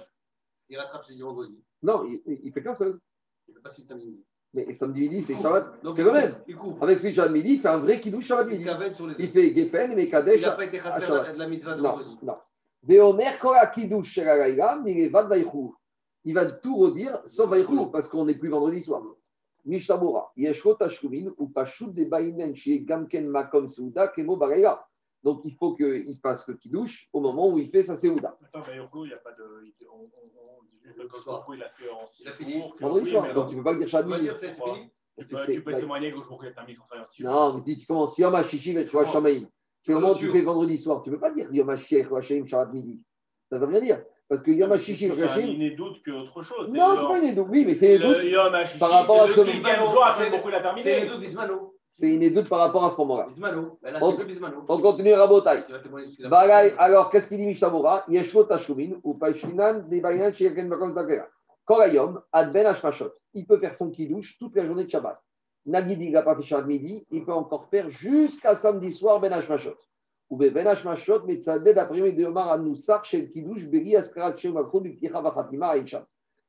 Il 0.69 0.78
rattrape 0.78 1.06
chez 1.06 1.17
vendredi. 1.19 1.60
Non, 1.82 2.06
il, 2.06 2.21
il 2.43 2.52
fait 2.54 2.62
qu'un 2.62 2.76
seul. 2.76 3.00
Il 3.47 3.52
ne 3.52 3.56
fait 3.58 3.63
pas 3.63 3.71
celui 3.71 3.84
de 3.84 3.88
samedi. 3.88 4.24
Mais 4.53 4.73
samedi 4.73 5.01
midi, 5.09 5.21
c'est 5.21 5.35
Shabbat. 5.41 5.79
C'est 5.81 6.01
il 6.01 6.03
le 6.05 6.11
même. 6.11 6.35
Il 6.47 6.55
couvre. 6.55 6.83
Avec 6.83 6.97
celui 6.99 7.11
de 7.11 7.15
Shabbat 7.15 7.31
midi, 7.31 7.53
il 7.53 7.61
fait 7.61 7.69
un 7.69 7.77
vrai 7.77 7.99
kiddush 8.01 8.25
Shabbat 8.25 8.47
Il 8.51 8.59
midi. 8.59 8.69
Il 9.19 9.31
fait 9.31 9.53
Geffen, 9.55 9.95
mais 9.95 10.03
Il 10.03 10.11
Kadesh. 10.11 10.41
n'a 10.41 10.51
pas 10.51 10.65
été 10.65 10.79
chassé 10.79 11.05
de 11.05 11.37
la 11.39 11.47
mitzvah 11.47 11.75
de 11.75 11.81
vendredi. 11.81 12.17
non. 12.21 12.35
Veomer 12.83 13.37
Kora 13.39 13.67
Kiddush 13.67 14.07
Shel 14.11 14.27
Halayla, 14.27 14.79
Mirevad 14.83 15.27
Vaïchou. 15.29 15.75
Il 16.23 16.33
va 16.33 16.45
tout 16.51 16.75
redire 16.77 17.21
sauf 17.25 17.49
Vaïchou, 17.49 17.85
parce 17.87 18.07
qu'on 18.09 18.25
n'est 18.25 18.37
plus 18.37 18.49
vendredi 18.49 18.81
soir. 18.81 19.03
Mishabura, 19.63 20.31
Yeshro 20.35 20.73
Tashkumin, 20.73 21.31
ou 21.37 21.47
Pashut 21.47 21.91
de 21.93 22.05
Bainen, 22.05 22.55
chez 22.55 22.81
Gamken 22.81 23.27
Makom 23.27 23.67
Souda, 23.67 24.07
Kemo 24.07 24.35
Baraya. 24.35 24.83
Donc 25.23 25.41
il 25.45 25.53
faut 25.55 25.75
qu'il 25.75 26.17
fasse 26.21 26.47
le 26.47 26.55
kiddush 26.55 27.07
au 27.13 27.19
moment 27.19 27.47
où 27.49 27.60
il 27.60 27.67
fait 27.67 27.84
sa 27.84 27.95
Séouda. 27.95 28.38
Attends, 28.43 28.65
mais 28.67 28.77
Yoko, 28.77 29.05
il 29.05 29.10
n'y 29.10 29.13
a 29.13 29.17
pas 29.17 29.31
de. 29.34 29.43
il- 29.65 29.88
On, 29.91 29.97
on, 29.97 29.99
on 30.03 30.63
dit 30.63 30.79
juste 30.84 30.97
que 30.97 31.03
Yoko, 31.03 31.53
il 31.53 31.62
a 31.63 31.69
fait 31.69 31.89
en 31.91 31.99
Il 32.19 32.27
a 32.27 32.31
fini. 32.31 32.53
jours, 32.53 32.75
que- 32.75 32.86
oui, 32.86 33.17
mais 33.21 33.34
donc 33.34 33.49
tu 33.49 33.55
ne 33.55 33.60
peux 33.60 33.63
pas 33.65 33.71
le 33.73 33.77
dire 33.79 33.88
Shabbat 33.88 34.19
que 35.27 35.34
Bah, 35.36 35.41
tu 35.45 35.62
peux 35.62 35.73
témoigner 35.73 36.12
que 36.12 36.17
le 36.17 36.53
terminé 36.53 36.75
son 36.75 36.86
travail 36.86 37.05
en 37.05 37.10
six 37.10 37.21
jours. 37.21 37.31
Non, 37.31 37.53
mais 37.53 37.62
si 37.73 37.77
tu 37.79 37.86
commences 37.86 38.17
Yom 38.17 38.34
HaShishi, 38.34 38.73
tu 38.73 38.86
vois 38.86 39.05
Shamaïm. 39.05 39.47
C'est 39.84 39.93
vraiment 39.93 40.13
tu 40.13 40.21
Clôture. 40.25 40.34
fais 40.39 40.45
vendredi 40.45 40.77
soir. 40.77 41.01
Tu 41.03 41.10
ne 41.10 41.15
peux 41.15 41.21
pas 41.21 41.31
dire 41.31 41.47
Yom 41.51 41.69
HaShiach 41.69 42.10
ou 42.10 42.15
Hashem 42.15 42.47
Shabbat 42.47 42.73
midi. 42.73 43.03
Ça 43.49 43.57
ne 43.60 43.62
veut 43.65 43.67
rien 43.71 43.81
dire. 43.81 44.03
Parce 44.29 44.41
que 44.41 44.49
Yom 44.51 44.71
HaShishi 44.71 45.12
ou 45.12 45.15
C'est 45.15 45.23
un 45.23 45.27
Hashem. 45.27 45.49
inné 45.49 45.71
doute 45.71 46.01
qu'autre 46.05 46.41
chose. 46.41 46.71
Non, 46.73 46.95
c'est 46.95 47.05
pas 47.07 47.19
une 47.19 47.25
édoute. 47.25 47.47
Oui, 47.49 47.65
mais 47.65 47.75
c'est 47.75 47.95
une 47.97 48.01
Le 48.01 48.21
édoute. 48.21 48.31
Yom 48.31 48.53
HaShishi, 48.55 48.79
par 48.79 48.89
rapport 48.89 49.21
à 49.23 49.27
c'est 49.27 49.34
ce- 49.34 49.39
le 49.41 49.45
sixième 49.51 49.79
jour 49.86 50.03
après 50.05 50.29
beaucoup 50.31 50.49
il 50.49 50.55
a 50.55 50.75
C'est 50.77 51.01
les 51.01 51.07
deux 51.07 51.17
Bismano. 51.17 51.70
C'est 51.93 52.08
une 52.08 52.23
édoute 52.23 52.47
par 52.47 52.60
rapport 52.60 52.86
à 52.86 52.89
ce 52.89 52.95
moment-là. 52.97 53.27
On-. 54.01 54.17
On 54.69 54.82
continue 54.82 55.13
Rabotai. 55.13 55.63
Alors 56.77 57.10
qu'est-ce 57.10 57.27
qu'il 57.27 57.38
dit 57.38 57.45
Mishnabura 57.45 58.06
Yeshlo 58.08 58.45
Tashumin 58.45 58.91
ou 59.04 59.15
Pashinan 59.15 59.82
des 59.89 59.99
Bayan 59.99 60.32
chez 60.32 60.45
Yaken 60.45 60.69
Makom 60.69 60.95
Takera. 60.95 61.27
Korayom, 61.65 62.21
Ad 62.32 62.54
Ben 62.54 62.65
Hashmashot. 62.65 63.12
Il 63.34 63.45
peut 63.45 63.60
faire 63.60 63.73
son 63.73 63.91
kidouche 63.91 64.38
toute 64.39 64.56
la 64.56 64.65
journée 64.65 64.86
de 64.86 64.89
Shabbat. 64.89 65.21
Nagidi, 65.65 66.06
il 66.06 66.13
n'a 66.13 66.21
pas 66.21 66.34
fait 66.38 66.43
Shabbat 66.43 66.65
midi. 66.65 67.06
Il 67.12 67.25
peut 67.25 67.34
encore 67.34 67.65
faire 67.65 67.89
jusqu'à 67.89 68.56
samedi 68.56 68.93
soir 68.93 69.19
Ben 69.19 69.34
Hashmashot. 69.34 69.75
Ou 70.30 70.38
Ben 70.38 70.65
Hashmashot, 70.65 71.23
mais 71.25 71.36
Tzaded 71.41 71.77
après-midi 71.77 72.23
de 72.23 72.25
Omar 72.25 72.54
Anoussar 72.54 73.04
chez 73.04 73.23
le 73.23 73.27
kidouche, 73.27 73.65
Beri 73.65 73.97
Askarat 73.97 74.38
chez 74.38 74.49
Makro 74.49 74.80
du 74.80 74.93
Pticha 74.95 75.19
Vachatima 75.19 75.67
Aïcha. 75.67 76.08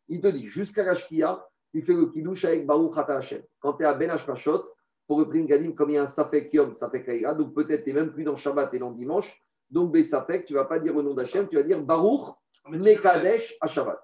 Il 0.08 0.20
te 0.20 0.28
dit 0.28 0.46
jusqu'à 0.46 0.84
la 0.84 0.94
Shkia, 0.94 1.44
tu 1.72 1.82
fais 1.82 1.94
le 1.94 2.06
kidouche 2.06 2.44
avec 2.44 2.64
Baruch 2.64 2.96
Hata 2.96 3.16
Hashem. 3.16 3.42
Quand 3.58 3.72
tu 3.72 3.82
es 3.82 3.86
à 3.86 3.94
Ben 3.94 4.08
Hashmashot, 4.08 4.62
pour 5.06 5.18
le 5.20 5.28
Prim 5.28 5.46
Gadim, 5.46 5.72
comme 5.72 5.90
il 5.90 5.94
y 5.94 5.98
a 5.98 6.02
un 6.02 6.06
Safek 6.06 6.52
Yom, 6.54 6.72
Safek 6.74 7.08
Aïra, 7.08 7.34
donc 7.34 7.54
peut-être 7.54 7.84
tu 7.84 7.92
n'es 7.92 8.00
même 8.00 8.12
plus 8.12 8.24
dans 8.24 8.36
Shabbat 8.36 8.72
et 8.74 8.78
dans 8.78 8.92
dimanche. 8.92 9.42
Donc, 9.70 9.90
Bessafek, 9.92 10.44
tu 10.44 10.52
ne 10.52 10.58
vas 10.58 10.66
pas 10.66 10.78
dire 10.78 10.94
le 10.94 11.02
nom 11.02 11.14
d'Hachem, 11.14 11.48
tu 11.48 11.56
vas 11.56 11.62
dire 11.62 11.82
Baruch. 11.82 12.34
Mekadesh 12.68 13.56
à 13.60 13.66
Shabbat. 13.66 14.00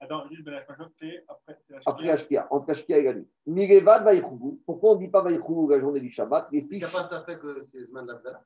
Attends, 0.00 0.28
juste 0.30 0.48
c'est 0.96 1.24
après. 1.28 1.58
Après 1.86 2.02
Shkia. 2.04 2.12
Ashkia, 2.12 2.48
entre 2.50 2.70
Ashkia 2.70 2.98
et 2.98 3.02
la 3.04 3.14
nuit. 3.14 3.28
Mirevad 3.46 4.04
Vaïchougou. 4.04 4.60
Pourquoi 4.66 4.92
on 4.92 4.94
ne 4.96 5.00
dit 5.00 5.08
pas 5.08 5.22
Vaïchougou 5.22 5.68
la 5.70 5.80
journée 5.80 6.00
du 6.00 6.10
Shabbat? 6.10 6.48
Les 6.52 6.58
Il 6.58 6.68
fiches. 6.68 6.78
n'y 6.78 6.84
a 6.84 6.88
pas 6.88 7.04
ça 7.04 7.22
fait 7.22 7.38
que 7.38 7.66
c'est 7.72 7.84
Zman 7.86 8.06
Lavdala. 8.06 8.42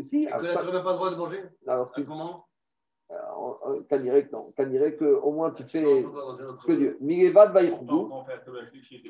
Si, 0.00 0.24
Et 0.24 0.26
que 0.26 0.42
là, 0.42 0.52
ça- 0.52 0.60
tu 0.60 0.66
n'aurais 0.66 0.82
pas 0.82 0.90
le 0.92 0.96
droit 0.96 1.10
de 1.10 1.16
manger 1.16 1.42
alors, 1.66 1.90
à 1.94 2.02
ce 2.02 2.08
moment? 2.08 2.46
Kanirek, 3.88 4.32
non. 4.32 4.52
Kanirek, 4.56 5.00
au 5.02 5.32
moins 5.32 5.50
tu 5.50 5.64
Tu 5.64 5.78
fais 5.78 6.02
ce 6.60 6.66
que 6.66 6.72
Dieu. 6.72 6.98
Mirevad 7.00 7.52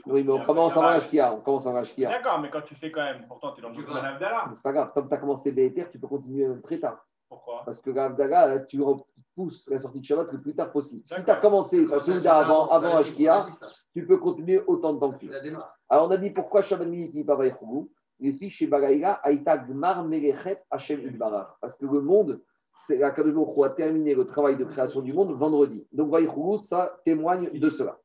Oui, 0.07 0.22
mais 0.24 0.32
on 0.32 0.44
commence 0.44 0.74
va. 0.74 0.88
Ashkia. 0.90 1.34
On 1.34 1.40
commence 1.40 1.66
Ashkia. 1.66 2.11
D'accord, 2.11 2.38
mais 2.40 2.50
quand 2.50 2.62
tu 2.62 2.74
fais 2.74 2.90
quand 2.90 3.02
même, 3.02 3.24
pourtant 3.28 3.52
tu 3.52 3.61
es 3.61 3.62
dans 3.62 3.68
le 3.70 3.74
Tu 3.74 3.82
vas. 3.82 4.02
Abdallah. 4.02 4.44
Mais 4.48 4.57
C'est 4.57 4.62
pas 4.62 4.72
grave. 4.72 4.92
Comme 4.92 5.09
tu 5.09 5.14
as 5.14 5.18
commencé 5.18 5.52
BTR, 5.52 5.90
tu 5.90 5.98
peux 5.98 6.09
continuer 6.09 6.46
très 6.62 6.78
tard. 6.78 7.05
Pourquoi? 7.28 7.62
Parce 7.64 7.80
que 7.80 7.90
l'Avdala, 7.90 8.61
tu, 8.61 8.78
re- 8.80 9.02
pousse 9.34 9.68
la 9.68 9.78
sortie 9.78 10.00
de 10.00 10.05
Shabbat 10.05 10.30
le 10.32 10.40
plus 10.40 10.55
tard 10.55 10.70
possible. 10.70 11.02
Si 11.05 11.24
tu 11.24 11.30
as 11.30 11.36
commencé 11.36 11.84
la 11.86 11.98
Souda 11.98 12.36
avant, 12.38 12.68
avant 12.68 12.96
Ashkia, 12.96 13.46
tu 13.92 14.07
peux 14.07 14.18
continuer 14.18 14.62
autant 14.66 14.92
de 14.94 15.00
temps 15.00 15.11
que 15.12 15.18
tu 15.18 15.28
Tu 15.28 15.32
veux. 15.32 15.57
Alors, 15.88 16.07
on 16.07 16.11
a 16.11 16.16
dit 16.16 16.30
pourquoi 16.30 16.62
Shabbat 16.62 16.86
Midi 16.86 17.11
qui 17.11 17.24
pas 17.24 17.34
Vaïchougou 17.34 17.90
Les 18.20 18.32
filles 18.32 18.50
chez 18.50 18.66
Bagaïga, 18.66 19.20
Aïta 19.24 19.59
Gmar 19.59 20.05
Melechet 20.05 20.62
Hashem 20.70 21.00
Idbarach. 21.00 21.57
Parce 21.61 21.76
que 21.76 21.86
le 21.86 22.00
monde, 22.00 22.40
c'est 22.76 22.98
la 22.98 23.10
Kadosh 23.10 23.58
a 23.64 23.70
terminé 23.70 24.14
le 24.14 24.26
travail 24.26 24.56
de 24.56 24.64
création 24.64 25.00
du 25.00 25.12
monde 25.12 25.32
vendredi. 25.36 25.86
Donc, 25.92 26.14
ça 26.60 26.98
témoigne 27.04 27.50
de 27.58 27.70
cela. 27.70 27.98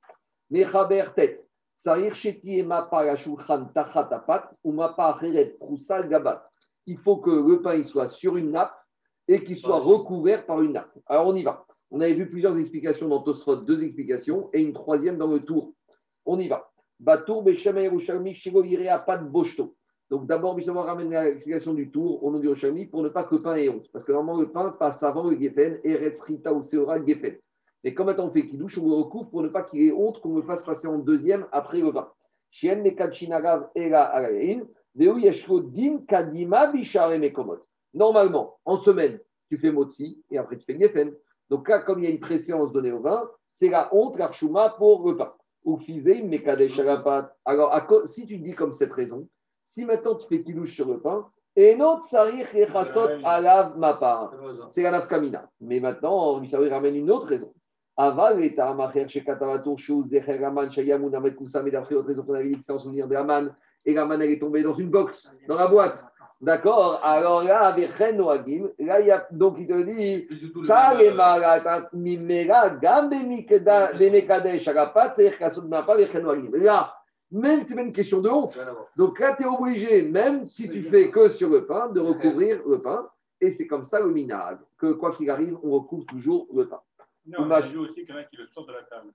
Mechaber 0.49 1.05
Apat 4.81 6.07
Gabat. 6.07 6.49
Il 6.85 6.97
faut 6.97 7.17
que 7.17 7.29
le 7.29 7.61
pain 7.61 7.75
il 7.75 7.85
soit 7.85 8.07
sur 8.07 8.35
une 8.37 8.51
nappe 8.51 8.73
et 9.27 9.43
qu'il 9.43 9.55
soit 9.55 9.79
recouvert 9.79 10.45
par 10.45 10.61
une 10.61 10.73
nappe. 10.73 10.91
Alors, 11.05 11.27
on 11.27 11.35
y 11.35 11.43
va. 11.43 11.65
On 11.91 12.01
avait 12.01 12.13
vu 12.13 12.29
plusieurs 12.29 12.57
explications 12.57 13.07
dans 13.07 13.21
Tosfot, 13.21 13.57
deux 13.57 13.83
explications, 13.83 14.49
et 14.53 14.61
une 14.61 14.73
troisième 14.73 15.17
dans 15.17 15.27
le 15.27 15.43
tour. 15.43 15.73
On 16.25 16.39
y 16.39 16.47
va. 16.47 16.69
Batour, 16.99 17.43
Beshem, 17.43 17.77
Yerushalmi, 17.77 18.35
Shivo, 18.35 18.63
Irea, 18.63 18.99
pas 18.99 19.17
de 19.17 19.27
Boshto. 19.27 19.75
Donc 20.09 20.25
d'abord, 20.25 20.55
Bishamar 20.55 20.85
ramène 20.85 21.11
l'explication 21.11 21.73
du 21.73 21.91
tour 21.91 22.23
au 22.23 22.31
nom 22.31 22.39
du 22.39 22.47
Yerushalmi 22.47 22.87
pour 22.87 23.03
ne 23.03 23.09
pas 23.09 23.23
que 23.23 23.35
le 23.35 23.41
pain 23.43 23.55
ait 23.55 23.69
honte. 23.69 23.87
Parce 23.91 24.03
que 24.03 24.11
normalement, 24.11 24.41
le 24.41 24.51
pain 24.51 24.71
passe 24.71 25.03
avant 25.03 25.29
le 25.29 25.39
Geffen, 25.39 25.79
Eretz, 25.83 26.21
Rita 26.21 26.51
ou 26.51 26.63
Seora, 26.63 27.03
Geffen. 27.05 27.37
Mais 27.83 27.93
comme 27.93 28.07
maintenant 28.07 28.27
on 28.27 28.31
fait 28.31 28.47
Kidouche, 28.47 28.77
on 28.79 28.87
le 28.87 28.95
recouvre 28.95 29.29
pour 29.29 29.43
ne 29.43 29.49
pas 29.49 29.63
qu'il 29.63 29.81
ait 29.83 29.91
honte 29.91 30.19
qu'on 30.19 30.29
me 30.29 30.41
fasse 30.41 30.63
passer 30.63 30.87
en 30.87 30.97
deuxième 30.97 31.45
après 31.51 31.79
le 31.79 31.93
pain. 31.93 32.09
Shien, 32.49 32.77
Mekad, 32.77 33.13
Shinagav, 33.13 33.69
Ela, 33.75 34.29
Veu, 34.95 35.19
Yeshko, 35.19 35.61
Din, 35.61 35.99
Kadima, 36.07 36.71
Bishare, 36.71 37.19
Mekomot. 37.19 37.59
Normalement, 37.93 38.57
en 38.65 38.77
semaine, 38.77 39.19
tu 39.47 39.57
fais 39.57 39.71
Motsi 39.71 40.21
et 40.31 40.39
après 40.39 40.57
tu 40.57 40.65
fais 40.65 40.77
Geffen. 40.79 41.13
Donc 41.49 41.69
là, 41.69 41.79
comme 41.79 41.99
il 41.99 42.05
y 42.05 42.07
a 42.07 42.11
une 42.11 42.19
préséance 42.19 42.71
donnée 42.71 42.91
au 42.91 43.01
vin, 43.01 43.29
c'est 43.51 43.69
la 43.69 43.93
honte, 43.93 44.17
l'archouma 44.17 44.75
pour 44.77 45.07
le 45.07 45.17
pain. 45.17 45.33
Ou 45.65 45.79
sharapat. 45.79 47.35
Alors, 47.45 47.75
si 48.05 48.25
tu 48.25 48.37
dis 48.37 48.53
comme 48.53 48.73
cette 48.73 48.93
raison, 48.93 49.27
si 49.69 49.85
maintenant 49.85 50.15
tu 50.15 50.27
fais 50.27 50.41
kilouche 50.41 50.73
sur 50.75 50.87
le 50.87 50.99
pain, 50.99 51.27
et 51.55 51.75
non 51.75 51.99
tsarich 52.01 52.53
echasot 52.55 53.07
alav 53.23 53.77
mapa. 53.77 54.31
C'est 54.69 54.81
la 54.81 54.91
nafkamina. 54.91 55.47
Mais 55.61 55.79
maintenant, 55.79 56.39
Michael 56.39 56.73
ramène 56.73 56.95
une 56.95 57.11
autre 57.11 57.27
raison. 57.27 57.53
Aval 57.95 58.43
et 58.43 58.55
ta'amacher 58.55 59.07
shekatavatur 59.07 59.77
shu 59.77 60.03
zecher 60.05 60.43
aman 60.43 60.71
shayamun 60.71 61.13
amet 61.13 61.35
kusam 61.35 61.67
et 61.67 61.71
d'après 61.71 61.95
autre 61.95 62.07
raison 62.07 62.23
qu'on 62.23 62.33
avait 62.33 62.49
dit 62.49 62.57
que 62.59 62.65
c'est 62.65 62.73
en 62.73 62.79
souvenir 62.79 63.07
de 63.07 63.15
Aman. 63.15 63.53
Et 63.85 63.95
Aman, 63.97 64.19
elle 64.21 64.31
est 64.31 64.39
tombée 64.39 64.63
dans 64.63 64.73
une 64.73 64.89
box, 64.89 65.31
dans 65.47 65.55
la 65.55 65.67
boîte. 65.67 66.03
D'accord 66.41 67.01
Alors 67.03 67.43
là, 67.43 67.59
avec 67.67 67.99
Noagim, 68.15 68.69
là, 68.79 69.01
il 69.01 69.07
y 69.07 69.11
a, 69.11 69.27
donc 69.31 69.57
il 69.59 69.67
te 69.67 69.81
dit, 69.83 70.25
même, 70.99 71.19
euh, 71.19 71.81
mimera, 71.93 72.69
gam 72.69 73.09
bemikda- 73.09 73.97
bemekadesh 73.97 74.67
arapat, 74.69 75.13
c'est-à-dire 75.13 75.37
qu'Asud 75.37 75.65
Napa, 75.67 75.93
avec 75.93 76.13
Noagim. 76.15 76.49
Là, 76.53 76.93
même 77.31 77.65
c'est 77.65 77.75
pas 77.75 77.81
une 77.81 77.93
question 77.93 78.21
de 78.21 78.29
honte. 78.29 78.57
Donc 78.95 79.19
là, 79.19 79.35
tu 79.35 79.43
es 79.43 79.47
obligé, 79.47 80.01
même 80.03 80.47
si 80.49 80.69
tu 80.69 80.83
fais 80.83 81.09
que 81.11 81.27
sur 81.29 81.49
le 81.49 81.65
pain, 81.65 81.89
de 81.89 81.99
recouvrir 81.99 82.61
le 82.67 82.81
pain. 82.81 83.09
Et 83.41 83.51
c'est 83.51 83.67
comme 83.67 83.85
ça 83.85 83.99
le 84.01 84.09
minag, 84.11 84.57
que 84.77 84.91
quoi 84.93 85.13
qu'il 85.15 85.29
arrive, 85.29 85.57
on 85.63 85.71
recouvre 85.71 86.05
toujours 86.07 86.45
le 86.53 86.67
pain. 86.67 86.81
Non, 87.25 87.43
Hommage. 87.43 87.67
j'ai 87.67 87.71
vu 87.73 87.77
aussi 87.79 88.05
qu'il 88.05 88.09
y 88.09 88.17
en 88.17 88.17
a 88.17 88.23
qui 88.25 88.35
le 88.35 88.47
sortent 88.47 88.67
de 88.67 88.73
la 88.73 88.83
table. 88.83 89.11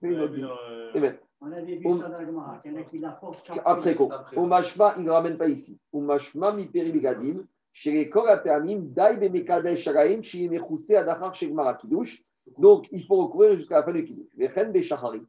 C'est 0.00 0.08
une 0.08 0.14
On 0.14 0.20
a 0.20 0.24
autre 0.24 0.34
le- 0.36 0.90
Eh 0.94 1.00
ben, 1.00 1.18
On 1.42 1.52
avait 1.52 1.76
vu 1.76 1.86
On- 1.86 2.00
ça 2.00 2.08
dans 2.08 2.18
le 2.20 2.26
Gemara, 2.26 2.58
qu'il 2.62 2.72
y 2.72 2.74
en 2.74 2.80
a 2.80 2.82
qui 2.84 2.98
la 2.98 3.10
portent 3.10 3.50
après 3.66 3.94
quoi. 3.94 4.24
Au 4.34 4.46
mashma, 4.46 4.94
il 4.96 5.04
ne 5.04 5.10
ramène 5.10 5.36
pas 5.36 5.48
ici. 5.48 5.78
Au 5.92 6.00
mashma, 6.00 6.52
mi 6.52 6.66
peribigadim, 6.68 7.44
chez 7.72 7.90
les 7.92 8.08
koratéamim, 8.08 8.78
dai 8.80 9.16
bemekadesh 9.18 9.82
sharaim, 9.82 10.22
chez 10.22 10.48
mechutse 10.48 10.92
adachar 10.92 11.34
chez 11.34 11.48
Gmara 11.50 11.74
Kiddush. 11.74 12.22
Donc, 12.56 12.86
il 12.92 13.04
faut 13.04 13.16
recouvrir 13.26 13.56
jusqu'à 13.56 13.76
la 13.80 13.82
fin 13.82 13.92
du 13.92 14.04
Kiddush. 14.04 14.34
Vechen 14.38 14.72
beshacharit. 14.72 15.26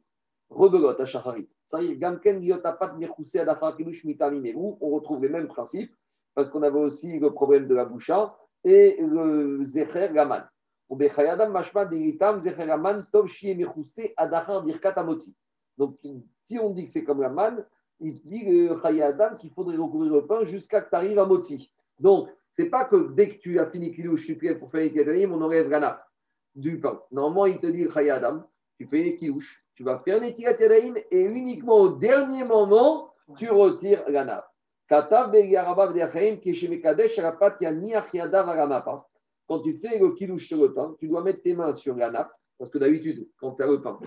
Rebelote 0.48 1.00
à 1.00 1.04
shacharit. 1.04 1.48
On 1.72 1.78
retrouve 4.90 5.22
les 5.22 5.28
mêmes 5.28 5.48
principes, 5.48 5.94
parce 6.34 6.50
qu'on 6.50 6.62
avait 6.62 6.78
aussi 6.78 7.18
le 7.18 7.30
problème 7.32 7.66
de 7.66 7.74
la 7.74 7.84
boucha 7.84 8.36
et 8.64 8.96
le 9.00 9.64
zecher 9.64 10.10
gaman. 10.12 10.42
Donc, 10.88 11.08
si 16.44 16.58
on 16.58 16.70
dit 16.70 16.86
que 16.86 16.90
c'est 16.92 17.04
comme 17.04 17.20
la 17.20 17.56
il 17.98 18.20
dit 18.22 18.68
Chayadam 18.82 19.36
qu'il 19.36 19.50
faudrait 19.50 19.76
recouvrir 19.76 20.12
le 20.12 20.26
pain 20.26 20.44
jusqu'à 20.44 20.82
que 20.82 20.90
tu 20.90 20.94
arrives 20.94 21.18
à 21.18 21.26
Motzi. 21.26 21.72
Donc, 21.98 22.28
c'est 22.50 22.70
pas 22.70 22.84
que 22.84 23.12
dès 23.14 23.30
que 23.30 23.38
tu 23.40 23.58
as 23.58 23.66
fini 23.66 23.90
Kiddush, 23.90 24.26
tu 24.26 24.58
pour 24.58 24.70
faire 24.70 24.92
les 24.92 25.26
on 25.26 25.40
enlève 25.40 25.68
nappe 25.68 26.06
du 26.54 26.78
pain. 26.78 27.00
Normalement, 27.10 27.46
il 27.46 27.58
te 27.58 27.66
dit 27.66 27.82
le 27.84 27.90
Chayadam, 27.90 28.46
tu 28.78 28.86
fais 28.86 29.16
Kiddush, 29.16 29.65
tu 29.76 29.84
vas 29.84 30.00
faire 30.00 30.18
les 30.20 30.34
Kedalim 30.34 30.96
et 31.10 31.20
uniquement 31.20 31.76
au 31.76 31.90
dernier 31.90 32.44
moment, 32.44 33.12
tu 33.36 33.50
retires 33.50 34.02
la 34.08 34.24
nappe. 34.24 34.48
Quand 34.88 35.02
tu 39.60 39.78
fais 39.78 39.98
le 39.98 40.12
Kiddush 40.12 40.46
sur 40.46 40.62
le 40.62 40.72
pain, 40.72 40.96
tu 40.98 41.08
dois 41.08 41.22
mettre 41.22 41.42
tes 41.42 41.54
mains 41.54 41.72
sur 41.72 41.94
la 41.94 42.10
nappe, 42.10 42.32
parce 42.58 42.70
que 42.70 42.78
d'habitude, 42.78 43.28
quand 43.38 43.52
tu 43.52 43.62
as 43.62 43.66
le 43.66 43.82
pain, 43.82 43.98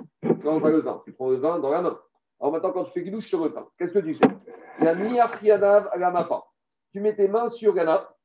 quand 0.43 0.59
tu 0.59 0.65
as 0.65 0.69
le 0.71 0.79
vin, 0.79 1.01
tu 1.05 1.13
prends 1.13 1.29
le 1.29 1.35
vin 1.35 1.59
dans 1.59 1.69
la 1.69 1.81
main. 1.81 1.99
Alors 2.39 2.51
maintenant, 2.53 2.71
quand 2.71 2.85
tu 2.85 2.91
fais 2.91 3.03
Kiddush 3.03 3.27
sur 3.27 3.43
le 3.43 3.53
pain, 3.53 3.67
qu'est-ce 3.77 3.91
que 3.91 3.99
tu 3.99 4.15
fais? 4.15 4.27
Tu 6.91 6.99
mets 7.01 7.15
tes 7.15 7.27
mains 7.27 7.49
sur 7.49 7.75
la 7.75 7.85
nappe, 7.85 8.15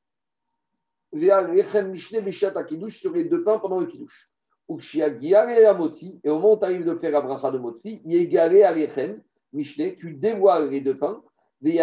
sur 2.90 3.12
les 3.12 3.24
deux 3.24 3.45
pains 3.45 3.59
pendant 3.59 3.80
le 3.80 3.86
Kiddush. 3.86 4.30
Et 4.68 6.30
au 6.30 6.34
moment 6.34 6.54
où 6.54 6.58
tu 6.58 6.64
arrives 6.64 6.86
de 6.86 6.94
faire 6.96 7.10
la 7.12 7.20
bracha 7.20 7.50
de 7.50 7.60
Yegare 8.04 9.16
Mishne, 9.52 9.96
tu 9.96 10.14
dévoiles 10.14 10.70
les 10.70 10.80
deux 10.80 10.98
pains. 10.98 11.22
Et 11.62 11.78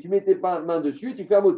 tu 0.00 0.08
mets 0.08 0.24
tes 0.24 0.36
mains 0.36 0.80
dessus 0.80 1.10
et 1.10 1.16
tu 1.16 1.24
fais 1.24 1.34
un 1.36 1.54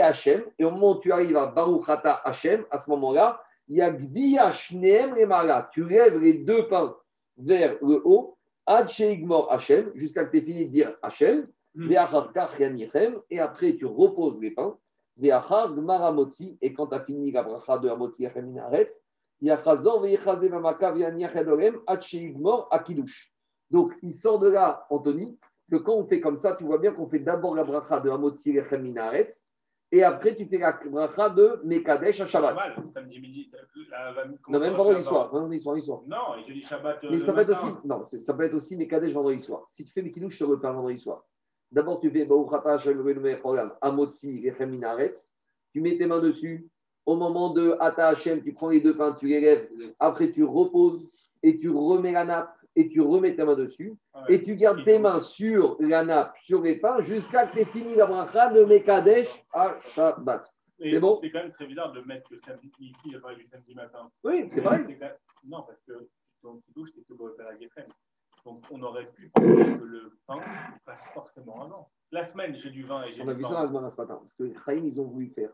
Hashem, 0.00 0.44
et 0.58 0.64
au 0.64 0.70
moment 0.70 0.92
où 0.92 1.00
tu 1.00 1.12
arrives 1.12 1.36
à 1.36 1.46
Baruch 1.46 1.88
Hata 1.88 2.20
Hashem, 2.24 2.64
à 2.70 2.78
ce 2.78 2.90
moment-là. 2.90 3.40
Tu 5.72 5.88
lèves 5.88 6.18
les 6.18 6.34
deux 6.44 6.68
pains 6.68 6.96
vers 7.38 7.76
le 7.82 8.00
haut, 8.04 8.36
Ad 8.66 8.88
Sheigmor 8.90 9.50
Hashem, 9.50 9.92
jusqu'à 9.94 10.24
que 10.26 10.30
tu 10.32 10.38
aies 10.38 10.42
fini 10.42 10.66
de 10.66 10.70
dire 10.70 10.96
Hashem, 11.02 11.46
Hmm. 11.76 11.90
Yanichem, 11.90 13.20
et 13.30 13.40
après 13.40 13.74
tu 13.74 13.84
reposes 13.84 14.40
les 14.40 14.52
pains, 14.52 14.78
et 15.22 16.72
quand 16.74 16.86
tu 16.88 16.94
as 16.94 17.00
fini 17.04 17.30
la 17.30 17.42
bracha 17.42 17.78
de. 17.78 17.88
Donc 23.70 23.92
il 24.02 24.12
sort 24.12 24.38
de 24.40 24.48
là, 24.48 24.86
Anthony, 24.90 25.38
que 25.70 25.76
quand 25.76 25.94
on 25.94 26.04
fait 26.04 26.20
comme 26.20 26.36
ça, 26.36 26.56
tu 26.56 26.64
vois 26.64 26.78
bien 26.78 26.92
qu'on 26.92 27.08
fait 27.08 27.18
d'abord 27.20 27.54
la 27.54 27.64
bracha 27.64 28.00
de 28.00 28.10
Amotzi 28.10 28.52
Yachem 28.52 28.82
Minaretz, 28.82 29.50
et 29.92 30.02
après 30.02 30.34
tu 30.34 30.46
fais 30.46 30.58
la 30.58 30.72
bracha 30.72 31.30
de 31.30 31.60
Mekadesh 31.64 32.20
à 32.20 32.26
Shabbat. 32.26 32.54
Normal, 32.54 32.74
samedi 32.92 33.20
midi. 33.20 33.50
la- 33.90 34.12
la- 34.12 34.24
Non, 34.48 34.58
même 34.58 34.74
vendredi 34.74 35.02
soir. 35.04 35.30
Vendredi 35.30 35.60
soir. 35.60 36.02
Non, 36.06 36.16
il 36.38 36.44
te 36.46 36.52
dit 36.52 36.62
Shabbat. 36.62 37.04
euh, 37.04 37.08
Mais 37.10 37.16
le 37.18 37.22
ça 37.24 37.32
peut 37.32 37.40
être 37.40 37.50
aussi, 37.50 37.72
non, 37.84 38.04
ça 38.04 38.34
peut 38.34 38.42
être 38.44 38.54
aussi 38.54 38.76
Mekadesh 38.76 39.12
vendredi 39.12 39.40
soir. 39.40 39.64
Si 39.68 39.84
tu 39.84 39.92
fais 39.92 40.02
Mekidouche 40.02 40.36
sur 40.36 40.50
le 40.50 40.58
pain 40.60 40.72
vendredi 40.72 40.98
soir, 40.98 41.24
d'abord 41.74 42.00
tu 42.00 42.10
fais 42.10 42.26
tu 45.74 45.80
mets 45.80 45.98
tes 45.98 46.06
mains 46.06 46.22
dessus. 46.22 46.68
Au 47.04 47.16
moment 47.16 47.52
de 47.52 47.76
Ata 47.80 48.08
Hashem, 48.08 48.42
tu 48.42 48.54
prends 48.54 48.70
les 48.70 48.80
deux 48.80 48.96
pains, 48.96 49.14
tu 49.18 49.26
les 49.26 49.40
lèves. 49.40 49.68
Après, 49.98 50.30
tu 50.30 50.42
reposes 50.44 51.06
et 51.42 51.58
tu 51.58 51.68
remets 51.68 52.12
la 52.12 52.24
nappe 52.24 52.56
et 52.76 52.88
tu 52.88 53.00
remets 53.02 53.36
ta 53.36 53.44
main 53.44 53.56
dessus. 53.56 53.94
Et 54.28 54.42
tu 54.42 54.56
gardes 54.56 54.84
tes 54.84 54.98
mains 54.98 55.20
sur 55.20 55.76
la 55.80 56.04
nappe, 56.04 56.34
sur 56.38 56.62
les 56.62 56.78
pains, 56.78 57.02
jusqu'à 57.02 57.46
que 57.46 57.52
tu 57.52 57.58
aies 57.60 57.64
fini 57.66 57.96
la 57.96 58.06
bracha 58.06 58.52
de 58.52 58.64
Mekadesh 58.64 59.28
à 59.52 59.74
Shabbat. 59.90 60.50
C'est 60.80 61.00
bon? 61.00 61.16
C'est 61.20 61.30
quand 61.30 61.42
même 61.42 61.52
très 61.52 61.66
bizarre 61.66 61.92
de 61.92 62.00
mettre 62.02 62.32
le 62.32 62.40
samedi 62.40 62.70
ici, 62.80 62.94
du 63.04 63.46
samedi 63.50 63.74
matin. 63.74 64.08
Oui, 64.22 64.48
c'est 64.50 64.62
pareil. 64.62 64.98
Non, 65.44 65.62
parce 65.62 65.80
que 65.86 66.08
ton 66.42 66.56
petit 66.56 66.72
douche, 66.74 66.90
c'est 66.94 67.02
que 67.06 67.14
pour 67.14 67.30
faire 67.36 67.46
la 67.46 67.58
Geffen. 67.58 67.84
Donc, 68.44 68.62
on 68.70 68.82
aurait 68.82 69.06
pu 69.12 69.30
penser 69.34 69.46
que 69.78 69.84
le 69.84 70.12
pain 70.26 70.38
passe 70.84 71.06
forcément 71.14 71.62
avant. 71.62 71.88
La 72.12 72.24
semaine, 72.24 72.54
j'ai 72.54 72.70
du 72.70 72.84
vin 72.84 73.02
et 73.04 73.12
j'ai 73.12 73.22
On 73.22 73.28
a 73.28 73.32
du 73.34 73.38
vu 73.38 73.44
ça 73.44 73.54
pain. 73.66 73.84
à 73.86 73.90
ce 73.90 73.96
matin. 74.00 74.16
Parce 74.16 74.34
que 74.34 74.44
les 74.44 74.54
Chaim, 74.64 74.82
ils 74.84 75.00
ont 75.00 75.04
voulu 75.06 75.28
faire 75.30 75.50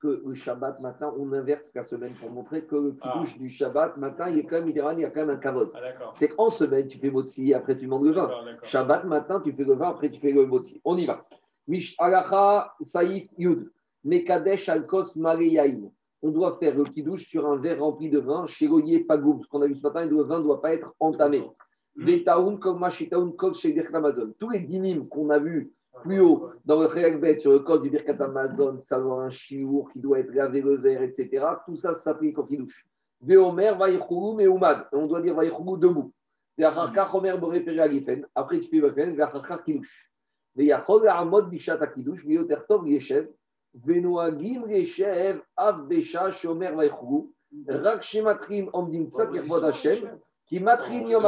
que 0.00 0.20
le 0.26 0.34
Shabbat 0.34 0.80
matin, 0.80 1.14
on 1.16 1.32
inverse 1.32 1.72
la 1.76 1.84
semaine 1.84 2.12
pour 2.14 2.30
montrer 2.32 2.66
que 2.66 2.74
le 2.74 2.96
Ah. 3.02 3.12
kiddush 3.14 3.38
du 3.38 3.48
Shabbat 3.48 3.96
matin, 3.98 4.28
il 4.30 4.38
y 4.38 4.40
a 4.40 4.42
quand 4.42 4.58
même, 4.60 4.68
il 4.68 4.74
y 4.76 5.04
a 5.04 5.10
quand 5.10 5.20
même 5.20 5.30
un 5.30 5.36
kavod. 5.36 5.70
Ah. 5.74 6.12
C'est 6.16 6.30
qu'en 6.30 6.50
semaine, 6.50 6.88
tu 6.88 6.98
fais 6.98 7.10
motzi, 7.10 7.54
après 7.54 7.76
tu 7.78 7.84
demandes 7.84 8.04
le 8.06 8.10
vin. 8.12 8.28
Shabbat 8.64 9.04
matin, 9.04 9.40
tu 9.40 9.52
fais 9.52 9.62
le 9.64 9.74
vin, 9.74 9.90
après 9.90 10.10
tu 10.10 10.20
fais 10.20 10.32
le 10.32 10.44
motzi. 10.44 10.80
On 10.84 10.96
y 10.96 11.06
va. 11.06 11.24
Mish 11.68 11.94
alacha 11.98 12.74
saïf 12.82 13.28
yud. 13.38 13.70
Mekadesh 14.02 14.68
alkos 14.68 15.14
mareyaim. 15.16 15.92
On 16.22 16.30
doit 16.30 16.56
faire 16.58 16.76
le 16.76 16.82
kiddush 16.84 17.28
sur 17.28 17.48
un 17.48 17.56
verre 17.58 17.78
rempli 17.80 18.10
de 18.10 18.18
vin 18.18 18.46
chez 18.48 18.66
Goyer 18.66 19.04
Pagoum. 19.04 19.40
Ce 19.44 19.48
qu'on 19.48 19.62
a 19.62 19.68
vu 19.68 19.76
ce 19.76 19.82
matin, 19.82 20.04
le 20.04 20.22
vin 20.24 20.38
ne 20.40 20.42
doit 20.44 20.60
pas 20.60 20.74
être 20.74 20.92
entamé. 20.98 21.48
Vetaoun 21.96 22.58
comme 22.58 22.80
Machitaoun 22.80 23.36
comme 23.36 23.54
chez 23.54 23.78
Amazon. 23.92 24.32
Tous 24.38 24.50
les 24.50 24.60
dynimes 24.60 25.08
qu'on 25.08 25.30
a 25.30 25.38
vus 25.38 25.72
plus 26.02 26.20
haut, 26.20 26.50
dans 26.64 26.80
le 26.80 26.88
Khelek 26.88 27.40
sur 27.40 27.52
le 27.52 27.60
code 27.60 27.82
du 27.82 27.90
Birkat 27.90 28.22
Amazon, 28.24 28.80
ça 28.82 28.96
doit 28.96 29.12
avoir 29.12 29.26
un 29.26 29.30
chiour 29.30 29.90
qui 29.92 30.00
doit 30.00 30.18
être 30.20 30.32
lavé 30.32 30.60
le 30.60 30.76
verre, 30.76 31.02
etc. 31.02 31.44
Tout 31.66 31.76
ça, 31.76 31.92
ça 31.92 32.00
s'applique 32.00 32.38
au 32.38 32.44
Kiddush. 32.44 32.86
Veomer, 33.20 33.72
Vaïchoulou, 33.78 34.34
Meoumad. 34.34 34.88
On 34.92 35.06
doit 35.06 35.20
dire 35.20 35.34
Vaïchoulou 35.34 35.76
debout. 35.76 36.12
Veacharkar, 36.58 37.14
Omer, 37.14 37.38
Boré, 37.38 37.64
Alifen. 37.78 38.26
Après, 38.34 38.60
tu 38.60 38.68
fais 38.68 38.80
Vafen, 38.80 39.14
Veacharkar, 39.14 39.62
Kiddush. 39.64 40.10
Veyachol, 40.56 41.06
Amod, 41.08 41.50
Bishat, 41.50 41.78
Kiddush, 41.94 42.24
Veyotertov, 42.24 42.88
Yeshev. 42.88 43.28
Venoagim, 43.74 44.66
Yeshev, 44.68 45.40
Av, 45.56 45.86
Besha, 45.86 46.32
Shomer, 46.32 46.72
Vaïchoulou. 46.72 47.32
Rak, 47.68 48.02
Shematrim, 48.02 48.70
Omdim, 48.72 49.08
Tzat, 49.08 49.32
Yervod 49.32 49.64
Hashem. 49.64 50.18
Qui 50.52 50.60
matrim 50.60 51.08
Yom 51.08 51.22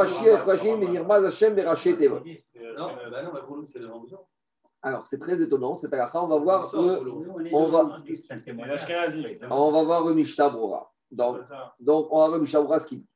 Vajim, 0.45 0.77
Nirmaz 0.91 1.25
Hashem, 1.25 1.55
Berachet, 1.55 1.97
Tevot. 1.97 2.19
Non, 2.77 2.87
bah 3.11 3.23
non, 3.23 3.31
bah, 3.33 3.43
c'est 3.65 3.79
le. 3.79 3.87
Alors, 4.83 5.03
c'est 5.07 5.17
très 5.17 5.41
étonnant, 5.41 5.77
c'est 5.77 5.89
pas. 5.89 6.11
On 6.13 6.27
va 6.27 6.37
voir 6.37 6.69
le, 6.75 6.99
on 7.55 7.65
va- 7.65 7.81
Et 9.31 9.39
on 9.49 9.71
va 9.71 9.83
voir 9.83 10.05
le 10.05 10.13
Mishnah 10.13 10.49
Brora. 10.49 10.91
Donc. 11.09 11.37
Donc, 11.79 12.07
on 12.11 12.19
va 12.19 12.27
voir 12.27 12.37
le 12.37 12.41
Mishabura 12.41 12.79
ce 12.79 12.85
qu'il 12.87 12.99
dit. 12.99 13.07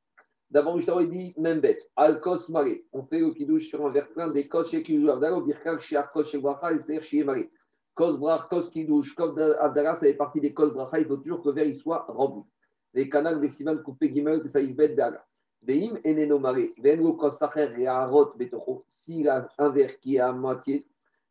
D'abord, 0.49 0.80
il 0.80 1.10
dit 1.12 1.36
même 1.38 1.60
bête. 1.60 1.88
Al-Kos 1.95 2.49
Maré. 2.49 2.86
On 2.91 3.03
fait 3.03 3.20
le 3.20 3.30
kidouche 3.32 3.68
sur 3.68 3.86
un 3.86 3.89
verre 3.91 4.10
plein 4.10 4.30
des 4.30 4.47
Kos 4.47 4.64
chez 4.64 4.82
Kidouche 4.82 5.12
Abdallah, 5.12 5.38
au 5.38 5.41
Birkak 5.41 5.82
chez 5.82 5.95
Arkos 5.95 6.24
chez 6.24 6.39
Bracha, 6.39 6.72
et 6.72 6.78
c'est-à-dire 6.78 7.03
chez 7.03 7.24
Maré. 7.24 7.51
Kos 7.93 8.18
Brach, 8.18 8.49
Kos 8.49 8.68
Kidouche, 8.72 9.14
Kos 9.14 9.38
Abdallah, 9.38 9.93
ça 9.93 10.07
fait 10.07 10.16
partie 10.16 10.41
des 10.41 10.55
Kos 10.55 10.72
Bracha. 10.74 10.99
Il 10.99 11.05
faut 11.05 11.18
toujours 11.18 11.43
que 11.43 11.49
le 11.49 11.53
verre 11.53 11.68
il 11.68 11.76
soit 11.76 12.03
rempli. 12.07 12.49
Les 12.95 13.07
canals, 13.07 13.39
les 13.39 13.49
sivan, 13.49 13.78
coupé 13.78 14.12
Gimel, 14.12 14.41
que 14.41 14.47
ça 14.47 14.60
y 14.60 14.74
bête 14.74 14.95
Béala. 14.95 15.24
Veim 15.62 15.97
Eneno 16.03 16.39
Maré. 16.39 16.74
Venlo 16.78 17.14
Kos 17.14 17.32
Sacher 17.32 17.74
et 17.78 17.88
Arot 17.88 18.34
Betocho. 18.38 18.84
S'il 18.88 19.28
a 19.30 19.47
un 19.57 19.70
verre 19.70 19.99
qui 19.99 20.16
est 20.16 20.20
à 20.20 20.32
moitié, 20.32 20.86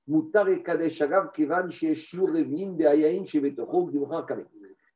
Moutar 0.06 0.48
et 0.48 0.62
Kadesh 0.62 1.00
Agav, 1.02 1.30
Kevan 1.32 1.70
chez 1.70 1.94
Shur 1.94 2.28
Revin, 2.28 2.72
Beayain 2.72 3.24
chez 3.26 3.40
Betocho, 3.40 3.86
Gdimra 3.86 4.24
Kamek. 4.24 4.46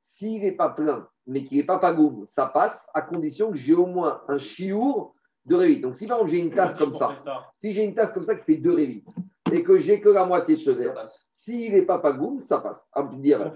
S'il 0.02 0.42
n'est 0.42 0.52
pas 0.52 0.70
plein, 0.70 1.06
mais 1.26 1.44
qu'il 1.44 1.58
n'est 1.58 1.66
pas 1.66 1.78
pagoum, 1.78 2.24
ça 2.26 2.46
passe 2.46 2.90
à 2.92 3.02
condition 3.02 3.52
que 3.52 3.56
j'ai 3.56 3.74
au 3.74 3.86
moins 3.86 4.20
un 4.26 4.38
chiour 4.38 5.14
de 5.46 5.54
révit. 5.54 5.80
Donc, 5.80 5.94
si 5.94 6.06
par 6.06 6.18
exemple 6.18 6.32
j'ai 6.32 6.40
une 6.40 6.52
tasse 6.52 6.74
comme 6.74 6.92
ça, 6.92 7.22
si 7.60 7.72
j'ai 7.72 7.84
une 7.84 7.94
tasse 7.94 8.12
comme 8.12 8.24
ça 8.24 8.34
qui 8.34 8.44
fait 8.44 8.56
deux 8.56 8.74
révites 8.74 9.06
et 9.52 9.62
que 9.62 9.78
j'ai 9.78 10.00
que 10.00 10.08
la 10.08 10.24
moitié 10.24 10.56
de 10.56 10.60
ce 10.60 10.70
verre, 10.70 11.06
s'il 11.32 11.72
n'est 11.72 11.82
pas 11.82 11.98
pagoum, 11.98 12.40
ça 12.40 12.60
passe. 12.60 12.80
À 12.92 13.04
dire, 13.04 13.52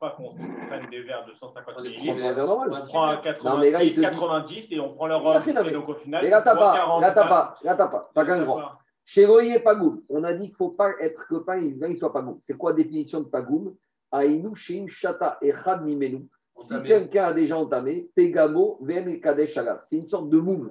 pas 0.00 0.10
qu'on 0.16 0.34
prenne 0.34 0.88
des 0.90 1.02
verres 1.02 1.26
de 1.26 1.32
150 1.34 1.74
on 1.78 1.82
millilitres. 1.82 2.04
prend 2.16 2.26
un 2.28 2.32
verre 2.32 2.46
normal. 2.46 2.70
On 2.82 2.86
prend 2.86 3.04
un 3.04 3.14
Non, 3.44 3.58
mais 3.58 3.70
là, 3.70 3.82
il 3.84 3.90
86, 3.90 3.94
te 3.94 4.00
dit- 4.00 4.06
90 4.06 4.72
et 4.72 4.80
on 4.80 4.94
prend 4.94 5.06
le 5.06 5.14
Il 5.14 5.16
a 5.16 5.20
rhum. 5.32 5.42
fait 5.42 5.52
la 5.52 5.66
Et 5.68 5.72
donc 5.72 5.88
au 5.88 5.94
final, 5.94 6.26
là, 6.28 6.42
t'as 6.42 6.56
pas, 6.56 6.74
40, 6.76 7.00
là, 7.02 7.12
t'as 7.12 7.28
pas, 7.28 7.56
là, 7.62 7.74
t'as 7.76 7.88
pas, 7.88 8.10
pas 8.14 8.24
qu'un 8.24 8.42
grand. 8.44 8.62
Chez 9.04 9.26
Royer 9.26 9.58
Pagoum, 9.60 10.02
on 10.08 10.24
a 10.24 10.32
dit 10.32 10.46
qu'il 10.46 10.52
ne 10.52 10.56
faut 10.56 10.70
pas 10.70 10.90
être 11.00 11.26
que 11.28 11.36
pain, 11.36 11.58
il 11.58 11.78
il 11.88 11.98
soit 11.98 12.12
pagoum. 12.12 12.38
C'est 12.40 12.56
quoi 12.56 12.70
la 12.70 12.76
définition 12.76 13.20
de 13.20 13.26
pagoum? 13.26 13.74
Aïnou, 14.12 14.54
Sheim, 14.54 14.86
Shata, 14.88 15.36
Echad, 15.42 15.84
Mimenu. 15.84 16.28
Si 16.56 16.80
quelqu'un 16.82 17.24
a 17.24 17.32
déjà 17.34 17.56
entamé, 17.58 18.08
Pegamo, 18.14 18.78
Ven 18.82 19.08
et 19.08 19.20
Kadesh. 19.20 19.58
C'est 19.84 19.96
une 19.96 20.06
sorte 20.06 20.28
de 20.30 20.38
moum. 20.38 20.70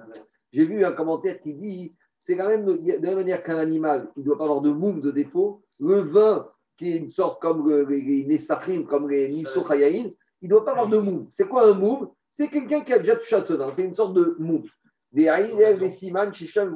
J'ai 0.52 0.64
vu 0.64 0.84
un 0.84 0.92
commentaire 0.92 1.40
qui 1.40 1.54
dit 1.54 1.94
c'est 2.18 2.36
quand 2.36 2.48
même 2.48 2.64
de 2.64 2.92
la 2.92 2.98
même 3.00 3.16
manière 3.16 3.42
qu'un 3.42 3.56
animal, 3.58 4.08
il 4.16 4.20
ne 4.20 4.24
doit 4.26 4.38
pas 4.38 4.44
avoir 4.44 4.60
de 4.60 4.70
moum, 4.70 5.00
de 5.00 5.10
défaut. 5.10 5.62
Le 5.78 6.00
vin, 6.00 6.48
qui 6.80 6.92
est 6.92 6.96
une 6.96 7.12
sorte 7.12 7.42
comme 7.42 7.68
le- 7.68 7.84
les, 7.84 8.24
Nessachim, 8.24 8.84
comme 8.84 9.10
les 9.10 9.28
Niso 9.30 9.62
Chayaïn, 9.66 10.10
il 10.40 10.44
ne 10.44 10.48
doit 10.48 10.64
pas 10.64 10.70
avoir 10.70 10.88
de 10.88 10.98
moum. 10.98 11.26
C'est 11.28 11.46
quoi 11.46 11.68
un 11.68 11.74
moum? 11.74 12.10
C'est 12.32 12.48
quelqu'un 12.48 12.80
qui 12.80 12.94
a 12.94 12.98
déjà 13.00 13.16
touché 13.16 13.36
à 13.36 13.44
ce 13.44 13.52
vin. 13.52 13.70
C'est 13.70 13.84
une 13.84 13.94
sorte 13.94 14.14
de 14.14 14.34
moum. 14.38 14.62
Des 15.12 15.26
des 15.78 15.90
Siman, 15.90 16.32
Shisham, 16.32 16.74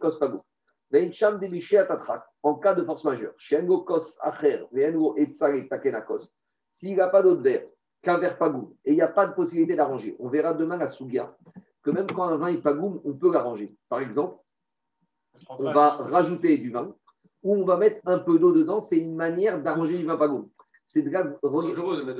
Kospago. 0.00 0.44
Atatrak. 0.92 2.22
En 2.44 2.54
cas 2.54 2.76
de 2.76 2.84
force 2.84 3.02
majeure. 3.02 3.34
Shengo, 3.36 3.80
Kos, 3.80 4.16
Acher, 4.20 4.64
Veïngo, 4.70 5.16
Etzare, 5.16 5.66
Takenakos. 5.68 6.28
S'il 6.70 6.96
n'a 6.96 7.08
pas 7.08 7.24
d'autre 7.24 7.42
verre, 7.42 7.66
qu'un 8.02 8.18
verre 8.18 8.38
pagoum, 8.38 8.72
et 8.84 8.92
il 8.92 8.94
n'y 8.94 9.02
a 9.02 9.08
pas 9.08 9.26
de 9.26 9.32
possibilité 9.32 9.74
d'arranger, 9.74 10.14
on 10.20 10.28
verra 10.28 10.54
demain 10.54 10.76
la 10.76 10.86
Sougia, 10.86 11.36
que 11.82 11.90
même 11.90 12.06
quand 12.06 12.22
un 12.22 12.36
vin 12.36 12.48
est 12.48 12.62
pagoum, 12.62 13.00
on 13.04 13.14
peut 13.14 13.32
l'arranger. 13.32 13.74
Par 13.88 13.98
exemple, 13.98 14.36
on 15.48 15.72
va 15.72 15.96
rajouter 15.96 16.58
du 16.58 16.70
vin 16.70 16.94
ou 17.46 17.54
on 17.54 17.64
va 17.64 17.76
mettre 17.76 18.00
un 18.06 18.18
peu 18.18 18.38
d'eau 18.38 18.52
dedans. 18.52 18.80
C'est 18.80 18.98
une 18.98 19.14
manière 19.14 19.62
d'arranger 19.62 19.96
du 19.98 20.04
vin 20.04 20.16
pagoum. 20.16 20.48
C'est 20.86 21.02
de 21.02 21.10
là- 21.10 21.32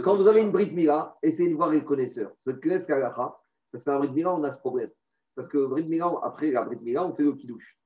quand 0.02 0.16
vous 0.16 0.28
avez 0.28 0.40
une 0.40 0.50
brique 0.52 0.72
mira, 0.74 1.16
essayez 1.22 1.50
de 1.50 1.54
voir 1.56 1.70
les 1.70 1.84
connaisseurs. 1.84 2.32
Ce 2.46 2.50
que 2.52 2.68
laisse 2.68 2.86
Kalacha, 2.86 3.36
parce 3.72 3.84
qu'un 3.84 3.98
brique 3.98 4.12
mira, 4.12 4.34
on 4.34 4.42
a 4.44 4.50
ce 4.50 4.58
problème. 4.60 4.90
Parce 5.34 5.48
que 5.48 5.58
le 5.58 5.66
brique 5.68 5.88
mira, 5.88 6.20
après 6.24 6.50
la 6.50 6.62
brique 6.64 6.82
mira, 6.82 7.04
on 7.06 7.12
fait 7.14 7.24
le 7.24 7.32
kidouche. 7.32 7.76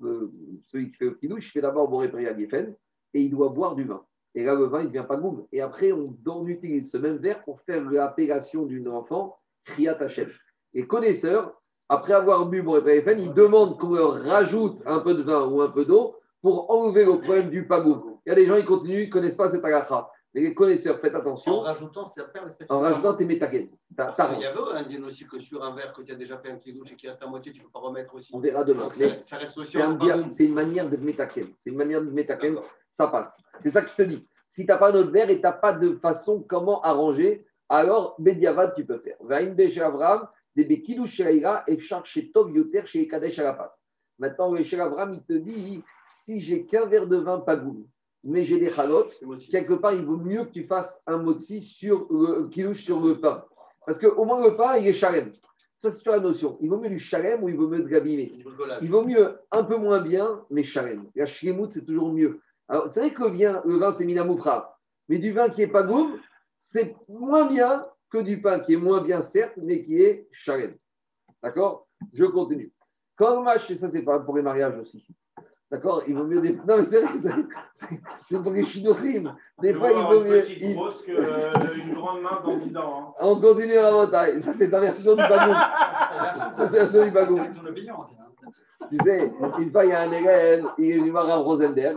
Le- 0.00 0.30
celui 0.70 0.90
qui 0.90 0.96
fait 0.98 1.04
le 1.06 1.14
kidouche, 1.14 1.52
fait 1.52 1.60
d'abord 1.60 1.88
Boré 1.88 2.10
Priya 2.10 2.36
Geffen 2.38 2.74
et 3.14 3.20
il 3.22 3.30
doit 3.30 3.48
boire 3.48 3.74
du 3.74 3.84
vin. 3.84 4.04
Et 4.34 4.44
là, 4.44 4.54
le 4.54 4.64
vin, 4.64 4.80
il 4.82 4.88
devient 4.88 5.06
pas 5.06 5.16
goum. 5.16 5.46
Et 5.52 5.60
après, 5.60 5.92
on, 5.92 6.16
on 6.26 6.46
utilise 6.46 6.90
ce 6.90 6.96
même 6.96 7.16
verre 7.16 7.42
pour 7.44 7.60
faire 7.62 7.84
l'appellation 7.90 8.64
d'une 8.64 8.88
enfant, 8.88 9.38
Hashem. 9.78 10.28
Les 10.72 10.86
connaisseurs, 10.86 11.60
après 11.90 12.14
avoir 12.14 12.46
bu 12.48 12.62
Boré 12.62 12.80
Geffen, 12.96 13.18
ils 13.18 13.34
demandent 13.34 13.78
qu'on 13.78 13.94
leur 13.94 14.14
rajoute 14.22 14.82
un 14.86 15.00
peu 15.00 15.14
de 15.14 15.22
vin 15.22 15.46
ou 15.46 15.60
un 15.60 15.70
peu 15.70 15.84
d'eau 15.84 16.16
pour 16.42 16.70
enlever 16.70 17.04
le 17.04 17.18
problème 17.20 17.50
du 17.50 17.66
pagoum. 17.66 18.18
Il 18.26 18.30
y 18.30 18.32
a 18.32 18.34
des 18.34 18.46
gens, 18.46 18.56
ils 18.56 18.64
continuent, 18.64 19.02
ils 19.02 19.06
ne 19.06 19.12
connaissent 19.12 19.36
pas 19.36 19.48
cette 19.48 19.64
agacha. 19.64 20.10
Mais 20.34 20.40
les 20.40 20.54
connaisseurs, 20.54 20.98
faites 20.98 21.14
En 21.14 21.18
attention. 21.18 21.60
rajoutant, 21.60 22.02
le 22.02 22.50
statut. 22.50 22.72
En 22.72 22.80
rajoutant 22.80 23.16
tes 23.16 23.26
métaken. 23.26 23.68
Parce 23.94 24.30
qu'il 24.30 24.40
y 24.40 24.46
avait 24.46 24.58
un 24.74 24.82
dit 24.82 24.98
aussi 24.98 25.26
que 25.26 25.38
sur 25.38 25.62
un 25.62 25.74
verre 25.74 25.92
que 25.92 26.00
tu 26.02 26.10
as 26.12 26.14
déjà 26.14 26.38
fait 26.38 26.50
un 26.50 26.56
kidouche 26.56 26.92
et 26.92 26.96
qui 26.96 27.06
reste 27.06 27.22
à 27.22 27.26
moitié, 27.26 27.52
tu 27.52 27.58
ne 27.60 27.64
peux 27.64 27.70
pas 27.70 27.80
remettre 27.80 28.14
aussi. 28.14 28.34
On 28.34 28.40
verra 28.40 28.64
demain. 28.64 28.90
Ça, 28.92 29.20
ça 29.20 29.36
reste 29.36 29.56
aussi 29.58 29.72
C'est 29.72 29.82
en 29.82 30.00
un 30.00 30.28
une 30.28 30.54
manière 30.54 30.88
de 30.88 30.96
métaken. 30.96 31.48
C'est 31.58 31.70
une 31.70 31.76
manière 31.76 32.02
de 32.02 32.10
D'accord. 32.10 32.64
ça 32.90 33.08
passe. 33.08 33.42
C'est 33.62 33.70
ça 33.70 33.82
que 33.82 33.90
je 33.90 33.94
te 33.94 34.02
dis. 34.02 34.26
Si 34.48 34.62
tu 34.62 34.68
n'as 34.68 34.78
pas 34.78 34.90
d'autre 34.90 35.10
verre 35.10 35.28
et 35.30 35.36
tu 35.36 35.42
n'as 35.42 35.52
pas 35.52 35.74
de 35.74 35.96
façon 35.96 36.42
comment 36.48 36.80
arranger, 36.80 37.46
alors 37.68 38.14
Bediavad, 38.18 38.74
tu 38.74 38.84
peux 38.86 38.98
faire. 38.98 39.16
Chez 39.70 39.80
Abraham, 39.82 40.28
des 40.56 40.64
Bekilou 40.64 41.06
chez 41.06 41.26
Aïra 41.26 41.62
et 41.66 41.78
Char 41.78 42.04
chez 42.06 42.30
Tov 42.30 42.50
Yoter 42.52 42.86
chez 42.86 43.06
Kadesh 43.06 43.38
Alapat. 43.38 43.74
Maintenant, 44.22 44.52
le 44.52 44.80
Abraham, 44.80 45.14
il 45.14 45.24
te 45.24 45.32
dit 45.32 45.82
si 46.06 46.40
j'ai 46.40 46.64
qu'un 46.64 46.86
verre 46.86 47.08
de 47.08 47.16
vin 47.16 47.40
pagoum, 47.40 47.84
mais 48.22 48.44
j'ai 48.44 48.60
des 48.60 48.70
chalotes, 48.70 49.18
quelque 49.50 49.72
part, 49.74 49.94
il 49.94 50.04
vaut 50.04 50.16
mieux 50.16 50.44
que 50.44 50.52
tu 50.52 50.62
fasses 50.62 51.02
un 51.08 51.18
motzi 51.18 51.60
sur 51.60 52.06
le 52.08 52.46
kilouche 52.46 52.84
sur 52.84 53.00
le 53.00 53.20
pain. 53.20 53.44
Parce 53.84 53.98
qu'au 53.98 54.24
moins, 54.24 54.40
le 54.40 54.54
pain, 54.54 54.76
il 54.76 54.86
est 54.86 54.92
charem. 54.92 55.32
Ça, 55.76 55.90
c'est 55.90 56.02
sur 56.02 56.12
la 56.12 56.20
notion. 56.20 56.56
Il 56.60 56.70
vaut 56.70 56.78
mieux 56.78 56.88
du 56.88 57.00
charem 57.00 57.42
ou 57.42 57.48
il 57.48 57.56
vaut 57.56 57.66
mieux 57.66 57.82
de 57.82 57.88
l'abîmer. 57.88 58.32
Il 58.80 58.92
vaut 58.92 59.04
mieux 59.04 59.40
un 59.50 59.64
peu 59.64 59.76
moins 59.76 60.00
bien, 60.00 60.44
mais 60.50 60.62
charem. 60.62 61.10
La 61.16 61.26
shremout, 61.26 61.72
c'est 61.72 61.84
toujours 61.84 62.12
mieux. 62.12 62.38
Alors, 62.68 62.88
c'est 62.88 63.00
vrai 63.00 63.12
que 63.12 63.24
le 63.24 63.30
vin, 63.30 63.60
le 63.64 63.76
vin 63.76 63.90
c'est 63.90 64.04
minamoufra. 64.04 64.78
Mais 65.08 65.18
du 65.18 65.32
vin 65.32 65.48
qui 65.48 65.62
est 65.62 65.66
pas 65.66 65.82
goum, 65.82 66.20
c'est 66.58 66.94
moins 67.08 67.48
bien 67.48 67.84
que 68.08 68.18
du 68.18 68.40
pain 68.40 68.60
qui 68.60 68.74
est 68.74 68.76
moins 68.76 69.02
bien, 69.02 69.20
certes, 69.20 69.54
mais 69.56 69.82
qui 69.82 70.00
est 70.00 70.28
charem. 70.30 70.76
D'accord? 71.42 71.88
Je 72.12 72.24
continue. 72.24 72.72
Match, 73.42 73.70
et 73.70 73.76
ça, 73.76 73.88
c'est 73.90 74.02
pas 74.02 74.20
pour 74.20 74.36
les 74.36 74.42
mariages 74.42 74.78
aussi. 74.78 75.04
D'accord? 75.70 76.02
Il 76.06 76.14
vaut 76.14 76.24
mieux 76.24 76.40
des. 76.40 76.52
Non, 76.52 76.76
mais 76.78 76.84
c'est 76.84 77.00
vrai, 77.00 77.12
c'est- 78.22 78.42
pour 78.42 78.52
les 78.52 78.64
chinorim. 78.64 79.34
Des 79.60 79.72
fois, 79.72 79.90
il 79.90 80.02
vaut 80.02 80.22
une 80.22 80.30
mieux. 80.30 80.40
petite 80.42 80.60
il- 80.60 80.74
grosse 80.74 81.00
que 81.02 81.12
euh, 81.12 81.52
une 81.76 81.94
grande 81.94 82.20
main 82.20 82.42
dans 82.44 82.58
10 82.58 82.76
ans. 82.76 83.06
hein. 83.08 83.14
On 83.20 83.40
continue 83.40 83.74
la 83.74 83.90
montagne. 83.90 84.40
Ça, 84.42 84.52
c'est 84.52 84.68
ta 84.70 84.80
version 84.80 85.12
du 85.12 85.22
bagoum. 85.22 85.54
Ça, 85.54 86.50
c'est 86.52 86.60
la 86.62 86.66
version 86.66 87.04
du 87.04 87.88
hein. 87.88 88.06
Tu 88.90 88.96
sais, 88.98 89.32
une 89.58 89.70
fois, 89.72 89.84
il 89.86 89.90
y 89.90 89.92
a 89.94 90.00
un 90.02 90.12
élève, 90.12 90.64
il 90.76 90.90
est 90.90 90.98
venu 90.98 91.10
voir 91.10 91.26
Rav 91.26 91.40
Rosenberg. 91.42 91.96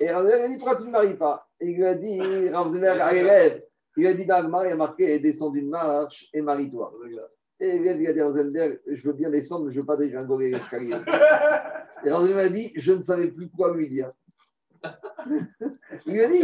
Et 0.00 0.10
Rav 0.10 0.22
Rosenberg 0.24 0.42
a 0.44 0.48
dit 0.48 0.56
Pourquoi 0.56 0.76
tu 0.76 0.84
ne 0.84 0.90
maries 0.90 1.14
pas? 1.16 1.46
Il 1.60 1.76
lui 1.76 1.84
a 1.84 1.94
dit 1.94 2.48
Rav 2.48 2.66
Rosenberg 2.68 3.00
à 3.00 3.12
l'élève 3.12 3.62
Il 3.98 4.00
lui 4.00 4.08
a 4.08 4.14
dit 4.14 4.24
Dans 4.24 4.36
Agmar, 4.36 4.64
il 4.64 4.72
a 4.72 4.76
marqué 4.76 5.18
Descends 5.18 5.50
d'une 5.50 5.68
marche 5.68 6.30
et 6.32 6.40
marie-toi. 6.40 6.90
Et 7.60 8.20
à 8.20 8.24
Rosenberg 8.24 8.80
Je 8.86 9.06
veux 9.06 9.12
bien 9.12 9.30
descendre, 9.30 9.66
mais 9.66 9.72
je 9.72 9.76
ne 9.76 9.82
veux 9.82 9.86
pas 9.86 9.96
dégringoler 9.96 10.50
l'escalier. 10.50 10.96
Et 12.04 12.10
Rav 12.10 12.22
Rosenberg 12.22 12.46
a 12.46 12.48
dit 12.48 12.72
Je 12.74 12.92
ne 12.92 13.00
savais 13.00 13.28
plus 13.28 13.48
quoi 13.50 13.74
lui 13.74 13.88
dire. 13.88 14.10
Il 16.06 16.14
lui 16.14 16.24
a 16.24 16.28
dit 16.28 16.38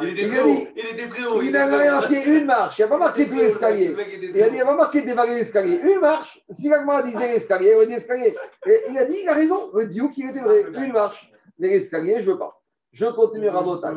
Il 0.00 0.08
était 0.08 0.22
Il 0.22 1.08
très 1.08 1.24
haut. 1.24 1.42
Il. 1.42 1.48
Il 1.48 1.52
marqué 1.52 2.24
une 2.24 2.44
marche, 2.44 2.78
il 2.78 2.82
n'a 2.82 2.88
pas 2.88 2.98
marqué 2.98 3.28
tout 3.28 3.36
l'escalier. 3.36 3.96
Il 4.34 4.42
a 4.42 4.48
dit, 4.48 4.56
il 4.56 4.58
n'a 4.58 4.66
pas 4.66 4.76
marqué 4.76 5.02
dévaler 5.02 5.34
l'escalier. 5.34 5.80
Une 5.82 5.98
marche, 5.98 6.40
si 6.50 6.68
l'agma 6.68 7.02
disait 7.02 7.32
l'escalier, 7.32 7.74
on 7.76 7.82
dit 7.82 7.90
l'escalier. 7.90 8.34
Et 8.66 8.80
il 8.90 8.98
a 8.98 9.06
dit, 9.06 9.18
il 9.22 9.28
a 9.28 9.34
raison, 9.34 9.70
le 9.74 9.86
Dieu 9.86 10.08
qu'il 10.08 10.30
était 10.30 10.40
vrai, 10.40 10.66
une 10.72 10.92
marche. 10.92 11.32
Mais 11.58 11.68
l'escalier, 11.68 12.20
je 12.20 12.28
ne 12.28 12.32
veux 12.32 12.38
pas. 12.38 12.62
Je 12.92 13.06
continue 13.06 13.48
à 13.48 13.52
Rabotai. 13.52 13.88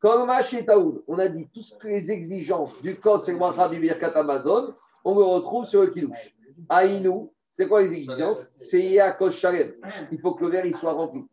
Quand 0.00 0.18
le 0.18 0.26
match 0.26 0.52
est 0.54 0.64
Taoud, 0.64 1.02
on 1.08 1.18
a 1.18 1.28
dit 1.28 1.48
toutes 1.52 1.82
les 1.84 2.12
exigences 2.12 2.80
du 2.82 2.96
Kos 2.96 3.26
et 3.26 3.32
le 3.32 3.70
du 3.70 3.80
Birkat 3.80 4.12
Amazon, 4.14 4.74
on 5.04 5.14
le 5.14 5.24
retrouve 5.24 5.66
sur 5.66 5.82
le 5.82 5.88
Kiddush. 5.88 6.34
Aïnou, 6.68 7.32
c'est 7.50 7.68
quoi 7.68 7.82
les 7.82 7.92
exigences 7.92 8.50
C'est 8.58 8.82
Yaakos 8.82 9.32
Shalem. 9.32 9.74
Il 10.10 10.18
faut 10.18 10.34
que 10.34 10.44
le 10.44 10.50
verre 10.50 10.66
il 10.66 10.76
soit 10.76 10.92
rempli. 10.92 11.24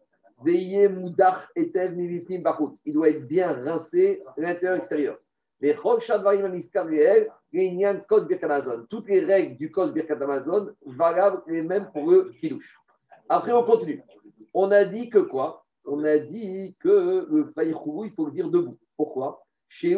Moudach 0.44 1.50
Etev 1.56 1.96
Bachutz. 2.42 2.82
Il 2.86 2.94
doit 2.94 3.10
être 3.10 3.28
bien 3.28 3.54
rincé, 3.54 4.22
l'intérieur 4.38 4.74
et 4.74 4.78
l'extérieur. 4.78 5.18
Les 5.62 5.76
Chol 5.76 6.02
Shadvarim 6.02 6.46
Aniskar 6.46 6.86
Reel, 6.86 7.28
les 7.54 7.72
Nyan 7.72 8.02
Kod 8.08 8.28
Birkat 8.28 8.48
Amazon. 8.48 8.86
Toutes 8.90 9.08
les 9.08 9.24
règles 9.24 9.58
du 9.58 9.72
Kos 9.72 9.92
Birkat 9.92 10.22
Amazon 10.22 10.70
valables 10.86 11.44
les 11.48 11.62
mêmes 11.62 11.90
pour 11.94 12.10
le 12.10 12.34
Kiddush. 12.40 12.78
Après, 13.30 13.52
on 13.52 13.64
continue. 13.64 14.04
On 14.54 14.72
a 14.72 14.84
dit 14.86 15.10
que 15.10 15.20
quoi? 15.20 15.64
On 15.86 16.04
a 16.04 16.18
dit 16.18 16.76
que 16.80 17.28
le 17.30 17.54
Vaïchoulou, 17.56 18.06
il 18.06 18.12
faut 18.12 18.26
le 18.26 18.32
dire 18.32 18.50
debout. 18.50 18.78
Pourquoi? 18.98 19.44
C'est 19.74 19.96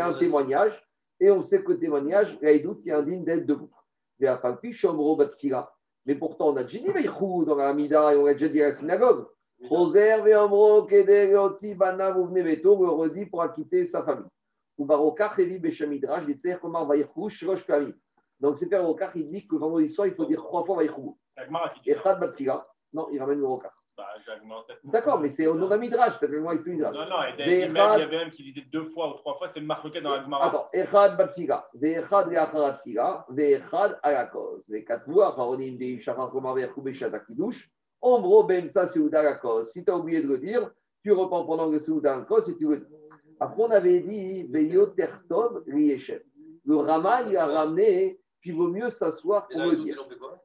un 0.00 0.18
témoignage, 0.18 0.86
et 1.18 1.30
on 1.30 1.42
sait 1.42 1.62
que 1.62 1.72
le 1.72 1.78
témoignage, 1.78 2.38
Edut, 2.42 2.76
il 2.84 2.92
indigne 2.92 3.24
d'être 3.24 3.46
debout. 3.46 3.70
Mais 6.06 6.14
pourtant, 6.14 6.48
on 6.48 6.56
a 6.56 6.64
déjà 6.64 6.78
dit 6.78 6.92
Vaïchoulou 6.92 7.46
dans 7.46 7.54
la 7.54 7.68
Hamida, 7.68 8.12
et 8.12 8.16
on 8.16 8.26
l'a 8.26 8.34
déjà 8.34 8.48
dit 8.48 8.62
à 8.62 8.68
la 8.68 8.72
synagogue. 8.72 9.26
Roser 9.64 10.20
Ve'omro 10.22 10.84
Keder 10.84 11.30
Yotzi 11.30 11.74
Bana 11.74 12.12
Veto, 12.12 12.84
le 12.84 12.90
redit 12.90 13.26
pour 13.26 13.42
acquitter 13.42 13.84
sa 13.86 14.04
famille. 14.04 14.28
Ou 14.76 14.84
Beshamidrash, 14.84 16.26
Komar 16.60 16.86
Shrosh. 17.28 17.66
Donc, 18.40 18.56
c'est 18.56 18.68
Père 18.68 18.86
Rokar, 18.86 19.16
il 19.16 19.28
dit 19.30 19.48
que 19.48 19.56
vendredi 19.56 19.92
soir, 19.92 20.06
il 20.06 20.14
faut 20.14 20.26
dire 20.26 20.42
trois 20.42 20.64
fois 20.64 20.84
dit 20.84 20.90
Et 21.86 21.94
ça. 21.94 22.02
Chad 22.02 22.20
Batfila. 22.20 22.68
Non, 22.92 23.08
il 23.10 23.20
ramène 23.20 23.40
le 23.40 23.46
Rokar. 23.46 23.72
Bah. 23.98 24.06
D'accord, 24.84 25.18
mais 25.18 25.28
c'est 25.28 25.48
au 25.48 25.56
nom 25.56 25.66
d'un 25.66 25.76
Midrash, 25.76 26.22
moi, 26.40 26.54
il 26.54 26.72
Midrash. 26.72 26.94
Non, 26.94 27.08
non, 27.08 27.16
et 27.36 27.64
il 27.64 27.72
y 27.72 27.78
avait 27.80 28.06
même 28.16 28.30
qui 28.30 28.44
disait 28.44 28.64
deux 28.72 28.84
fois 28.84 29.10
ou 29.10 29.14
trois 29.14 29.34
fois, 29.34 29.48
c'est 29.48 29.60
marqué 29.60 30.00
dans 30.00 30.12
Agmara. 30.12 30.46
Attends, 30.46 30.68
Echad 30.72 31.16
Batfila, 31.16 31.68
Ve'echad 31.74 32.28
Ve'acharat 32.28 32.76
Fila, 32.76 33.26
Ve'echad 33.28 33.98
Alakos, 34.04 34.60
Ve'katvu 34.68 35.20
Acharonim 35.20 35.76
Deim 35.76 35.98
Shachar 35.98 36.30
Komar 36.30 36.54
Ve'echou 36.54 36.80
Beshat 36.80 37.12
Akidush, 37.12 37.68
Ombro 38.00 38.44
Bemsa 38.44 38.86
Seuda 38.86 39.18
Alakos. 39.18 39.64
Si 39.64 39.84
tu 39.84 39.90
as 39.90 39.96
oublié 39.96 40.22
de 40.22 40.28
le 40.28 40.38
dire, 40.38 40.70
tu 41.02 41.10
reprends 41.10 41.44
pendant 41.44 41.66
le 41.66 41.80
Seuda 41.80 42.14
Alakos 42.14 42.48
et 42.50 42.56
tu 42.56 42.68
le 42.68 42.78
dis. 42.78 42.94
Après, 43.40 43.62
on 43.64 43.70
avait 43.72 43.98
dit 43.98 44.44
Ve'yo 44.44 44.86
Tertov 44.86 45.64
Rieshem. 45.66 46.20
Le 46.64 46.76
Rama, 46.76 47.22
il 47.22 47.36
a 47.36 47.46
ramené 47.46 48.20
qu'il 48.40 48.54
vaut 48.54 48.68
mieux 48.68 48.90
s'asseoir 48.90 49.48
pour 49.48 49.60
le 49.60 49.74
dire. 49.74 50.00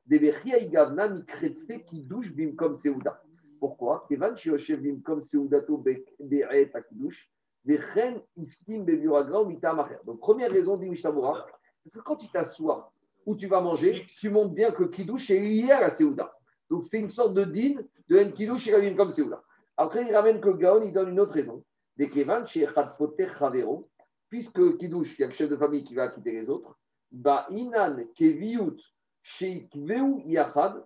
Debechia 0.07 0.57
Igavna 0.57 1.07
Mikretfe 1.07 1.85
qui 1.85 2.01
douche 2.01 2.33
bim 2.35 2.55
comme 2.55 2.75
Seuda. 2.75 3.21
Pourquoi 3.63 4.05
Kevan 4.09 4.35
Shioshev 4.35 4.81
bim 4.81 4.99
comme 4.99 5.21
Seudato 5.21 5.77
Be'et 5.77 6.69
Akidush, 6.73 7.31
Vechen 7.63 8.21
Iskim 8.35 8.83
Bebiuragra 8.83 9.41
ou 9.41 9.45
Mita 9.45 9.73
Macher. 9.73 9.99
Donc, 10.03 10.19
première 10.19 10.51
raison, 10.51 10.75
dit 10.75 10.89
Mishnabura, 10.89 11.47
parce 11.81 11.95
que 11.95 12.01
quand 12.01 12.17
tu 12.17 12.27
t'assois 12.27 12.91
ou 13.25 13.37
tu 13.37 13.47
vas 13.47 13.61
manger, 13.61 14.05
tu 14.05 14.29
montres 14.29 14.53
bien 14.53 14.71
que 14.71 14.83
Kiddush 14.83 15.31
est 15.31 15.39
lié 15.39 15.71
à 15.71 15.79
la 15.79 15.89
Seuda. 15.89 16.35
Donc, 16.69 16.83
c'est 16.83 16.99
une 16.99 17.09
sorte 17.09 17.35
de 17.35 17.45
din 17.45 17.75
de 18.09 18.19
En 18.19 18.31
Kiddush 18.31 18.67
et 18.67 18.95
comme 18.97 19.13
Seuda. 19.13 19.41
Après, 19.77 20.05
il 20.09 20.13
ramène 20.13 20.41
que 20.41 20.49
Gaon, 20.49 20.83
il 20.83 20.91
donne 20.91 21.11
une 21.11 21.21
autre 21.21 21.31
raison. 21.31 21.63
Des 21.95 22.09
Kevan 22.09 22.45
Chavero, 22.45 23.87
puisque 24.27 24.77
Kiddush, 24.77 25.17
il 25.17 25.21
y 25.21 25.23
a 25.23 25.27
le 25.27 25.33
chef 25.33 25.49
de 25.49 25.55
famille 25.55 25.85
qui 25.85 25.95
va 25.95 26.09
quitter 26.09 26.33
les 26.33 26.49
autres, 26.49 26.77
Ba 27.13 27.47
Inan 27.49 27.95
Keviut 28.13 28.75
Sheikveu 29.21 30.19
Yachad, 30.25 30.83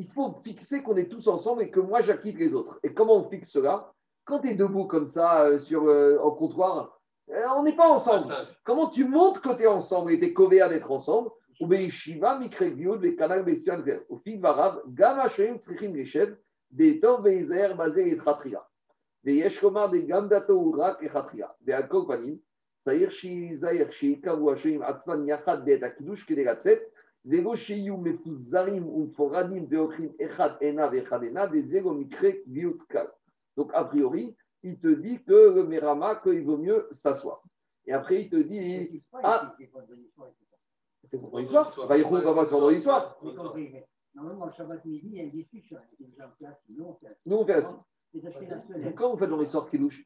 il 0.00 0.06
faut 0.06 0.34
fixer 0.42 0.82
qu'on 0.82 0.96
est 0.96 1.10
tous 1.10 1.28
ensemble 1.28 1.62
et 1.62 1.70
que 1.70 1.78
moi 1.78 2.00
j'acquitte 2.00 2.38
les 2.38 2.54
autres. 2.54 2.80
Et 2.82 2.94
comment 2.94 3.16
on 3.16 3.28
fixe 3.28 3.50
cela? 3.50 3.92
Quand 4.24 4.40
tu 4.40 4.48
es 4.48 4.54
debout 4.54 4.86
comme 4.86 5.06
ça 5.06 5.42
euh, 5.42 5.58
sur, 5.58 5.88
euh, 5.88 6.16
au 6.18 6.32
comptoir, 6.32 6.98
euh, 7.28 7.42
on 7.56 7.62
n'est 7.62 7.76
pas 7.76 7.88
ensemble. 7.88 8.32
Comment 8.64 8.88
tu 8.88 9.04
montres 9.04 9.42
que 9.42 9.54
tu 9.54 9.64
es 9.64 9.66
ensemble 9.66 10.12
et 10.12 10.18
tu 10.18 10.24
es 10.24 10.32
covéa 10.32 10.68
d'être 10.70 10.90
ensemble? 10.90 11.30
Donc, 33.56 33.70
a 33.74 33.84
priori, 33.84 34.36
il 34.62 34.78
te 34.78 34.88
dit 34.88 35.22
que 35.24 35.54
le 35.54 35.64
Merama, 35.64 36.16
qu'il 36.16 36.42
vaut 36.44 36.56
mieux 36.56 36.88
s'asseoir. 36.92 37.42
Et 37.86 37.92
après, 37.92 38.22
il 38.22 38.30
te 38.30 38.36
dit. 38.36 39.02
Ah, 39.22 39.54
c'est 41.04 41.16
vendredi 41.18 41.46
soir 41.48 41.86
Va 41.86 41.98
y 41.98 42.02
va 42.02 42.08
c'est 42.20 42.24
bah, 42.24 42.44
vendredi 42.44 42.80
soir? 42.80 43.18
Normalement, 44.14 44.46
le 44.46 44.52
Shabbat 44.52 44.84
midi, 44.84 45.08
il 45.08 45.16
y 45.16 45.20
a 45.20 45.22
une 45.24 45.30
discussion. 45.30 45.78
Nous, 46.68 46.84
on 47.36 47.44
fait 47.44 47.52
assis. 47.54 47.76
Mais 48.12 48.94
quand 48.94 49.12
vous 49.12 49.18
faites 49.18 49.30
vendredi 49.30 49.50
soir 49.50 49.68
qui 49.70 49.78
louche 49.78 50.04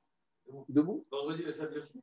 Debout? 0.69 1.07
Vendredi, 1.11 1.51
samedi 1.53 1.79
aussi 1.79 2.03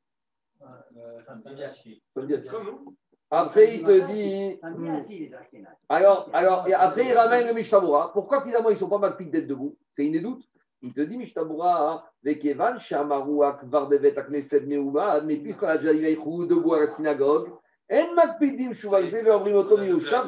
euh, 0.61 0.65
euh, 0.97 1.23
Samedi 1.23 1.63
assis. 1.63 2.03
Samedi. 2.13 2.47
Comme 2.47 2.65
nous 2.65 2.97
après, 3.31 3.77
il 3.77 3.83
te 3.83 4.11
dit. 4.11 4.59
Ashkénazes. 4.61 5.75
Alors, 5.87 6.29
alors 6.33 6.67
et 6.67 6.73
après, 6.73 7.05
il 7.07 7.13
ramène 7.13 7.47
le 7.47 7.53
Mishnabura. 7.53 8.11
Pourquoi 8.11 8.43
finalement 8.43 8.69
ils 8.69 8.73
ne 8.73 8.79
sont 8.79 8.89
pas 8.89 8.97
mal 8.97 9.15
d'être 9.17 9.47
debout? 9.47 9.77
C'est 9.95 10.05
une 10.05 10.11
des 10.11 10.19
doutes. 10.19 10.43
Il 10.81 10.93
te 10.93 11.01
dit 11.01 11.17
Mishnabura, 11.17 12.05
Vekevan, 12.23 12.79
Shamaru, 12.79 13.43
Akvar, 13.45 13.87
Bevet, 13.87 14.17
Aknesed, 14.17 14.67
Meuma, 14.67 15.21
mais 15.21 15.37
puisqu'on 15.37 15.67
a 15.67 15.77
déjà 15.77 15.93
dit 15.93 16.17
debout 16.47 16.73
à 16.73 16.81
la 16.81 16.87
synagogue, 16.87 17.51
En 17.91 18.13
Makpidim, 18.15 18.71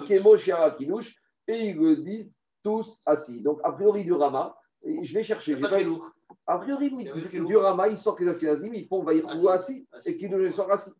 Kemo, 0.07 0.35
et 1.47 1.65
ils 1.65 1.75
le 1.75 1.95
disent 1.97 2.31
tous 2.63 3.01
assis. 3.05 3.41
Donc, 3.41 3.59
a 3.63 3.71
priori, 3.73 4.03
du 4.05 4.13
Rama, 4.13 4.55
je 4.83 5.13
vais 5.13 5.23
chercher. 5.23 5.55
Pas 5.57 5.81
lourd. 5.81 6.09
A 6.47 6.59
priori, 6.59 6.91
du. 6.91 7.55
Rama, 7.57 7.89
ils 7.89 7.97
sortent 7.97 8.21
les 8.21 8.29
Ashkenazim, 8.29 8.73
ils 8.73 8.87
font 8.87 9.03
Vaïchou 9.03 9.49
assis, 9.49 9.85
Assis. 9.91 10.09
et 10.09 10.17
Kinush 10.17 10.45
ils 10.45 10.53
sortent 10.53 10.71
assis. 10.71 10.91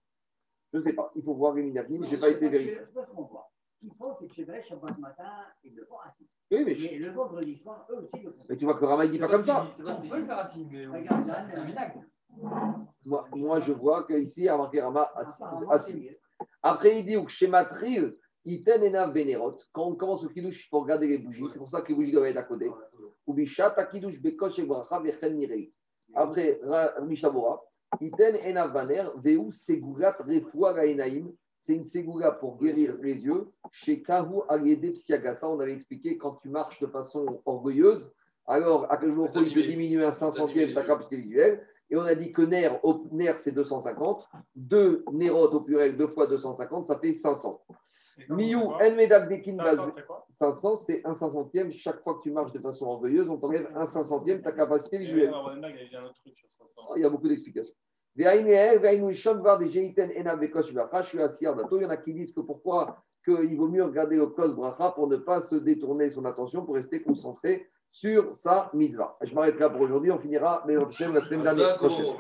Je 0.74 0.78
ne 0.80 0.84
sais 0.84 0.94
pas. 0.94 1.12
Il 1.16 1.24
faut 1.24 1.36
voir 1.36 1.54
les 1.54 1.64
Minagim, 1.64 2.04
je 2.06 2.10
n'ai 2.12 2.18
pas 2.20 2.30
été 2.30 2.50
vérifié. 2.50 2.80
Ce 2.94 3.00
qu'on 3.16 3.24
voit. 3.24 3.50
Ce 3.76 3.80
qu'il 3.80 3.94
faut, 3.96 4.12
c'est 4.20 4.28
que 4.28 4.34
chez 4.34 4.46
Brest, 4.46 4.68
Shabbat 4.70 4.98
matin, 4.98 5.24
ils 5.64 5.76
le 5.76 5.86
font 5.86 6.00
assis. 6.06 6.28
Oui, 6.52 6.64
mais, 6.66 6.76
Mais 6.80 6.98
le 6.98 7.12
vendredi 7.12 7.58
soir, 7.58 7.86
eux 7.92 7.98
aussi 8.04 8.20
le 8.24 8.32
font. 8.32 8.44
mais 8.50 8.58
tu 8.58 8.66
vois 8.66 8.76
que 8.76 8.82
le 8.82 8.88
Rama, 8.88 9.06
il 9.06 9.12
dit 9.12 9.20
pas 9.20 9.28
comme 9.28 9.44
ça. 9.44 9.68
C'est 9.72 9.84
pas 9.84 9.94
ce 9.94 10.02
qu'on 10.02 10.10
peut 10.10 10.18
le 10.20 10.26
faire 10.26 10.38
assis, 10.40 10.68
mais 10.72 10.88
on- 10.88 10.94
Regarde, 10.94 11.24
c'est 11.50 11.58
un 11.58 11.64
vinaigre. 11.66 12.04
Moi, 13.06 13.28
moi, 13.36 13.60
je 13.60 13.74
vois 13.74 14.06
qu'ici, 14.08 14.48
a 14.50 14.58
marqué 14.58 14.82
Rama 14.82 15.10
assis. 15.70 16.10
Après, 16.62 17.00
il 17.00 17.06
dit 17.06 17.24
que 17.24 17.30
chez 17.30 17.48
Matril, 17.48 18.16
Iten 18.46 18.84
enav 18.84 19.14
Bénérot. 19.14 19.58
Quand 19.72 19.86
on 19.88 19.96
commence 19.96 20.24
au 20.26 20.30
kiddush, 20.30 20.66
il 20.66 20.70
faut 20.70 20.80
regarder 20.82 21.08
les 21.08 21.18
bougies. 21.20 21.46
C'est 21.50 21.60
pour 21.60 21.70
ça 21.70 21.82
que 21.82 21.90
les 21.90 21.96
bougies 21.96 22.12
doivent 22.12 22.26
être 22.26 22.38
à 22.38 22.44
côté. 22.44 22.70
Ou 23.28 23.34
Bishat, 23.34 23.74
Akidush, 23.78 24.22
Bekosh, 24.22 24.60
et 24.60 24.66
Bracha, 24.66 25.00
Vechen, 25.00 25.38
Mirei. 25.38 25.72
Après, 26.16 26.60
Ra- 26.64 27.00
Mishabura, 27.02 27.62
Iten 28.02 28.36
Veu, 29.24 29.50
Refoua, 30.28 30.74
Gaenaim. 30.74 31.32
C'est 31.62 31.76
une 31.76 31.86
ségoula 31.86 32.32
pour 32.32 32.60
guérir 32.60 32.96
les 33.02 33.24
yeux. 33.24 33.48
Chez 33.72 34.04
Kahu, 34.04 34.42
Agede, 34.50 34.94
Psiagasa, 34.96 35.50
on 35.50 35.60
avait 35.62 35.74
expliqué 35.74 36.18
quand 36.18 36.36
tu 36.42 36.50
marches 36.50 36.80
de 36.82 36.88
façon 36.88 37.42
orgueilleuse, 37.46 38.12
alors 38.46 38.92
à 38.92 38.98
quel 38.98 39.14
jour 39.14 39.30
il 39.34 39.54
te 39.54 39.60
diminue 39.60 40.04
un 40.04 40.12
500e 40.12 40.74
ta 40.74 40.84
capacité 40.84 41.18
visuelle. 41.18 41.66
Et 41.90 41.96
on 41.96 42.02
a 42.02 42.16
dit 42.16 42.34
que 42.34 42.42
Ner, 42.42 42.80
au, 42.84 43.06
Ner 43.12 43.34
c'est 43.38 43.54
250. 43.54 44.28
2 44.56 45.06
Nerot 45.14 45.54
au 45.54 45.62
pluriel, 45.62 45.96
2 45.96 46.08
fois 46.08 46.28
250, 46.28 46.88
ça 46.88 47.00
fait 47.00 47.14
500. 47.14 47.62
Miyu, 48.30 48.58
Enmedak 48.58 49.30
Dekin 49.30 49.56
Baz. 49.56 49.78
500, 49.78 49.94
c'est 49.96 50.06
quoi 50.06 50.26
500, 50.30 50.76
c'est 50.76 51.06
un 51.06 51.14
cinquantième. 51.14 51.72
Chaque 51.72 52.02
fois 52.02 52.16
que 52.16 52.24
tu 52.24 52.32
marches 52.32 52.52
de 52.52 52.60
façon 52.60 52.86
orgueilleuse, 52.88 53.30
on 53.30 53.38
t'enlève 53.38 53.70
un 53.76 53.86
cinquantième 53.86 54.42
ta 54.42 54.52
capacité 54.52 54.98
visuelle. 54.98 55.32
dans 55.32 55.44
Ronenberg, 55.44 55.76
il 55.76 55.84
y 55.84 55.86
a 55.86 55.90
dit 55.90 55.96
un 55.96 56.06
autre 56.06 56.20
truc 56.22 56.38
sur 56.38 56.52
500. 56.52 56.96
Il 56.96 57.02
y 57.02 57.06
a 57.06 57.10
beaucoup 57.10 57.28
d'explications. 57.28 57.74
Il 58.16 58.24
y 58.24 58.28
en 58.28 58.32
a 61.90 61.98
qui 61.98 62.14
disent 62.14 62.34
que 62.34 62.42
pourquoi 62.42 63.04
qu'il 63.26 63.58
vaut 63.58 63.68
mieux 63.68 63.84
regarder 63.84 64.18
le 64.18 64.28
kos 64.28 64.56
bracha 64.56 64.92
pour 64.92 65.08
ne 65.08 65.18
pas 65.18 65.42
se 65.42 65.56
détourner 65.56 66.10
son 66.10 66.26
attention, 66.26 66.64
pour 66.64 66.76
rester 66.76 67.02
concentré 67.02 67.68
sur 67.90 68.36
sa 68.36 68.70
mitzvah. 68.74 69.18
Je 69.22 69.34
m'arrête 69.34 69.60
là 69.60 69.70
pour 69.70 69.82
aujourd'hui. 69.82 70.12
On 70.12 70.20
finira 70.20 70.64
mais 70.68 70.76
la 70.76 71.22
semaine 71.22 71.44
dernière. 71.44 71.78
prochaine. 71.78 72.16